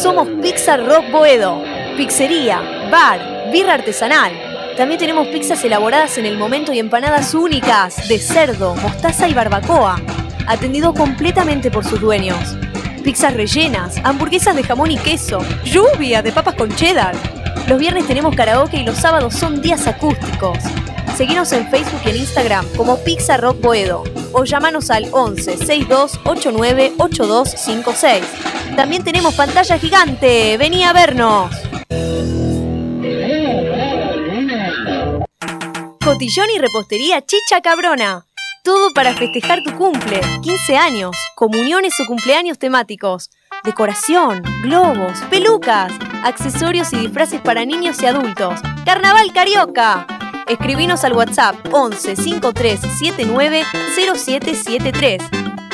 Somos 0.00 0.28
Pizza 0.42 0.76
Rock 0.76 1.10
Boedo, 1.10 1.62
pizzería, 1.96 2.88
bar, 2.90 3.50
birra 3.52 3.74
artesanal. 3.74 4.32
También 4.76 4.98
tenemos 4.98 5.26
pizzas 5.28 5.64
elaboradas 5.64 6.18
en 6.18 6.26
el 6.26 6.38
momento 6.38 6.72
y 6.72 6.78
empanadas 6.78 7.34
únicas 7.34 8.08
de 8.08 8.18
cerdo, 8.18 8.74
mostaza 8.76 9.28
y 9.28 9.34
barbacoa, 9.34 10.00
atendido 10.46 10.94
completamente 10.94 11.70
por 11.70 11.84
sus 11.84 12.00
dueños. 12.00 12.56
Pizzas 13.02 13.34
rellenas, 13.34 13.98
hamburguesas 14.02 14.56
de 14.56 14.62
jamón 14.62 14.90
y 14.90 14.96
queso, 14.96 15.38
lluvia 15.64 16.22
de 16.22 16.32
papas 16.32 16.54
con 16.54 16.74
cheddar. 16.74 17.14
Los 17.68 17.78
viernes 17.78 18.06
tenemos 18.06 18.34
karaoke 18.34 18.78
y 18.78 18.84
los 18.84 18.96
sábados 18.96 19.34
son 19.34 19.60
días 19.60 19.86
acústicos. 19.86 20.58
Seguinos 21.16 21.52
en 21.52 21.68
Facebook 21.70 22.00
y 22.06 22.10
en 22.10 22.16
Instagram 22.16 22.66
como 22.76 22.98
Pizza 23.04 23.36
Rock 23.36 23.60
Boedo 23.60 24.04
o 24.32 24.44
llámanos 24.44 24.90
al 24.90 25.06
11 25.12 25.58
62 25.58 26.20
89 26.24 26.94
8256. 26.98 28.24
También 28.76 29.04
tenemos 29.04 29.34
pantalla 29.34 29.78
gigante. 29.78 30.56
Vení 30.58 30.82
a 30.82 30.92
vernos. 30.92 31.54
Cotillón 36.04 36.50
y 36.54 36.58
repostería 36.58 37.24
Chicha 37.24 37.60
Cabrona. 37.62 38.26
Todo 38.64 38.94
para 38.94 39.12
festejar 39.12 39.62
tu 39.62 39.76
cumple, 39.76 40.22
15 40.40 40.78
años, 40.78 41.14
comuniones 41.34 42.00
o 42.00 42.06
cumpleaños 42.06 42.58
temáticos. 42.58 43.28
Decoración, 43.62 44.42
globos, 44.62 45.20
pelucas, 45.28 45.92
accesorios 46.24 46.90
y 46.94 46.96
disfraces 46.96 47.42
para 47.42 47.66
niños 47.66 48.02
y 48.02 48.06
adultos. 48.06 48.58
Carnaval 48.86 49.34
Carioca. 49.34 50.06
Escribinos 50.48 51.04
al 51.04 51.12
WhatsApp 51.12 51.56
11 51.72 52.16
53 52.16 52.80
79 52.80 53.64
0773. 53.96 55.22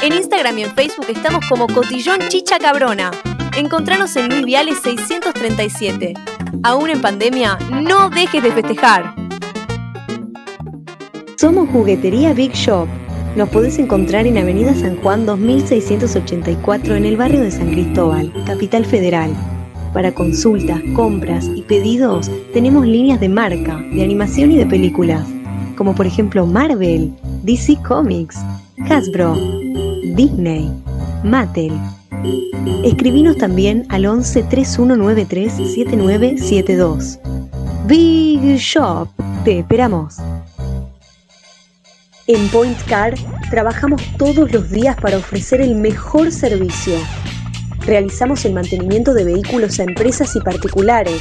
En 0.02 0.12
Instagram 0.12 0.58
y 0.58 0.64
en 0.64 0.74
Facebook 0.74 1.06
estamos 1.10 1.44
como 1.48 1.68
Cotillón 1.68 2.18
Chicha 2.28 2.58
Cabrona. 2.58 3.12
Encontranos 3.56 4.16
en 4.16 4.30
Luis 4.30 4.44
Viales 4.44 4.80
637. 4.82 6.14
Aún 6.64 6.90
en 6.90 7.00
pandemia, 7.00 7.56
no 7.70 8.10
dejes 8.10 8.42
de 8.42 8.50
festejar. 8.50 9.19
Somos 11.40 11.70
Juguetería 11.70 12.34
Big 12.34 12.52
Shop. 12.52 12.86
Nos 13.34 13.48
podés 13.48 13.78
encontrar 13.78 14.26
en 14.26 14.36
Avenida 14.36 14.74
San 14.74 14.96
Juan 14.96 15.24
2684 15.24 16.96
en 16.96 17.06
el 17.06 17.16
barrio 17.16 17.40
de 17.40 17.50
San 17.50 17.70
Cristóbal, 17.70 18.30
Capital 18.44 18.84
Federal. 18.84 19.30
Para 19.94 20.12
consultas, 20.12 20.82
compras 20.94 21.48
y 21.56 21.62
pedidos 21.62 22.30
tenemos 22.52 22.86
líneas 22.86 23.20
de 23.20 23.30
marca, 23.30 23.82
de 23.90 24.04
animación 24.04 24.52
y 24.52 24.58
de 24.58 24.66
películas, 24.66 25.26
como 25.78 25.94
por 25.94 26.06
ejemplo 26.06 26.44
Marvel, 26.44 27.10
DC 27.42 27.78
Comics, 27.88 28.36
Hasbro, 28.90 29.34
Disney, 30.14 30.70
Mattel. 31.24 31.72
Escribinos 32.84 33.38
también 33.38 33.86
al 33.88 34.04
11 34.04 34.42
3193 34.42 35.54
7972. 35.54 37.18
Big 37.86 38.58
Shop, 38.58 39.08
te 39.42 39.60
esperamos. 39.60 40.18
En 42.32 42.48
Point 42.50 42.80
Car 42.84 43.14
trabajamos 43.50 44.00
todos 44.16 44.52
los 44.52 44.70
días 44.70 44.94
para 44.94 45.16
ofrecer 45.16 45.60
el 45.60 45.74
mejor 45.74 46.30
servicio 46.30 46.94
Realizamos 47.84 48.44
el 48.44 48.52
mantenimiento 48.52 49.14
de 49.14 49.24
vehículos 49.24 49.80
a 49.80 49.82
empresas 49.82 50.36
y 50.36 50.40
particulares. 50.40 51.20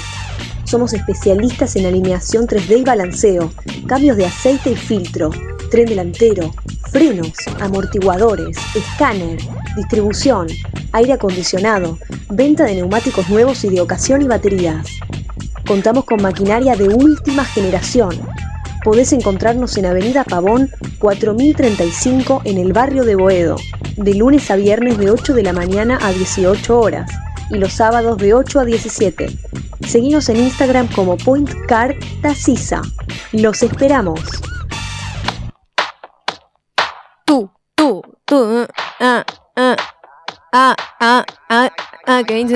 Somos 0.66 0.94
especialistas 0.94 1.76
en 1.78 1.88
alineación 1.88 2.46
3D 2.46 2.82
y 2.82 2.84
balanceo, 2.84 3.52
cambios 3.88 4.18
de 4.18 4.28
aceite 4.28 4.70
y 4.70 4.76
filtro, 4.76 5.32
tren 5.72 5.88
delantero, 5.88 6.54
frenos, 6.92 7.34
amortiguadores, 7.60 8.56
escáner, 8.76 9.40
distribución, 9.78 10.46
aire 10.92 11.14
acondicionado, 11.14 11.98
venta 12.30 12.66
de 12.66 12.76
neumáticos 12.76 13.30
nuevos 13.30 13.64
y 13.64 13.70
de 13.70 13.82
ocasión 13.82 14.22
y 14.22 14.28
baterías. 14.28 14.88
Contamos 15.66 16.06
con 16.06 16.22
maquinaria 16.22 16.76
de 16.76 16.90
última 16.90 17.46
generación. 17.46 18.12
Podés 18.90 19.14
encontrarnos 19.14 19.78
en 19.78 19.86
Avenida 19.86 20.24
Pavón 20.24 20.72
4035 20.98 22.42
en 22.46 22.58
el 22.58 22.74
barrio 22.74 23.04
de 23.04 23.14
Boedo 23.14 23.56
de 23.98 24.16
lunes 24.16 24.50
a 24.50 24.56
viernes 24.56 24.98
de 24.98 25.12
8 25.12 25.36
de 25.36 25.44
la 25.44 25.54
mañana 25.54 26.00
a 26.02 26.12
18 26.12 26.80
horas 26.80 27.12
y 27.52 27.60
los 27.60 27.72
sábados 27.72 28.18
de 28.18 28.34
8 28.34 28.62
a 28.62 28.66
17. 28.66 29.28
Seguimos 29.88 30.28
en 30.30 30.38
Instagram 30.38 30.88
como 30.88 31.18
PointCardTaciza. 31.18 32.82
Los 33.32 33.62
esperamos. 33.62 34.22
Tú, 37.26 37.52
tú, 37.76 38.02
tú, 38.26 38.68
ah, 39.00 39.24
ah, 39.56 39.76
ah, 40.52 41.70
ah, 42.06 42.18
ah. 42.18 42.20
I 42.20 42.24
came 42.24 42.48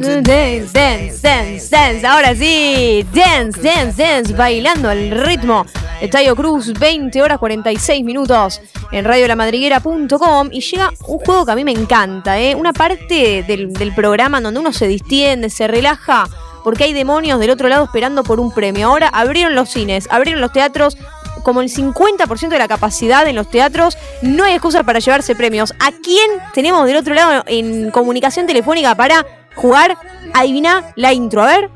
to, 0.00 0.22
dance, 0.22 0.72
dance, 0.72 1.22
dance, 1.22 1.70
dance. 1.70 2.06
Ahora 2.06 2.34
sí, 2.34 3.06
dance, 3.12 3.60
dance, 3.60 4.02
dance, 4.02 4.32
bailando 4.34 4.88
al 4.88 5.10
ritmo. 5.10 5.64
Estadio 6.00 6.36
Cruz, 6.36 6.72
20 6.78 7.22
horas 7.22 7.38
46 7.38 8.04
minutos 8.04 8.60
en 8.92 9.04
radiolamadriguera.com 9.04 10.48
y 10.52 10.60
llega 10.60 10.92
un 11.06 11.18
juego 11.18 11.46
que 11.46 11.52
a 11.52 11.54
mí 11.54 11.64
me 11.64 11.72
encanta, 11.72 12.38
¿eh? 12.38 12.54
Una 12.54 12.72
parte 12.72 13.44
del, 13.46 13.72
del 13.72 13.94
programa 13.94 14.40
donde 14.40 14.60
uno 14.60 14.72
se 14.72 14.86
distiende, 14.86 15.48
se 15.48 15.66
relaja, 15.66 16.28
porque 16.64 16.84
hay 16.84 16.92
demonios 16.92 17.40
del 17.40 17.50
otro 17.50 17.68
lado 17.68 17.84
esperando 17.84 18.24
por 18.24 18.40
un 18.40 18.52
premio. 18.52 18.88
Ahora 18.88 19.08
abrieron 19.08 19.54
los 19.54 19.70
cines, 19.70 20.06
abrieron 20.10 20.40
los 20.40 20.52
teatros, 20.52 20.98
como 21.42 21.60
el 21.60 21.68
50% 21.68 22.48
de 22.48 22.58
la 22.58 22.68
capacidad 22.68 23.26
en 23.26 23.36
los 23.36 23.50
teatros, 23.50 23.96
no 24.22 24.44
hay 24.44 24.54
excusa 24.54 24.82
para 24.82 24.98
llevarse 24.98 25.34
premios. 25.34 25.72
¿A 25.80 25.92
quién 25.92 26.30
tenemos 26.54 26.86
del 26.86 26.96
otro 26.96 27.14
lado 27.14 27.44
en 27.46 27.90
comunicación 27.90 28.46
telefónica 28.46 28.94
para 28.94 29.26
jugar? 29.54 29.96
Adivina 30.34 30.92
la 30.96 31.12
intro, 31.12 31.42
a 31.42 31.46
ver. 31.46 31.70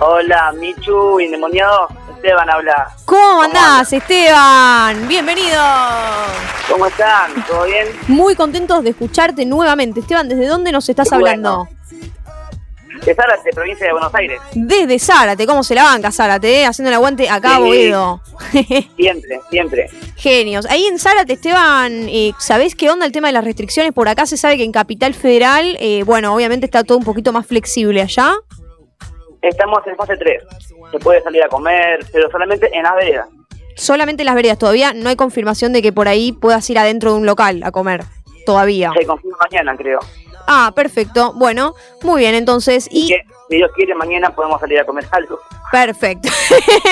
Hola, 0.00 0.52
Michu, 0.52 1.20
indemoniado. 1.20 1.88
Esteban 2.16 2.50
habla. 2.50 2.88
¿Cómo 3.04 3.42
andás, 3.42 3.92
Esteban? 3.92 5.06
Bienvenido. 5.06 5.60
¿Cómo 6.70 6.86
están? 6.86 7.32
¿Todo 7.46 7.64
bien? 7.64 7.88
Muy 8.08 8.34
contentos 8.34 8.82
de 8.84 8.90
escucharte 8.90 9.44
nuevamente. 9.44 10.00
Esteban, 10.00 10.28
¿desde 10.28 10.46
dónde 10.46 10.72
nos 10.72 10.88
estás 10.88 11.12
hablando? 11.12 11.68
De 13.04 13.14
Zárate, 13.16 13.50
provincia 13.50 13.86
de 13.86 13.92
Buenos 13.92 14.14
Aires. 14.14 14.40
Desde 14.54 14.98
Zárate, 14.98 15.44
¿cómo 15.46 15.64
se 15.64 15.74
la 15.74 15.82
banca 15.82 16.12
Zárate? 16.12 16.60
Eh? 16.60 16.66
Haciendo 16.66 16.90
el 16.90 16.94
aguante 16.94 17.28
acá, 17.28 17.58
Boedo. 17.58 18.20
siempre, 18.96 19.40
siempre. 19.50 19.90
Genios. 20.16 20.66
Ahí 20.66 20.86
en 20.86 21.00
Zárate, 21.00 21.32
Esteban, 21.32 22.08
eh, 22.08 22.32
¿sabés 22.38 22.76
qué 22.76 22.90
onda 22.90 23.04
el 23.04 23.10
tema 23.10 23.26
de 23.26 23.32
las 23.32 23.44
restricciones? 23.44 23.92
Por 23.92 24.08
acá 24.08 24.26
se 24.26 24.36
sabe 24.36 24.56
que 24.56 24.62
en 24.62 24.70
Capital 24.70 25.14
Federal, 25.14 25.76
eh, 25.80 26.04
bueno, 26.04 26.32
obviamente 26.32 26.66
está 26.66 26.84
todo 26.84 26.96
un 26.96 27.04
poquito 27.04 27.32
más 27.32 27.44
flexible 27.44 28.02
allá. 28.02 28.34
Estamos 29.42 29.80
en 29.86 29.96
fase 29.96 30.16
3. 30.16 30.42
Se 30.92 30.98
puede 31.00 31.20
salir 31.22 31.42
a 31.42 31.48
comer, 31.48 32.06
pero 32.12 32.30
solamente 32.30 32.70
en 32.72 32.84
las 32.84 32.94
veredas. 32.94 33.26
Solamente 33.74 34.22
en 34.22 34.26
las 34.26 34.34
veredas. 34.36 34.58
Todavía 34.58 34.92
no 34.94 35.08
hay 35.08 35.16
confirmación 35.16 35.72
de 35.72 35.82
que 35.82 35.92
por 35.92 36.06
ahí 36.06 36.30
puedas 36.32 36.68
ir 36.70 36.78
adentro 36.78 37.12
de 37.12 37.18
un 37.18 37.26
local 37.26 37.62
a 37.64 37.72
comer. 37.72 38.04
Todavía. 38.46 38.92
Se 38.96 39.06
confirma 39.06 39.38
mañana, 39.50 39.76
creo. 39.76 39.98
Ah, 40.46 40.72
perfecto. 40.74 41.32
Bueno, 41.34 41.74
muy 42.02 42.20
bien, 42.20 42.34
entonces. 42.34 42.88
Y, 42.90 43.08
si 43.48 43.56
Dios 43.56 43.70
quiere, 43.74 43.94
mañana 43.94 44.34
podemos 44.34 44.60
salir 44.60 44.80
a 44.80 44.84
comer 44.84 45.06
algo. 45.10 45.38
Perfecto. 45.70 46.28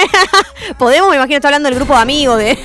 Podemos, 0.78 1.10
me 1.10 1.16
imagino, 1.16 1.36
está 1.36 1.48
hablando 1.48 1.68
del 1.68 1.76
grupo 1.76 1.94
de 1.94 2.00
amigos 2.00 2.38
de. 2.38 2.58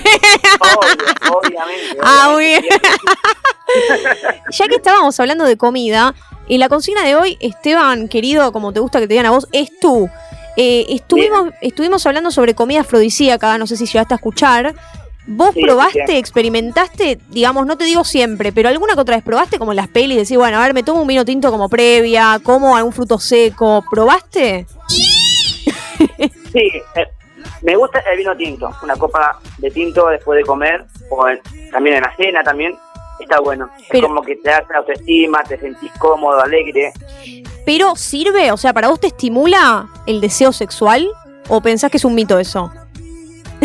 obviamente, 1.30 1.98
Ah, 2.04 2.30
muy 2.32 2.46
bien. 2.46 2.64
ya 4.50 4.68
que 4.68 4.76
estábamos 4.76 5.20
hablando 5.20 5.46
de 5.46 5.58
comida, 5.58 6.14
y 6.48 6.58
la 6.58 6.70
consigna 6.70 7.04
de 7.04 7.16
hoy, 7.16 7.38
Esteban, 7.40 8.08
querido, 8.08 8.52
como 8.52 8.72
te 8.72 8.80
gusta 8.80 9.00
que 9.00 9.08
te 9.08 9.14
digan 9.14 9.26
a 9.26 9.32
vos, 9.32 9.48
es 9.52 9.80
tú. 9.80 10.10
Eh, 10.58 10.86
estuvimos, 10.90 11.50
estuvimos 11.62 12.06
hablando 12.06 12.32
sobre 12.32 12.54
comida 12.54 12.82
afrodisíaca, 12.82 13.58
no 13.58 13.68
sé 13.68 13.76
si 13.76 13.86
llegaste 13.86 14.14
a 14.14 14.18
escuchar. 14.18 14.76
¿Vos 15.28 15.54
Sí, 15.56 15.62
probaste, 15.64 16.18
experimentaste, 16.18 17.18
digamos, 17.30 17.66
no 17.66 17.78
te 17.78 17.84
digo 17.86 18.04
siempre, 18.04 18.52
pero 18.52 18.70
alguna 18.70 18.94
que 18.94 19.00
otra 19.00 19.16
vez 19.16 19.24
probaste 19.24 19.58
como 19.58 19.72
en 19.72 19.78
las 19.78 19.88
pelis, 19.88 20.18
decir, 20.18 20.38
bueno, 20.38 20.58
a 20.60 20.62
ver, 20.64 20.74
me 20.76 20.84
tomo 20.84 21.02
un 21.02 21.08
vino 21.08 21.26
tinto 21.26 21.50
como 21.52 21.68
previa, 21.68 22.40
como 22.44 22.76
algún 22.78 22.94
fruto 22.94 23.18
seco, 23.18 23.84
¿probaste? 23.90 24.68
Sí, 26.52 26.72
eh, 26.96 27.08
me 27.62 27.76
gusta 27.76 28.00
el 28.12 28.18
vino 28.20 28.36
tinto, 28.38 28.70
una 28.84 28.96
copa 28.96 29.40
de 29.58 29.72
tinto 29.72 30.08
después 30.10 30.38
de 30.38 30.44
comer, 30.46 30.86
o 31.10 31.28
en- 31.28 31.42
también 31.72 31.98
en 31.98 32.04
la 32.04 32.16
cena 32.16 32.44
también, 32.44 32.78
está 33.20 33.40
bueno. 33.40 33.70
Pero- 33.90 34.06
es 34.08 34.10
como 34.10 34.22
que 34.22 34.36
te 34.38 34.52
hace 34.52 34.74
autoestima, 34.76 35.44
te 35.44 35.58
sentís 35.60 35.92
cómodo, 35.98 36.40
alegre. 36.42 36.94
¿Pero 37.66 37.96
sirve? 37.96 38.52
O 38.52 38.58
sea, 38.58 38.74
¿para 38.74 38.90
vos 38.90 39.00
te 39.00 39.08
estimula 39.08 39.88
el 40.06 40.22
deseo 40.22 40.52
sexual? 40.54 41.08
¿O 41.50 41.62
pensás 41.62 41.90
que 41.92 41.98
es 41.98 42.06
un 42.06 42.14
mito 42.16 42.38
eso? 42.40 42.72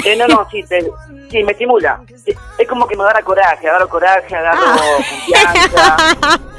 Eh, 0.05 0.17
no, 0.17 0.27
no, 0.29 0.47
sí, 0.51 0.63
te- 0.69 0.91
sí, 1.31 1.43
me 1.43 1.53
estimula. 1.53 2.01
Es, 2.59 2.69
como 2.69 2.87
que 2.87 2.97
me 2.97 3.03
agarra 3.05 3.23
coraje, 3.23 3.69
agarro 3.69 3.89
coraje, 3.89 4.35
agarro 4.35 4.77
confianza. 4.97 5.97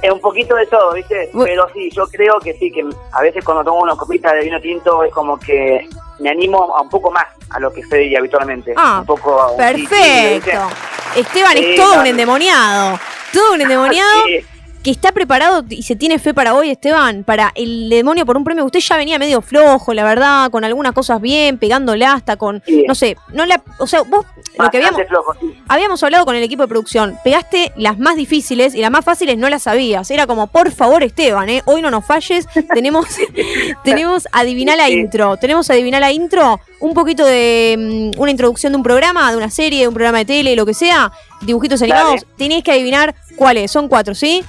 Es 0.00 0.12
un 0.12 0.20
poquito 0.20 0.54
de 0.54 0.66
todo, 0.66 0.92
¿viste? 0.92 1.28
Pero 1.42 1.68
sí, 1.74 1.90
yo 1.90 2.06
creo 2.06 2.38
que 2.38 2.54
sí, 2.54 2.70
que 2.70 2.88
a 3.10 3.20
veces 3.20 3.44
cuando 3.44 3.64
tomo 3.64 3.80
una 3.80 3.96
copita 3.96 4.32
de 4.32 4.44
vino 4.44 4.60
tinto 4.60 5.02
es 5.02 5.12
como 5.12 5.36
que 5.36 5.88
me 6.20 6.30
animo 6.30 6.76
a 6.76 6.82
un 6.82 6.88
poco 6.88 7.10
más 7.10 7.24
a 7.50 7.58
lo 7.58 7.72
que 7.72 7.82
soy 7.82 8.14
habitualmente. 8.14 8.74
Ah, 8.76 8.98
un 9.00 9.06
poco 9.06 9.40
a 9.40 9.50
un. 9.50 9.56
Perfecto. 9.56 10.68
Esteban 11.16 11.56
Sí, 11.56 11.64
es 11.64 11.76
todo 11.76 12.00
un 12.00 12.06
endemoniado. 12.06 12.98
Todo 13.32 13.54
un 13.54 13.60
endemoniado 13.60 14.22
Sí. 14.26 14.46
Que 14.82 14.90
está 14.90 15.12
preparado 15.12 15.64
y 15.68 15.82
se 15.82 15.96
tiene 15.96 16.18
fe 16.18 16.34
para 16.34 16.54
hoy, 16.54 16.70
Esteban, 16.70 17.24
para 17.24 17.52
el 17.54 17.88
demonio 17.88 18.26
por 18.26 18.36
un 18.36 18.44
premio. 18.44 18.64
Usted 18.64 18.80
ya 18.80 18.96
venía 18.96 19.18
medio 19.18 19.40
flojo, 19.40 19.94
la 19.94 20.04
verdad, 20.04 20.50
con 20.50 20.64
algunas 20.64 20.92
cosas 20.92 21.20
bien, 21.20 21.58
pegándola 21.58 22.14
hasta 22.14 22.36
con, 22.36 22.62
no 22.86 22.94
sé, 22.94 23.16
no 23.32 23.46
la, 23.46 23.62
o 23.78 23.86
sea, 23.86 24.02
vos 24.02 24.26
lo 24.58 24.70
que 24.70 24.78
habíamos, 24.78 24.98
Bastante 24.98 25.06
flojo, 25.06 25.34
sí. 25.40 25.54
habíamos 25.68 26.02
hablado 26.02 26.24
con 26.24 26.36
el 26.36 26.42
equipo 26.42 26.62
de 26.62 26.68
producción, 26.68 27.18
pegaste 27.22 27.72
las 27.76 27.98
más 27.98 28.16
difíciles 28.16 28.74
y 28.74 28.80
las 28.80 28.90
más 28.90 29.04
fáciles 29.04 29.38
no 29.38 29.48
las 29.48 29.62
sabías. 29.62 30.10
Era 30.10 30.26
como, 30.26 30.48
por 30.48 30.70
favor, 30.72 31.02
Esteban, 31.02 31.48
¿eh? 31.48 31.62
hoy 31.66 31.80
no 31.80 31.90
nos 31.90 32.04
falles. 32.04 32.46
Tenemos, 32.74 33.06
tenemos 33.84 34.28
adivinar 34.32 34.76
la 34.76 34.90
intro. 34.90 35.36
Tenemos 35.36 35.70
adivinar 35.70 36.00
la 36.00 36.12
intro, 36.12 36.60
un 36.80 36.94
poquito 36.94 37.24
de 37.24 38.12
mm, 38.14 38.20
una 38.20 38.30
introducción 38.30 38.72
de 38.72 38.76
un 38.78 38.82
programa, 38.82 39.30
de 39.30 39.36
una 39.36 39.50
serie, 39.50 39.82
de 39.82 39.88
un 39.88 39.94
programa 39.94 40.18
de 40.18 40.24
tele, 40.24 40.56
lo 40.56 40.66
que 40.66 40.74
sea, 40.74 41.12
dibujitos 41.40 41.80
Dale. 41.80 41.92
animados. 41.94 42.26
Tenés 42.36 42.62
que 42.64 42.72
adivinar 42.72 43.14
cuáles. 43.36 43.70
Son 43.70 43.88
cuatro, 43.88 44.14
¿sí? 44.14 44.44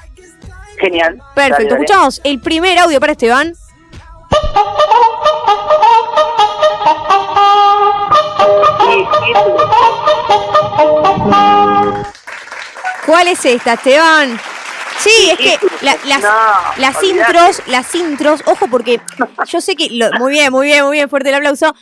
Genial. 0.79 1.21
Perfecto. 1.35 1.55
Dale, 1.55 1.69
dale. 1.69 1.83
Escuchamos 1.85 2.21
el 2.23 2.39
primer 2.41 2.77
audio 2.79 2.99
para 2.99 3.11
Esteban. 3.13 3.53
¿Cuál 13.05 13.27
es 13.27 13.43
esta, 13.45 13.73
Esteban? 13.73 14.39
Sí, 14.99 15.29
es 15.31 15.37
que 15.37 15.57
la- 15.81 15.97
las, 16.05 16.21
No, 16.21 16.29
las 16.77 17.03
intros, 17.03 17.61
las 17.67 17.93
intros, 17.95 18.41
ojo 18.45 18.67
porque 18.67 19.01
yo 19.47 19.59
sé 19.59 19.75
que, 19.75 19.89
lo- 19.89 20.11
muy 20.13 20.31
bien, 20.31 20.51
muy 20.51 20.67
bien, 20.67 20.85
muy 20.85 20.97
bien, 20.97 21.09
fuerte 21.09 21.29
el 21.29 21.35
aplauso. 21.35 21.75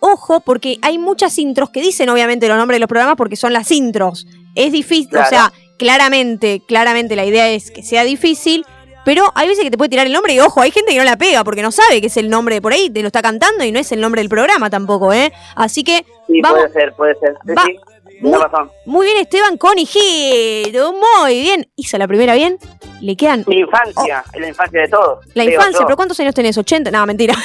Ojo 0.00 0.40
porque 0.40 0.78
hay 0.82 0.98
muchas 0.98 1.38
intros 1.38 1.70
que 1.70 1.80
dicen 1.80 2.10
obviamente 2.10 2.48
los 2.48 2.58
nombres 2.58 2.76
de 2.76 2.80
los 2.80 2.88
programas 2.88 3.16
porque 3.16 3.36
son 3.36 3.52
las 3.54 3.70
intros. 3.70 4.26
Es 4.54 4.72
difícil, 4.72 5.16
o 5.16 5.24
sea, 5.24 5.52
claramente, 5.78 6.62
claramente 6.66 7.16
la 7.16 7.24
idea 7.24 7.48
es 7.48 7.70
que 7.70 7.82
sea 7.82 8.04
difícil, 8.04 8.64
pero 9.04 9.30
hay 9.34 9.48
veces 9.48 9.62
que 9.64 9.70
te 9.70 9.78
puede 9.78 9.88
tirar 9.90 10.06
el 10.06 10.12
nombre 10.12 10.32
y 10.34 10.40
ojo, 10.40 10.60
hay 10.60 10.70
gente 10.72 10.92
que 10.92 10.98
no 10.98 11.04
la 11.04 11.16
pega 11.16 11.44
porque 11.44 11.62
no 11.62 11.70
sabe 11.70 12.00
que 12.00 12.08
es 12.08 12.16
el 12.16 12.28
nombre 12.28 12.56
de 12.56 12.62
por 12.62 12.72
ahí, 12.72 12.90
te 12.90 13.02
lo 13.02 13.06
está 13.08 13.22
cantando 13.22 13.64
y 13.64 13.70
no 13.72 13.78
es 13.78 13.92
el 13.92 14.00
nombre 14.00 14.20
del 14.20 14.28
programa 14.28 14.68
tampoco, 14.70 15.12
¿eh? 15.12 15.32
Así 15.54 15.84
que 15.84 16.04
Sí, 16.26 16.40
vamos, 16.40 16.58
puede 16.60 16.72
ser, 16.72 16.92
puede 16.94 17.14
ser. 17.16 17.34
Sí, 17.46 17.52
Va- 17.54 17.62
sí, 17.64 17.76
tienes 18.20 18.40
razón. 18.40 18.70
muy 18.84 19.06
bien 19.06 19.18
Esteban 19.18 19.58
con 19.58 19.78
hijito, 19.78 20.92
muy 20.92 21.40
bien. 21.40 21.68
Hizo 21.76 21.98
la 21.98 22.08
primera 22.08 22.34
bien, 22.34 22.58
le 23.00 23.16
quedan 23.16 23.44
Mi 23.46 23.58
infancia, 23.60 24.24
es 24.32 24.40
la 24.40 24.48
infancia 24.48 24.80
de 24.80 24.88
todos. 24.88 25.24
la 25.34 25.44
infancia, 25.44 25.80
yo. 25.80 25.86
pero 25.86 25.96
¿cuántos 25.96 26.18
años 26.18 26.34
tenés? 26.34 26.56
¿80? 26.58 26.90
No, 26.90 27.06
mentira. 27.06 27.34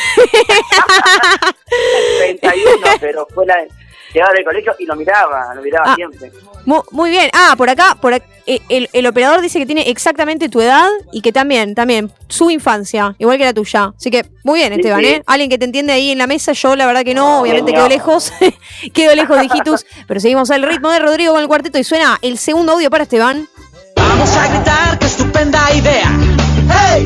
31, 2.20 2.88
pero 3.00 3.28
fue 3.34 3.46
la 3.46 3.56
llegaba 4.14 4.34
del 4.34 4.44
colegio 4.46 4.76
y 4.80 4.86
lo 4.86 4.96
miraba, 4.96 5.54
lo 5.56 5.62
miraba 5.62 5.92
Ah. 5.92 5.96
siempre. 5.96 6.32
Mu- 6.66 6.84
Muy, 6.92 7.10
bien. 7.10 7.30
Ah, 7.34 7.56
por 7.58 7.70
acá, 7.70 7.98
por 8.00 8.14
ac- 8.14 8.24
eh, 8.46 8.60
el, 8.70 8.88
el 8.94 9.08
operador 9.08 9.42
dice 9.42 9.58
que 9.60 9.66
tiene 9.66 9.90
exactamente 9.90 10.48
tu 10.50 10.62
edad 10.62 10.88
y 11.12 11.22
que 11.22 11.32
también, 11.32 11.74
también, 11.74 12.12
su 12.28 12.50
infancia, 12.52 13.16
igual 13.18 13.38
que 13.40 13.46
la 13.46 13.54
tuya. 13.54 13.94
Así 13.98 14.12
que, 14.12 14.26
muy 14.44 14.60
bien, 14.60 14.74
Esteban, 14.74 15.00
sí. 15.02 15.08
¿eh? 15.08 15.24
Alguien 15.26 15.50
que 15.50 15.58
te 15.58 15.66
entiende 15.66 15.94
ahí 15.94 16.12
en 16.12 16.18
la 16.20 16.28
mesa, 16.28 16.52
yo 16.54 16.76
la 16.76 16.86
verdad 16.86 17.04
que 17.04 17.14
no, 17.16 17.42
obviamente 17.42 17.74
quedo 17.74 17.88
lejos, 17.88 18.32
quedo 18.94 19.16
lejos 19.16 19.38
de 19.40 19.46
Hijitus, 19.46 19.86
pero 20.08 20.20
seguimos 20.20 20.52
al 20.52 20.64
ritmo 20.64 20.90
de 20.92 21.00
Rodrigo 21.00 21.34
con 21.34 21.42
el 21.42 21.48
cuarteto 21.48 21.80
y 21.80 21.84
suena 21.84 22.20
el 22.22 22.38
segundo 22.38 22.74
audio 22.74 22.90
para 22.92 23.04
Esteban. 23.04 23.48
Vamos 23.96 24.36
a 24.38 24.48
gritar, 24.48 25.00
qué 25.00 25.06
estupenda 25.08 25.74
idea. 25.74 26.12
¡Hey! 26.70 27.06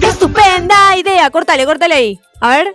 ¡Qué 0.00 0.06
estupenda 0.08 0.96
idea! 0.96 1.30
Córtale, 1.30 1.64
córtale 1.64 1.94
ahí. 1.94 2.20
A 2.40 2.48
ver. 2.56 2.74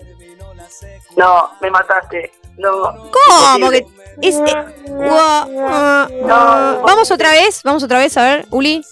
No, 1.18 1.50
me 1.62 1.70
mataste. 1.72 2.32
No. 2.58 3.12
¿Cómo 3.12 3.70
que 3.70 3.86
es, 4.22 4.36
eh, 4.36 4.66
ah. 5.10 6.08
Vamos 6.86 7.12
otra 7.12 7.32
vez, 7.32 7.62
vamos 7.64 7.84
otra 7.84 8.00
vez, 8.00 8.16
a 8.18 8.24
ver, 8.24 8.48
Uli. 8.50 8.84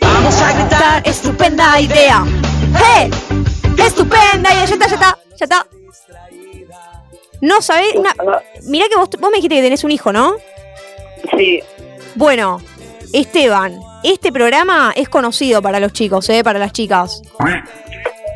Vamos 0.00 0.40
a 0.40 0.52
gritar, 0.52 1.02
estupenda 1.08 1.80
idea. 1.80 2.24
¡Hey! 2.74 3.10
¡Estupenda 3.76 4.52
idea! 4.52 4.64
Ya 4.64 4.74
está, 4.74 4.86
ya 4.88 4.94
está, 4.94 5.18
ya 5.36 5.44
está. 5.44 5.66
No 7.40 7.60
sabés, 7.60 7.94
una... 7.96 8.14
mirá 8.64 8.86
que 8.88 8.96
vos, 8.96 9.10
vos 9.18 9.30
me 9.30 9.36
dijiste 9.36 9.56
que 9.56 9.62
tenés 9.62 9.84
un 9.84 9.90
hijo, 9.90 10.12
¿no? 10.12 10.36
Sí. 11.36 11.60
Bueno, 12.14 12.60
Esteban, 13.12 13.78
este 14.02 14.32
programa 14.32 14.92
es 14.94 15.08
conocido 15.08 15.60
para 15.60 15.80
los 15.80 15.92
chicos, 15.92 16.28
¿eh? 16.30 16.42
Para 16.44 16.58
las 16.58 16.72
chicas. 16.72 17.20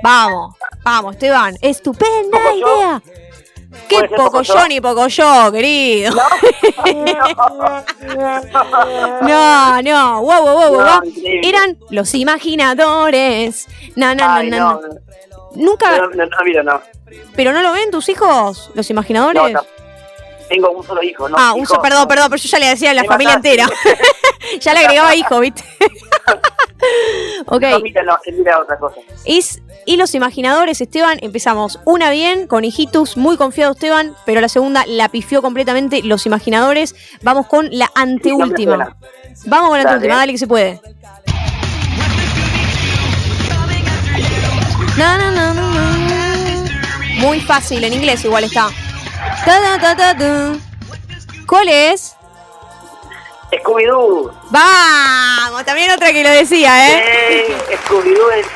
Vamos, 0.02 0.56
vamos, 0.82 1.14
Esteban. 1.14 1.56
Estupenda 1.60 2.38
idea. 2.54 3.02
Qué 3.88 3.96
¿Puede 3.96 4.08
ser 4.08 4.16
poco 4.16 4.42
yo 4.42 4.68
ni 4.68 4.80
poco 4.80 5.06
yo, 5.06 5.52
querido. 5.52 6.12
No, 9.22 9.82
no, 9.82 10.22
wow, 10.22 10.42
wow, 10.42 10.54
wow, 10.54 10.72
No, 10.80 11.00
wow. 11.00 11.12
Eran 11.42 11.78
los 11.90 12.14
imaginadores. 12.14 13.66
No, 13.96 14.14
no, 14.14 14.24
Ay, 14.28 14.50
no, 14.50 14.58
no. 14.58 14.80
no. 14.80 14.88
Nunca, 15.54 15.96
No, 15.96 16.08
no, 16.10 16.26
no, 16.26 16.36
mira, 16.44 16.62
no. 16.62 16.80
pero 17.34 17.52
no 17.52 17.60
lo 17.62 17.72
ven 17.72 17.90
tus 17.90 18.08
hijos, 18.08 18.70
los 18.74 18.88
imaginadores. 18.90 19.42
No, 19.42 19.48
no. 19.48 19.60
Tengo 20.48 20.70
un 20.70 20.84
solo 20.84 21.02
hijo, 21.02 21.28
¿no? 21.28 21.36
ah, 21.38 21.52
un 21.52 21.62
Hijo, 21.62 21.80
perdón, 21.80 22.08
perdón, 22.08 22.26
pero 22.30 22.42
yo 22.42 22.48
ya 22.48 22.58
le 22.58 22.66
decía 22.68 22.90
a 22.90 22.94
la 22.94 23.04
familia 23.04 23.34
entera. 23.34 23.66
ya 24.60 24.74
le 24.74 24.80
agregaba 24.80 25.14
hijo, 25.14 25.38
¿viste? 25.40 25.62
Ok. 27.46 27.62
No, 27.62 27.80
mira, 27.80 28.02
no, 28.02 28.18
mira 28.32 28.60
otra 28.60 28.78
cosa. 28.78 28.96
Es, 29.24 29.60
y 29.86 29.96
los 29.96 30.14
imaginadores, 30.14 30.80
Esteban, 30.80 31.18
empezamos 31.22 31.80
una 31.84 32.10
bien 32.10 32.46
con 32.46 32.64
hijitus, 32.64 33.16
muy 33.16 33.36
confiado 33.36 33.72
Esteban, 33.72 34.14
pero 34.26 34.40
la 34.40 34.48
segunda 34.48 34.84
la 34.86 35.08
pifió 35.08 35.42
completamente 35.42 36.02
los 36.02 36.26
imaginadores. 36.26 36.94
Vamos 37.22 37.46
con 37.46 37.68
la 37.70 37.90
anteúltima. 37.94 38.96
Vamos 39.46 39.68
con 39.70 39.78
la 39.78 39.84
Dale. 39.84 39.94
anteúltima, 39.94 40.16
dale 40.16 40.32
que 40.32 40.38
se 40.38 40.46
puede. 40.46 40.80
Na, 44.96 45.16
na, 45.18 45.30
na. 45.30 45.54
Muy 47.18 47.40
fácil, 47.40 47.84
en 47.84 47.92
inglés 47.92 48.24
igual 48.24 48.44
está. 48.44 48.68
Ta. 49.44 50.16
¿Cuál 51.46 51.68
es? 51.68 52.16
Scooby-Doo. 53.58 54.32
Vamos, 54.50 55.64
también 55.64 55.90
otra 55.90 56.12
que 56.12 56.22
lo 56.22 56.30
decía, 56.30 56.88
¿eh? 56.90 57.46
Eh, 57.48 57.76
Scooby-Doo 57.84 58.30
es 58.32 58.46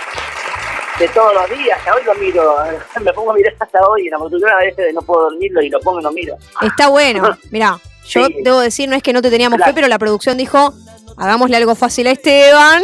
de 0.99 1.09
todos 1.09 1.35
los 1.35 1.51
días. 1.59 1.79
Hasta 1.79 1.95
hoy 1.95 2.03
lo 2.05 2.15
miro. 2.15 2.57
Me 3.03 3.13
pongo 3.13 3.33
a 3.33 3.35
mirar 3.35 3.55
hasta 3.59 3.81
hoy. 3.89 4.05
En 4.07 4.11
la 4.13 4.19
madrugada 4.19 4.59
a 4.61 4.65
veces 4.65 4.95
no 4.95 5.03
puedo 5.03 5.23
dormirlo 5.31 5.61
y 5.63 5.69
lo 5.71 5.81
pongo 5.81 6.01
y 6.01 6.03
lo 6.05 6.13
miro. 6.13 6.37
Está 6.63 6.89
bueno. 6.89 7.37
Mirá, 7.51 7.79
yo 8.07 8.27
Sí. 8.27 8.37
debo 8.43 8.61
decir, 8.61 8.89
no 8.89 8.95
es 8.97 9.03
que 9.03 9.13
no 9.13 9.21
te 9.23 9.31
teníamos 9.31 9.57
Claro. 9.57 9.71
fe, 9.71 9.75
pero 9.75 9.89
la 9.89 9.99
producción 9.99 10.37
dijo, 10.37 10.73
hagámosle 11.17 11.57
algo 11.57 11.75
fácil 11.75 12.07
a 12.07 12.11
Esteban. 12.13 12.83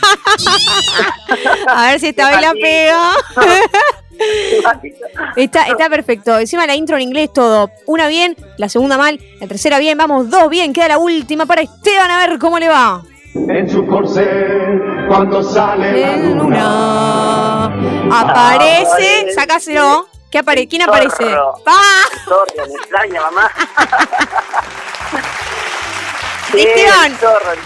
a 1.68 1.86
ver 1.90 2.00
si 2.00 2.08
esta 2.08 2.30
vez 2.30 2.40
la 2.40 2.52
pega. 2.54 3.10
está, 5.36 5.64
está 5.64 5.88
perfecto. 5.88 6.38
Encima 6.38 6.66
la 6.66 6.74
intro 6.74 6.96
en 6.96 7.02
inglés 7.02 7.32
todo. 7.32 7.70
Una 7.86 8.08
bien, 8.08 8.36
la 8.56 8.68
segunda 8.68 8.98
mal, 8.98 9.20
la 9.40 9.46
tercera 9.46 9.78
bien, 9.78 9.96
vamos, 9.98 10.30
dos 10.30 10.48
bien. 10.48 10.72
Queda 10.72 10.88
la 10.88 10.98
última 10.98 11.46
para 11.46 11.62
Esteban, 11.62 12.10
a 12.10 12.26
ver 12.26 12.38
cómo 12.38 12.58
le 12.58 12.68
va. 12.68 13.02
En 13.34 13.68
su 13.70 13.86
corcel, 13.86 15.06
cuando 15.08 15.42
sale 15.42 16.00
la 16.00 16.16
luna. 16.16 17.64
Aparece, 18.12 19.26
Ay. 19.26 19.32
sacáselo. 19.34 20.06
¿Qué 20.30 20.38
apare 20.38 20.68
¿Quién 20.68 20.82
aparece? 20.82 21.24
¡Ah! 21.66 22.04
Me 22.56 22.74
extraña, 22.74 23.20
mamá. 23.22 23.50
Esteban, 26.58 27.18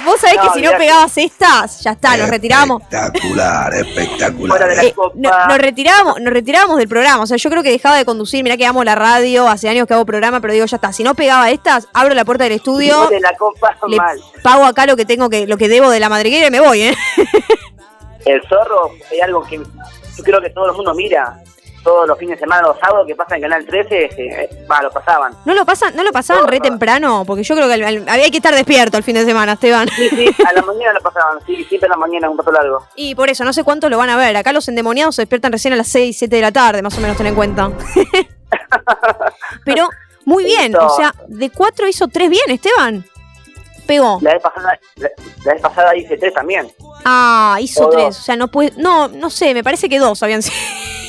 vos 0.04 0.20
sabés 0.20 0.36
que 0.40 0.48
si 0.54 0.62
no 0.62 0.70
pegabas 0.76 1.16
estas, 1.18 1.80
ya 1.82 1.92
está, 1.92 2.16
nos 2.16 2.28
retiramos. 2.28 2.82
Espectacular, 2.82 3.74
espectacular. 3.74 4.70
Eh, 4.84 4.94
no- 5.14 5.46
nos 5.48 5.58
retiramos, 5.58 6.20
nos 6.20 6.32
retirábamos 6.32 6.78
del 6.78 6.88
programa. 6.88 7.22
O 7.22 7.26
sea, 7.26 7.36
yo 7.36 7.50
creo 7.50 7.62
que 7.62 7.70
dejaba 7.70 7.96
de 7.96 8.04
conducir. 8.04 8.42
Mirá 8.44 8.56
que 8.56 8.66
amo 8.66 8.84
la 8.84 8.94
radio, 8.94 9.48
hace 9.48 9.68
años 9.68 9.86
que 9.86 9.94
hago 9.94 10.04
programa, 10.04 10.40
pero 10.40 10.52
digo, 10.52 10.66
ya 10.66 10.76
está. 10.76 10.92
Si 10.92 11.02
no 11.02 11.14
pegaba 11.14 11.50
estas, 11.50 11.88
abro 11.92 12.14
la 12.14 12.24
puerta 12.24 12.44
del 12.44 12.52
estudio, 12.54 13.08
de 13.08 13.20
la 13.20 13.34
copa 13.36 13.76
le 13.88 13.96
mal. 13.96 14.20
pago 14.42 14.64
acá 14.64 14.86
lo 14.86 14.96
que 14.96 15.04
tengo 15.04 15.28
que, 15.30 15.46
lo 15.46 15.56
que 15.56 15.68
debo 15.68 15.90
de 15.90 16.00
la 16.00 16.08
madriguera 16.08 16.46
y 16.46 16.50
me 16.50 16.60
voy, 16.60 16.82
¿eh? 16.82 16.96
El 18.24 18.40
zorro 18.48 18.90
es 19.10 19.22
algo 19.22 19.42
que 19.44 19.56
yo 19.58 20.24
creo 20.24 20.40
que 20.40 20.50
todo 20.50 20.66
el 20.70 20.72
mundo 20.76 20.94
mira. 20.94 21.36
Todos 21.84 22.08
los 22.08 22.18
fines 22.18 22.36
de 22.38 22.40
semana, 22.40 22.66
los 22.66 22.78
sábados 22.78 23.06
que 23.06 23.14
pasa 23.14 23.36
en 23.36 23.42
Canal 23.42 23.64
13, 23.66 24.04
eh, 24.16 24.66
va, 24.70 24.82
lo 24.82 24.90
pasaban. 24.90 25.34
¿No 25.44 25.52
lo 25.54 25.64
pasan, 25.66 25.94
no 25.94 26.02
lo 26.02 26.10
pasaban 26.12 26.48
re 26.48 26.58
temprano? 26.58 27.24
Porque 27.26 27.42
yo 27.42 27.54
creo 27.54 27.68
que 27.68 27.74
al- 27.74 27.84
al- 27.84 28.08
había 28.08 28.30
que 28.30 28.38
estar 28.38 28.54
despierto 28.54 28.96
el 28.96 29.02
fin 29.04 29.14
de 29.16 29.24
semana, 29.26 29.52
Esteban. 29.52 29.86
Sí, 29.90 30.08
sí, 30.08 30.28
a 30.48 30.52
la 30.54 30.62
mañana 30.66 30.94
lo 30.94 31.00
pasaban, 31.00 31.38
sí, 31.46 31.62
siempre 31.64 31.86
a 31.88 31.90
la 31.90 31.96
mañana, 31.98 32.30
un 32.30 32.38
rato 32.38 32.50
largo. 32.50 32.86
Y 32.96 33.14
por 33.14 33.28
eso, 33.28 33.44
no 33.44 33.52
sé 33.52 33.62
cuánto 33.64 33.88
lo 33.90 33.98
van 33.98 34.08
a 34.08 34.16
ver. 34.16 34.34
Acá 34.36 34.52
los 34.52 34.66
endemoniados 34.68 35.14
se 35.16 35.22
despiertan 35.22 35.52
recién 35.52 35.74
a 35.74 35.76
las 35.76 35.88
6, 35.88 36.16
7 36.18 36.34
de 36.36 36.42
la 36.42 36.52
tarde, 36.52 36.80
más 36.80 36.96
o 36.96 37.00
menos, 37.02 37.16
ten 37.18 37.26
en 37.26 37.34
cuenta. 37.34 37.70
Pero, 39.64 39.88
muy 40.24 40.44
bien. 40.44 40.74
O 40.76 40.88
sea, 40.90 41.14
de 41.28 41.50
4 41.50 41.86
hizo 41.88 42.08
3 42.08 42.30
bien, 42.30 42.50
Esteban. 42.50 43.04
Pegó. 43.86 44.18
La 44.22 44.32
vez 44.34 44.42
pasada, 44.42 44.78
la, 44.96 45.10
la 45.44 45.52
vez 45.52 45.62
pasada 45.62 45.96
hice 45.96 46.16
tres 46.16 46.32
también. 46.34 46.70
Ah, 47.04 47.58
hizo 47.60 47.86
O 47.86 47.90
3. 47.90 48.04
dos. 48.04 48.18
O 48.18 48.22
sea, 48.22 48.36
no 48.36 48.48
puede. 48.48 48.72
No, 48.76 49.08
no 49.08 49.28
sé, 49.30 49.52
me 49.54 49.62
parece 49.62 49.88
que 49.88 49.98
2 49.98 50.22
habían 50.22 50.42
sido. 50.42 50.54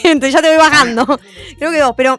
Ya 0.04 0.42
te 0.42 0.48
voy 0.50 0.58
bajando. 0.58 1.06
Creo 1.58 1.72
que 1.72 1.80
2, 1.80 1.94
pero. 1.96 2.18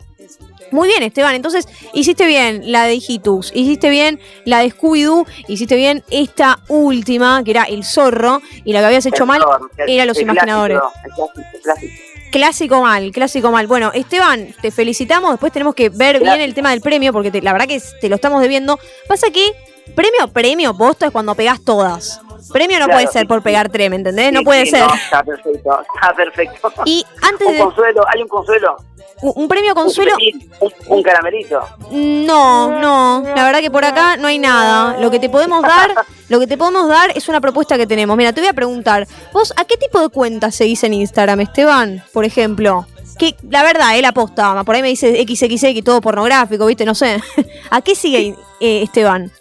Muy 0.72 0.88
bien, 0.88 1.04
Esteban. 1.04 1.34
Entonces, 1.36 1.68
hiciste 1.94 2.26
bien 2.26 2.72
la 2.72 2.84
de 2.86 2.94
Hijitus, 2.94 3.52
hiciste 3.54 3.88
bien 3.88 4.18
la 4.44 4.58
de 4.58 4.72
Scooby-Doo, 4.74 5.24
hiciste 5.46 5.76
bien 5.76 6.02
esta 6.10 6.58
última, 6.66 7.44
que 7.44 7.52
era 7.52 7.62
el 7.64 7.84
zorro, 7.84 8.42
y 8.64 8.72
la 8.72 8.80
que 8.80 8.86
habías 8.86 9.06
hecho 9.06 9.22
El 9.22 9.28
mal 9.28 9.42
zorro, 9.42 9.70
el- 9.76 9.90
era 9.90 10.04
los 10.06 10.18
imaginadores. 10.20 10.76
clásico, 10.80 11.04
el 11.04 11.12
clásico, 11.12 11.50
el 11.54 11.60
clásico. 11.62 11.92
Clásico 12.32 12.82
mal, 12.82 13.12
clásico 13.12 13.50
mal. 13.52 13.66
Bueno, 13.68 13.92
Esteban, 13.94 14.48
te 14.60 14.72
felicitamos. 14.72 15.30
Después 15.30 15.52
tenemos 15.52 15.74
que 15.76 15.88
ver 15.88 16.18
bien 16.20 16.40
el 16.40 16.52
tema 16.52 16.70
del 16.70 16.80
premio, 16.80 17.12
porque 17.12 17.30
te- 17.30 17.42
la 17.42 17.52
verdad 17.52 17.68
que 17.68 17.80
te 18.00 18.08
lo 18.08 18.16
estamos 18.16 18.42
debiendo. 18.42 18.80
Pasa 19.06 19.28
que 19.30 19.52
premio, 19.94 20.28
premio, 20.32 20.76
posta 20.76 21.06
es 21.06 21.12
cuando 21.12 21.34
pegás 21.34 21.62
todas. 21.64 22.20
Premio 22.52 22.78
no 22.78 22.84
Claro, 22.86 22.98
puede 22.98 23.12
ser 23.12 23.22
sí, 23.22 23.26
por 23.26 23.42
pegar 23.42 23.68
tres, 23.70 23.90
¿me 23.90 23.96
entendés? 23.96 24.32
no 24.32 24.42
puede 24.42 24.64
sí, 24.66 24.70
ser. 24.72 24.80
no, 24.86 24.94
está 24.94 25.22
perfecto, 25.24 25.80
está 25.94 26.14
perfecto. 26.14 26.72
Y 26.84 27.04
antes 27.22 27.46
un 27.46 27.54
de- 27.54 27.58
consuelo, 27.60 28.04
hay 28.14 28.22
un 28.22 28.28
consuelo. 28.28 28.76
Un, 29.22 29.32
un 29.34 29.48
premio 29.48 29.74
consuelo. 29.74 30.12
Un, 30.60 30.72
un 30.88 31.02
caramelito. 31.02 31.60
No, 31.90 32.70
no, 32.80 33.22
la 33.34 33.44
verdad 33.44 33.60
que 33.60 33.70
por 33.70 33.84
acá 33.84 34.16
no 34.16 34.28
hay 34.28 34.38
nada. 34.38 34.96
Lo 35.00 35.10
que 35.10 35.18
te 35.18 35.28
podemos 35.28 35.62
dar, 35.62 35.92
lo 36.28 36.38
que 36.38 36.46
te 36.46 36.56
podemos 36.56 36.88
dar 36.88 37.10
es 37.16 37.28
una 37.28 37.40
propuesta 37.40 37.76
que 37.76 37.86
tenemos. 37.86 38.16
Mira, 38.16 38.32
te 38.32 38.40
voy 38.40 38.48
a 38.48 38.52
preguntar, 38.52 39.08
vos 39.32 39.52
a 39.56 39.64
qué 39.64 39.76
tipo 39.76 40.00
de 40.00 40.08
cuentas 40.10 40.54
seguís 40.54 40.84
en 40.84 40.94
Instagram, 40.94 41.40
Esteban, 41.40 42.04
por 42.12 42.24
ejemplo? 42.24 42.86
Que 43.18 43.34
la 43.50 43.62
verdad, 43.62 43.96
él 43.98 44.04
aposta, 44.04 44.62
por 44.64 44.74
ahí 44.74 44.82
me 44.82 44.88
dice 44.88 45.24
XXX 45.26 45.82
todo 45.82 46.00
pornográfico, 46.02 46.66
¿viste? 46.66 46.84
No 46.84 46.94
sé. 46.94 47.20
¿A 47.70 47.80
qué 47.80 47.94
sigue 47.94 48.36
eh, 48.60 48.82
Esteban? 48.82 49.32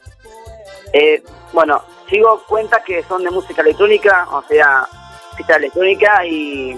Eh, 0.93 1.23
bueno, 1.53 1.81
sigo 2.09 2.43
cuentas 2.47 2.81
que 2.85 3.03
son 3.03 3.23
de 3.23 3.31
música 3.31 3.61
electrónica, 3.61 4.27
o 4.31 4.43
sea, 4.47 4.87
pista 5.37 5.55
electrónica 5.55 6.25
y, 6.25 6.77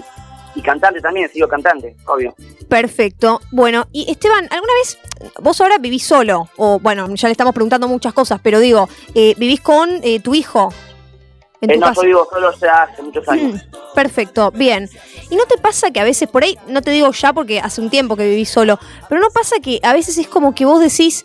y 0.54 0.62
cantante 0.62 1.00
también, 1.00 1.30
sigo 1.30 1.48
cantante, 1.48 1.96
obvio. 2.06 2.34
Perfecto. 2.68 3.40
Bueno, 3.50 3.86
y 3.92 4.10
Esteban, 4.10 4.46
¿alguna 4.50 4.72
vez 4.74 4.98
vos 5.40 5.60
ahora 5.60 5.78
vivís 5.78 6.04
solo? 6.06 6.48
O 6.56 6.78
bueno, 6.80 7.08
ya 7.14 7.28
le 7.28 7.32
estamos 7.32 7.54
preguntando 7.54 7.88
muchas 7.88 8.12
cosas, 8.12 8.40
pero 8.42 8.60
digo, 8.60 8.88
eh, 9.14 9.34
¿vivís 9.38 9.60
con 9.60 10.00
eh, 10.02 10.20
tu 10.20 10.34
hijo? 10.34 10.72
En 11.60 11.70
Eh, 11.70 11.74
tu 11.74 11.80
no, 11.80 11.86
casa. 11.86 12.02
yo 12.02 12.06
vivo 12.06 12.28
solo 12.30 12.52
ya 12.60 12.82
hace 12.82 13.02
muchos 13.02 13.28
años. 13.28 13.54
Mm, 13.54 13.94
perfecto, 13.94 14.50
bien. 14.52 14.88
¿Y 15.30 15.36
no 15.36 15.44
te 15.46 15.58
pasa 15.58 15.90
que 15.90 15.98
a 16.00 16.04
veces, 16.04 16.28
por 16.28 16.44
ahí, 16.44 16.56
no 16.68 16.82
te 16.82 16.90
digo 16.90 17.10
ya 17.10 17.32
porque 17.32 17.58
hace 17.58 17.80
un 17.80 17.90
tiempo 17.90 18.16
que 18.16 18.28
vivís 18.28 18.48
solo, 18.50 18.78
pero 19.08 19.20
no 19.20 19.28
pasa 19.30 19.56
que 19.62 19.80
a 19.82 19.92
veces 19.92 20.18
es 20.18 20.28
como 20.28 20.54
que 20.54 20.64
vos 20.66 20.80
decís, 20.80 21.24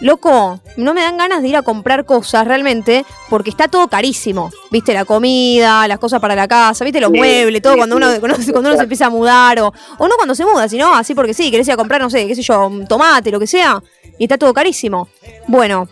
loco, 0.00 0.60
no 0.76 0.94
me 0.94 1.02
dan 1.02 1.16
ganas 1.16 1.42
de 1.42 1.48
ir 1.48 1.56
a 1.56 1.62
comprar 1.62 2.04
cosas 2.04 2.46
realmente 2.46 3.04
porque 3.28 3.50
está 3.50 3.68
todo 3.68 3.88
carísimo? 3.88 4.50
¿Viste? 4.70 4.94
La 4.94 5.04
comida, 5.04 5.86
las 5.88 5.98
cosas 5.98 6.20
para 6.20 6.34
la 6.34 6.46
casa, 6.48 6.84
¿viste? 6.84 7.00
Los 7.00 7.10
Sí, 7.10 7.18
muebles, 7.18 7.62
todo 7.62 7.72
sí, 7.74 7.78
cuando, 7.78 7.96
uno, 7.96 8.08
cuando, 8.20 8.38
uno 8.60 8.76
se 8.76 8.82
empieza 8.82 9.06
a 9.06 9.10
mudar 9.10 9.60
o, 9.60 9.72
o 9.98 10.08
no 10.08 10.16
cuando 10.16 10.34
se 10.34 10.44
muda, 10.44 10.68
sino 10.68 10.94
así 10.94 11.14
porque 11.14 11.34
sí, 11.34 11.50
querés 11.50 11.66
ir 11.68 11.74
a 11.74 11.76
comprar, 11.76 12.00
no 12.00 12.10
sé, 12.10 12.26
qué 12.26 12.34
sé 12.34 12.42
yo, 12.42 12.66
un 12.66 12.86
tomate, 12.86 13.30
lo 13.30 13.40
que 13.40 13.46
sea, 13.46 13.82
y 14.18 14.24
está 14.24 14.38
todo 14.38 14.52
carísimo. 14.54 15.08
Bueno, 15.46 15.88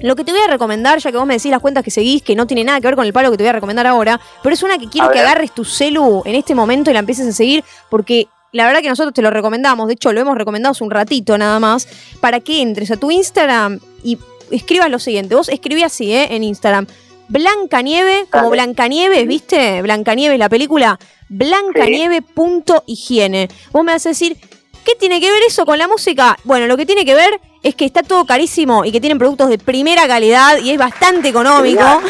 lo 0.00 0.14
que 0.14 0.24
te 0.24 0.32
voy 0.32 0.40
a 0.40 0.46
recomendar, 0.46 0.98
ya 0.98 1.10
que 1.10 1.16
vos 1.16 1.26
me 1.26 1.34
decís 1.34 1.50
las 1.50 1.60
cuentas 1.60 1.82
que 1.82 1.90
seguís, 1.90 2.22
que 2.22 2.36
no 2.36 2.46
tiene 2.46 2.64
nada 2.64 2.80
que 2.80 2.86
ver 2.86 2.96
con 2.96 3.04
el 3.06 3.12
palo 3.12 3.30
que 3.30 3.36
te 3.36 3.42
voy 3.42 3.48
a 3.48 3.54
recomendar 3.54 3.86
ahora, 3.86 4.20
pero 4.42 4.54
es 4.54 4.62
una 4.62 4.78
que 4.78 4.88
quiero 4.88 5.10
que 5.10 5.18
agarres 5.18 5.52
tu 5.52 5.64
celu 5.64 6.22
en 6.24 6.34
este 6.34 6.54
momento 6.54 6.90
y 6.90 6.94
la 6.94 7.00
empieces 7.00 7.26
a 7.26 7.32
seguir, 7.32 7.64
porque 7.90 8.28
la 8.52 8.66
verdad 8.66 8.80
que 8.80 8.88
nosotros 8.88 9.14
te 9.14 9.22
lo 9.22 9.30
recomendamos, 9.30 9.88
de 9.88 9.94
hecho 9.94 10.12
lo 10.12 10.20
hemos 10.20 10.36
recomendado 10.36 10.72
hace 10.72 10.84
un 10.84 10.90
ratito 10.90 11.38
nada 11.38 11.58
más, 11.60 11.88
para 12.20 12.40
que 12.40 12.62
entres 12.62 12.90
a 12.90 12.96
tu 12.96 13.10
Instagram 13.10 13.80
y 14.02 14.18
escribas 14.50 14.90
lo 14.90 14.98
siguiente. 14.98 15.34
Vos 15.34 15.48
escribí 15.48 15.82
así, 15.82 16.12
¿eh? 16.12 16.28
En 16.30 16.44
Instagram. 16.44 16.86
Blancanieve, 17.28 18.26
como 18.30 18.50
Blancanieves, 18.50 19.26
¿viste? 19.26 19.80
Blancanieves, 19.82 20.38
la 20.38 20.48
película. 20.48 20.98
Blancanieve.higiene. 21.28 23.48
Vos 23.70 23.84
me 23.84 23.92
vas 23.92 24.06
a 24.06 24.10
decir, 24.10 24.38
¿qué 24.84 24.92
tiene 24.98 25.20
que 25.20 25.30
ver 25.30 25.42
eso 25.46 25.66
con 25.66 25.76
la 25.78 25.88
música? 25.88 26.38
Bueno, 26.44 26.66
lo 26.66 26.78
que 26.78 26.86
tiene 26.86 27.04
que 27.04 27.14
ver 27.14 27.38
es 27.62 27.74
que 27.74 27.84
está 27.84 28.02
todo 28.02 28.24
carísimo 28.24 28.86
y 28.86 28.92
que 28.92 29.00
tienen 29.00 29.18
productos 29.18 29.50
de 29.50 29.58
primera 29.58 30.08
calidad 30.08 30.56
y 30.58 30.70
es 30.70 30.78
bastante 30.78 31.28
económico. 31.28 31.82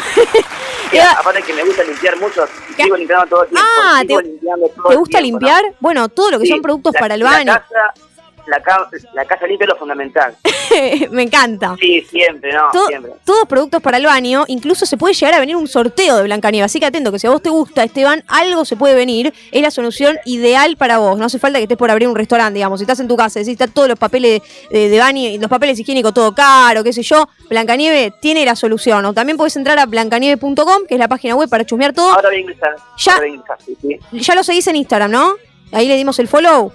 Y 0.91 0.97
aparte 0.97 1.41
que 1.43 1.53
me 1.53 1.63
gusta 1.63 1.83
limpiar 1.83 2.17
mucho, 2.19 2.47
sigo 2.75 2.95
limpiando 2.97 3.27
todo 3.27 3.43
el 3.43 3.49
tiempo. 3.49 3.67
Ah, 3.83 4.01
¿te- 4.07 4.23
limpiando 4.23 4.67
todo 4.69 4.87
¿Te 4.87 4.93
el 4.93 4.99
gusta 4.99 5.19
tiempo, 5.19 5.39
¿no? 5.39 5.47
limpiar? 5.47 5.73
Bueno, 5.79 6.09
todo 6.09 6.31
lo 6.31 6.39
que 6.39 6.45
Sí, 6.45 6.51
son 6.51 6.61
productos 6.61 6.93
la- 6.93 6.99
para 6.99 7.13
el 7.15 7.19
la 7.21 7.29
baño. 7.29 7.53
casa- 7.53 7.93
la, 8.49 8.61
ca- 8.61 8.89
la 9.13 9.25
casa 9.25 9.45
limpia 9.47 9.65
es 9.65 9.69
lo 9.69 9.75
fundamental. 9.77 10.35
me 11.11 11.23
encanta. 11.23 11.75
Sí, 11.79 12.01
siempre, 12.09 12.51
no, 12.53 12.69
To- 12.71 12.87
siempre. 12.87 13.11
Todos 13.25 13.45
productos 13.47 13.81
para 13.81 13.97
el 13.97 14.05
baño, 14.05 14.45
incluso 14.47 14.85
se 14.85 14.97
puede 14.97 15.13
llegar 15.13 15.33
a 15.35 15.39
venir 15.39 15.55
un 15.55 15.67
sorteo 15.67 16.17
de 16.17 16.23
Blancanieves. 16.23 16.65
Así 16.71 16.79
que 16.79 16.85
atento, 16.87 17.11
que 17.11 17.19
si 17.19 17.27
a 17.27 17.29
vos 17.29 17.41
te 17.41 17.49
gusta, 17.49 17.83
Esteban, 17.83 18.23
algo 18.27 18.65
se 18.65 18.75
puede 18.75 18.95
venir. 18.95 19.33
Es 19.51 19.61
la 19.61 19.71
solución 19.71 20.17
ideal 20.25 20.75
para 20.77 20.97
vos. 20.97 21.17
No 21.17 21.25
hace 21.25 21.39
falta 21.39 21.59
que 21.59 21.63
estés 21.63 21.77
por 21.77 21.91
abrir 21.91 22.07
un 22.07 22.15
restaurante, 22.15 22.55
digamos. 22.55 22.79
Si 22.79 22.83
estás 22.83 22.99
en 22.99 23.07
tu 23.07 23.15
casa, 23.17 23.39
decís, 23.39 23.53
están 23.53 23.71
todos 23.71 23.87
los 23.87 23.97
papeles 23.99 24.41
de, 24.69 24.89
de 24.89 24.99
baño, 24.99 25.29
los 25.39 25.49
papeles 25.49 25.79
higiénicos 25.79 26.13
todo 26.13 26.33
caro, 26.33 26.83
qué 26.83 26.93
sé 26.93 27.03
yo. 27.03 27.27
Blancanieve 27.49 28.13
tiene 28.21 28.45
la 28.45 28.55
solución. 28.55 29.05
O 29.05 29.13
también 29.13 29.37
podés 29.37 29.55
entrar 29.55 29.77
a 29.79 29.85
blancanieve.com, 29.85 30.85
que 30.87 30.95
es 30.95 30.99
la 30.99 31.07
página 31.07 31.35
web 31.35 31.49
para 31.49 31.65
chusmear 31.65 31.93
todo. 31.93 32.11
Ahora 32.13 32.29
voy 32.29 32.37
a 32.37 32.39
ingresar. 32.41 32.75
Ya. 32.97 33.13
Ahora 33.13 33.23
voy 33.25 33.29
a 33.31 33.33
ingresar, 33.35 33.57
sí, 33.65 33.77
sí. 33.81 33.99
Ya 34.19 34.35
lo 34.35 34.43
seguís 34.43 34.67
en 34.67 34.75
Instagram, 34.75 35.11
¿no? 35.11 35.33
Ahí 35.71 35.87
le 35.87 35.95
dimos 35.95 36.17
el 36.19 36.27
follow. 36.27 36.71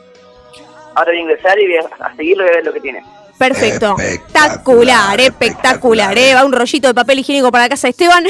Ahora 0.95 1.11
voy 1.11 1.19
a 1.19 1.21
ingresar 1.23 1.59
y 1.59 1.67
voy 1.67 1.77
a, 1.77 2.05
a 2.07 2.17
seguirlo 2.17 2.45
y 2.45 2.49
a 2.49 2.53
ver 2.53 2.65
lo 2.65 2.73
que 2.73 2.81
tiene. 2.81 3.03
Perfecto. 3.37 3.97
Espectacular, 3.99 5.21
espectacular, 5.21 6.17
¿eh? 6.17 6.35
Va 6.35 6.45
un 6.45 6.53
rollito 6.53 6.87
de 6.89 6.95
papel 6.95 7.19
higiénico 7.19 7.51
para 7.51 7.65
la 7.65 7.69
casa 7.69 7.89
de 7.89 7.91
Esteban. 7.91 8.25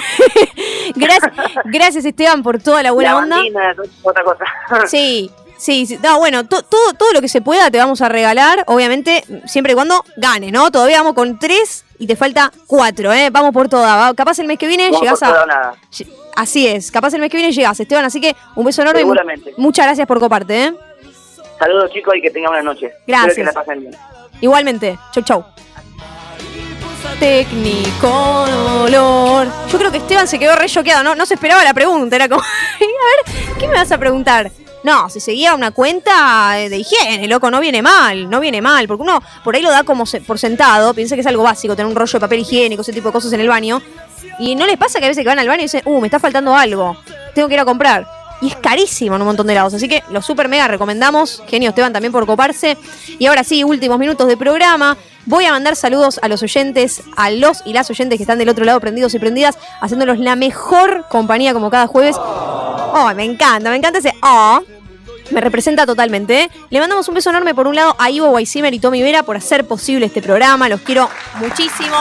gracias, 0.95 1.33
gracias, 1.67 2.05
Esteban, 2.05 2.43
por 2.43 2.61
toda 2.63 2.83
la 2.83 2.93
buena 2.93 3.11
La 3.13 3.17
onda. 3.19 3.37
bandina, 3.37 3.75
otra 4.03 4.25
cosa. 4.25 4.45
Sí, 4.87 5.31
sí, 5.59 5.87
sí. 5.87 5.99
No, 6.03 6.19
bueno, 6.19 6.47
to- 6.47 6.63
todo, 6.63 6.95
todo 6.95 7.13
lo 7.13 7.21
que 7.21 7.29
se 7.29 7.43
pueda 7.43 7.71
te 7.71 7.79
vamos 7.79 8.01
a 8.01 8.09
regalar, 8.09 8.65
obviamente, 8.67 9.25
siempre 9.47 9.73
y 9.73 9.75
cuando 9.75 10.05
ganes, 10.17 10.53
¿no? 10.53 10.71
Todavía 10.71 10.99
vamos 10.99 11.15
con 11.15 11.39
tres 11.39 11.85
y 11.99 12.07
te 12.07 12.17
falta 12.17 12.51
cuatro, 12.67 13.13
¿eh? 13.13 13.29
Vamos 13.31 13.53
por 13.53 13.69
toda. 13.69 13.97
va. 13.97 14.15
Capaz 14.15 14.39
el 14.39 14.47
mes 14.47 14.59
que 14.59 14.67
viene 14.67 14.85
Vamos 14.87 15.01
llegás 15.03 15.21
por 15.21 15.29
a. 15.37 15.47
nada. 15.47 15.75
Así 16.37 16.67
es, 16.67 16.91
capaz 16.91 17.13
el 17.15 17.21
mes 17.21 17.31
que 17.31 17.37
viene 17.37 17.53
llegas, 17.53 17.79
Esteban. 17.79 18.05
Así 18.05 18.21
que 18.21 18.35
un 18.57 18.65
beso 18.65 18.83
enorme. 18.83 19.03
y 19.03 19.05
mu- 19.05 19.11
Seguramente. 19.13 19.55
Muchas 19.57 19.87
gracias 19.87 20.07
por 20.09 20.19
coparte, 20.19 20.65
¿eh? 20.65 20.73
Saludos 21.65 21.91
chicos 21.93 22.15
y 22.15 22.21
que 22.21 22.31
tengan 22.31 22.51
buenas 22.51 22.67
noches. 22.67 22.93
Gracias. 23.07 23.31
Espero 23.39 23.51
que 23.51 23.55
la 23.55 23.65
pasen 23.65 23.81
bien. 23.81 23.97
Igualmente. 24.43 24.99
Chau, 25.13 25.23
chau. 25.25 25.45
Técnico 27.19 28.47
dolor. 28.47 29.47
Yo 29.73 29.79
creo 29.79 29.91
que 29.91 29.97
Esteban 29.97 30.29
se 30.29 30.39
quedó 30.39 30.57
re 30.57 30.67
choqueado, 30.69 31.03
¿no? 31.03 31.15
No 31.15 31.25
se 31.25 31.35
esperaba 31.35 31.65
la 31.65 31.73
pregunta. 31.73 32.17
Era 32.17 32.29
como, 32.29 32.43
a 32.43 32.45
ver, 32.45 33.57
¿qué 33.59 33.67
me 33.67 33.73
vas 33.77 33.91
a 33.93 33.97
preguntar? 33.97 34.51
No, 34.83 35.09
si 35.09 35.21
seguía 35.21 35.55
una 35.55 35.71
cuenta 35.71 36.53
de 36.53 36.77
higiene, 36.77 37.27
loco, 37.29 37.51
no 37.51 37.61
viene 37.61 37.81
mal, 37.81 38.29
no 38.29 38.41
viene 38.41 38.61
mal, 38.61 38.87
porque 38.87 39.03
uno 39.03 39.23
por 39.43 39.55
ahí 39.55 39.63
lo 39.63 39.71
da 39.71 39.85
como 39.85 40.05
se- 40.05 40.21
por 40.21 40.39
sentado, 40.39 40.93
piensa 40.93 41.15
que 41.15 41.23
es 41.23 41.27
algo 41.27 41.45
básico, 41.45 41.75
tener 41.75 41.89
un 41.91 41.97
rollo 41.97 42.13
de 42.13 42.21
papel 42.21 42.41
higiénico, 42.41 42.83
ese 42.83 42.93
tipo 42.93 43.09
de 43.09 43.13
cosas 43.15 43.33
en 43.33 43.41
el 43.41 43.49
baño, 43.49 43.81
y 44.39 44.55
no 44.55 44.67
les 44.67 44.77
pasa 44.77 44.99
que 44.99 45.07
a 45.07 45.09
veces 45.09 45.23
que 45.25 45.29
van 45.29 45.39
al 45.39 45.49
baño 45.49 45.61
y 45.61 45.65
dicen, 45.65 45.81
uh, 45.87 46.01
me 46.03 46.09
está 46.09 46.21
faltando 46.21 46.55
algo, 46.55 46.99
tengo 47.35 47.49
que 47.49 47.55
ir 47.55 47.61
a 47.61 47.65
comprar. 47.65 48.07
Y 48.41 48.49
es 48.49 48.57
carísimo 48.57 49.17
en 49.17 49.23
un 49.23 49.29
montón 49.29 49.47
de 49.47 49.55
lados, 49.55 49.75
así 49.75 49.89
que 49.89 50.03
lo 50.11 50.21
super 50.21 50.49
mega 50.49 50.69
recomendamos, 50.69 51.43
genio 51.47 51.71
Esteban 51.71 51.93
también 51.93 52.13
por 52.13 52.27
coparse. 52.27 52.77
Y 53.19 53.27
ahora 53.27 53.45
sí, 53.45 53.65
últimos 53.65 53.99
minutos 53.99 54.29
de 54.29 54.37
programa. 54.37 54.97
Voy 55.27 55.47
a 55.47 55.53
mandar 55.53 55.75
saludos 55.77 56.21
a 56.23 56.29
los 56.29 56.43
oyentes, 56.43 57.03
a 57.17 57.31
los 57.31 57.63
y 57.65 57.73
las 57.73 57.89
oyentes 57.89 58.19
que 58.19 58.25
están 58.25 58.39
del 58.39 58.51
otro 58.51 58.65
lado 58.65 58.81
prendidos 58.81 59.15
y 59.15 59.19
prendidas, 59.19 59.57
haciéndolos 59.81 60.19
la 60.19 60.37
mejor 60.37 61.07
compañía 61.09 61.55
como 61.55 61.71
cada 61.71 61.87
jueves. 61.87 62.17
Oh, 62.19 63.11
me 63.17 63.25
encanta, 63.25 63.71
me 63.71 63.77
encanta 63.77 63.99
ese 64.01 64.13
oh. 64.23 64.61
Me 65.31 65.41
representa 65.41 65.87
totalmente. 65.87 66.43
¿eh? 66.43 66.51
Le 66.69 66.81
mandamos 66.81 67.09
un 67.09 67.15
beso 67.15 67.31
enorme 67.31 67.55
por 67.55 67.67
un 67.67 67.75
lado 67.75 67.97
a 67.99 68.11
Ivo 68.11 68.29
Weissimer 68.29 68.75
y 68.75 68.79
Tommy 68.79 69.03
Vera 69.03 69.23
por 69.23 69.37
hacer 69.37 69.67
posible 69.67 70.07
este 70.07 70.21
programa. 70.21 70.69
Los 70.69 70.83
quiero 70.83 71.09
muchísimo. 71.37 71.97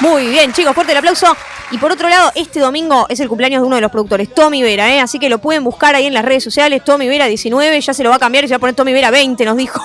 Muy 0.00 0.26
bien, 0.26 0.52
chicos, 0.52 0.74
fuerte 0.74 0.92
el 0.92 0.98
aplauso. 0.98 1.34
Y 1.70 1.78
por 1.78 1.90
otro 1.90 2.08
lado, 2.08 2.30
este 2.34 2.60
domingo 2.60 3.06
es 3.08 3.20
el 3.20 3.28
cumpleaños 3.28 3.62
de 3.62 3.66
uno 3.66 3.76
de 3.76 3.82
los 3.82 3.90
productores, 3.90 4.32
Tommy 4.32 4.62
Vera, 4.62 4.92
¿eh? 4.94 5.00
así 5.00 5.18
que 5.18 5.28
lo 5.28 5.38
pueden 5.38 5.64
buscar 5.64 5.94
ahí 5.94 6.06
en 6.06 6.14
las 6.14 6.24
redes 6.24 6.44
sociales, 6.44 6.84
Tommy 6.84 7.08
Vera 7.08 7.26
19, 7.26 7.80
ya 7.80 7.94
se 7.94 8.02
lo 8.04 8.10
va 8.10 8.16
a 8.16 8.18
cambiar 8.18 8.44
y 8.44 8.48
se 8.48 8.54
va 8.54 8.56
a 8.56 8.60
poner 8.60 8.74
Tommy 8.74 8.92
Vera 8.92 9.10
20, 9.10 9.44
nos 9.44 9.56
dijo. 9.56 9.80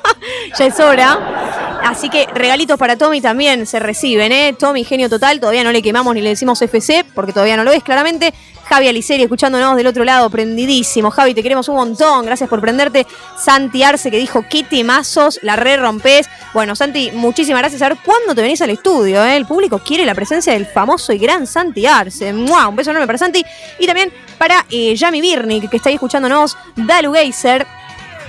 ya 0.58 0.66
es 0.66 0.78
hora. 0.80 1.80
Así 1.84 2.08
que 2.08 2.26
regalitos 2.32 2.78
para 2.78 2.96
Tommy 2.96 3.20
también 3.20 3.66
se 3.66 3.78
reciben, 3.78 4.32
¿eh? 4.32 4.54
Tommy, 4.58 4.84
genio 4.84 5.10
total, 5.10 5.40
todavía 5.40 5.64
no 5.64 5.72
le 5.72 5.82
quemamos 5.82 6.14
ni 6.14 6.22
le 6.22 6.30
decimos 6.30 6.60
FC, 6.62 7.04
porque 7.14 7.32
todavía 7.32 7.56
no 7.56 7.64
lo 7.64 7.72
es 7.72 7.82
claramente. 7.82 8.32
Javi 8.68 8.88
Aliceri 8.88 9.22
escuchándonos 9.22 9.76
del 9.76 9.86
otro 9.86 10.04
lado, 10.04 10.30
prendidísimo. 10.30 11.10
Javi, 11.10 11.34
te 11.34 11.42
queremos 11.42 11.68
un 11.68 11.76
montón, 11.76 12.24
gracias 12.24 12.48
por 12.48 12.60
prenderte. 12.60 13.06
Santi 13.38 13.82
Arce 13.82 14.10
que 14.10 14.18
dijo, 14.18 14.44
qué 14.48 14.62
temazos, 14.64 15.38
la 15.42 15.56
re 15.56 15.76
rompes. 15.76 16.28
Bueno, 16.52 16.74
Santi, 16.74 17.10
muchísimas 17.12 17.60
gracias. 17.60 17.82
A 17.82 17.88
ver 17.88 17.98
cuándo 18.04 18.34
te 18.34 18.42
venís 18.42 18.60
al 18.62 18.70
estudio, 18.70 19.24
¿eh? 19.24 19.36
El 19.36 19.46
público 19.46 19.78
quiere 19.78 20.04
la 20.04 20.14
presencia 20.14 20.52
del 20.52 20.66
famoso 20.66 21.12
y 21.12 21.18
gran 21.18 21.46
Santi 21.46 21.86
Arce. 21.86 22.32
Un 22.32 22.76
beso 22.76 22.90
enorme 22.90 23.06
para 23.06 23.18
Santi. 23.18 23.44
Y 23.78 23.86
también 23.86 24.12
para 24.38 24.66
eh, 24.70 24.94
Yami 24.94 25.20
Birnik, 25.20 25.68
que 25.70 25.76
está 25.76 25.88
ahí 25.88 25.96
escuchándonos. 25.96 26.56
Dalu 26.76 27.12
Geiser, 27.12 27.66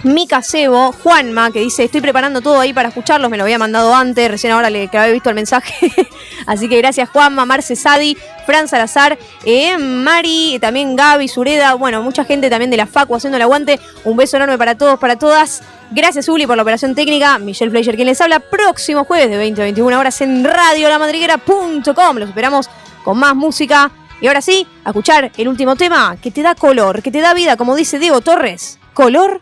Mica 0.06 0.44
Sebo, 0.44 0.92
Juanma, 0.92 1.50
que 1.50 1.62
dice, 1.62 1.84
estoy 1.84 2.00
preparando 2.00 2.40
todo 2.40 2.60
ahí 2.60 2.74
para 2.74 2.90
escucharlos, 2.90 3.32
me 3.32 3.38
lo 3.38 3.44
había 3.44 3.58
mandado 3.58 3.96
antes, 3.96 4.30
recién 4.30 4.54
ahora 4.54 4.70
le 4.70 4.88
que 4.88 5.00
había 5.00 5.12
visto 5.12 5.30
el 5.30 5.36
mensaje. 5.36 5.92
Así 6.46 6.70
que 6.70 6.78
gracias 6.78 7.10
Juanma, 7.10 7.44
Marce 7.48 7.76
Sadi, 7.76 8.16
Fran 8.46 8.68
Salazar, 8.68 9.18
eh, 9.46 9.76
Mari, 9.80 10.60
también 10.62 10.96
Gaby, 10.96 11.28
Sureda, 11.28 11.74
bueno, 11.74 12.04
mucha 12.04 12.24
gente 12.24 12.52
también 12.52 12.70
de 12.70 12.78
la 12.78 12.86
FACU 12.86 13.16
haciendo 13.16 13.38
el 13.38 13.42
aguante. 13.42 13.80
Un 14.04 14.16
beso 14.16 14.38
enorme 14.38 14.60
para 14.60 14.78
todos, 14.78 15.00
para 15.00 15.18
todas. 15.18 15.64
Gracias 15.90 16.30
Uli 16.30 16.46
por 16.46 16.56
la 16.56 16.62
operación 16.62 16.94
técnica. 16.94 17.40
Michelle 17.40 17.72
Fleischer 17.72 17.96
quien 17.96 18.06
les 18.06 18.22
habla. 18.22 18.40
Próximo 18.40 19.06
jueves 19.06 19.32
de 19.32 19.38
20 19.38 19.60
a 19.60 19.64
21 19.64 20.00
horas 20.00 20.22
en 20.22 20.44
radiolamadriguera.com. 20.44 22.18
Los 22.18 22.30
esperamos 22.30 22.70
con 23.04 23.18
más 23.18 23.36
música. 23.36 23.90
Y 24.22 24.28
ahora 24.28 24.44
sí, 24.44 24.68
a 24.84 24.90
escuchar 24.90 25.32
el 25.36 25.48
último 25.48 25.76
tema 25.76 26.16
que 26.22 26.30
te 26.30 26.44
da 26.44 26.54
color, 26.54 27.02
que 27.02 27.10
te 27.10 27.22
da 27.22 27.34
vida, 27.34 27.58
como 27.58 27.76
dice 27.76 27.98
Diego 27.98 28.22
Torres. 28.22 28.78
Color 28.94 29.42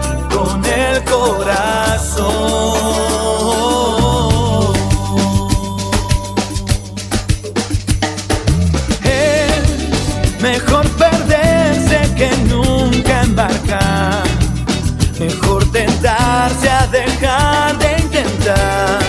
el 0.71 1.03
corazón. 1.03 2.31
Es 9.03 10.41
mejor 10.41 10.87
perderse 10.91 11.99
que 12.15 12.29
nunca 12.49 13.21
embarcar, 13.23 14.23
mejor 15.19 15.69
tentarse 15.71 16.69
a 16.69 16.87
dejar 16.87 17.77
de 17.77 17.99
intentar, 17.99 18.99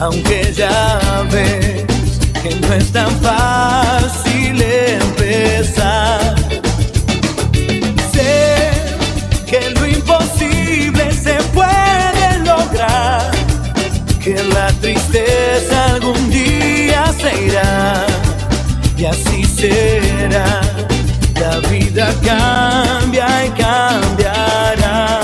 aunque 0.00 0.52
ya 0.54 1.26
ves 1.30 1.86
que 2.42 2.54
no 2.60 2.74
es 2.74 2.92
tan 2.92 3.10
fácil 3.20 4.62
empezar. 4.62 6.37
Tristeza 15.10 15.94
algún 15.94 16.30
día 16.30 17.12
se 17.20 17.44
irá 17.44 18.06
y 18.96 19.04
así 19.04 19.44
será. 19.44 20.60
La 21.40 21.60
vida 21.68 22.12
cambia 22.24 23.46
y 23.46 23.50
cambiará. 23.50 25.20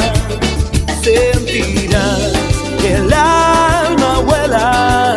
Sentirás 1.03 2.33
que 2.81 2.95
el 2.95 3.13
alma 3.13 4.21
vuela 4.21 5.17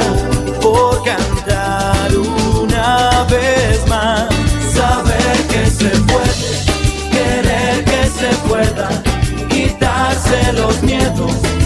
por 0.61 1.03
cantar 1.03 2.09
una 2.15 3.25
vez 3.29 3.87
más. 3.87 4.27
Saber 4.73 5.37
que 5.49 5.69
se 5.69 5.89
puede, 6.09 6.49
querer 7.11 7.85
que 7.85 8.09
se 8.19 8.35
pueda, 8.47 8.89
quitarse 9.49 10.53
los 10.53 10.81
miedos 10.81 11.56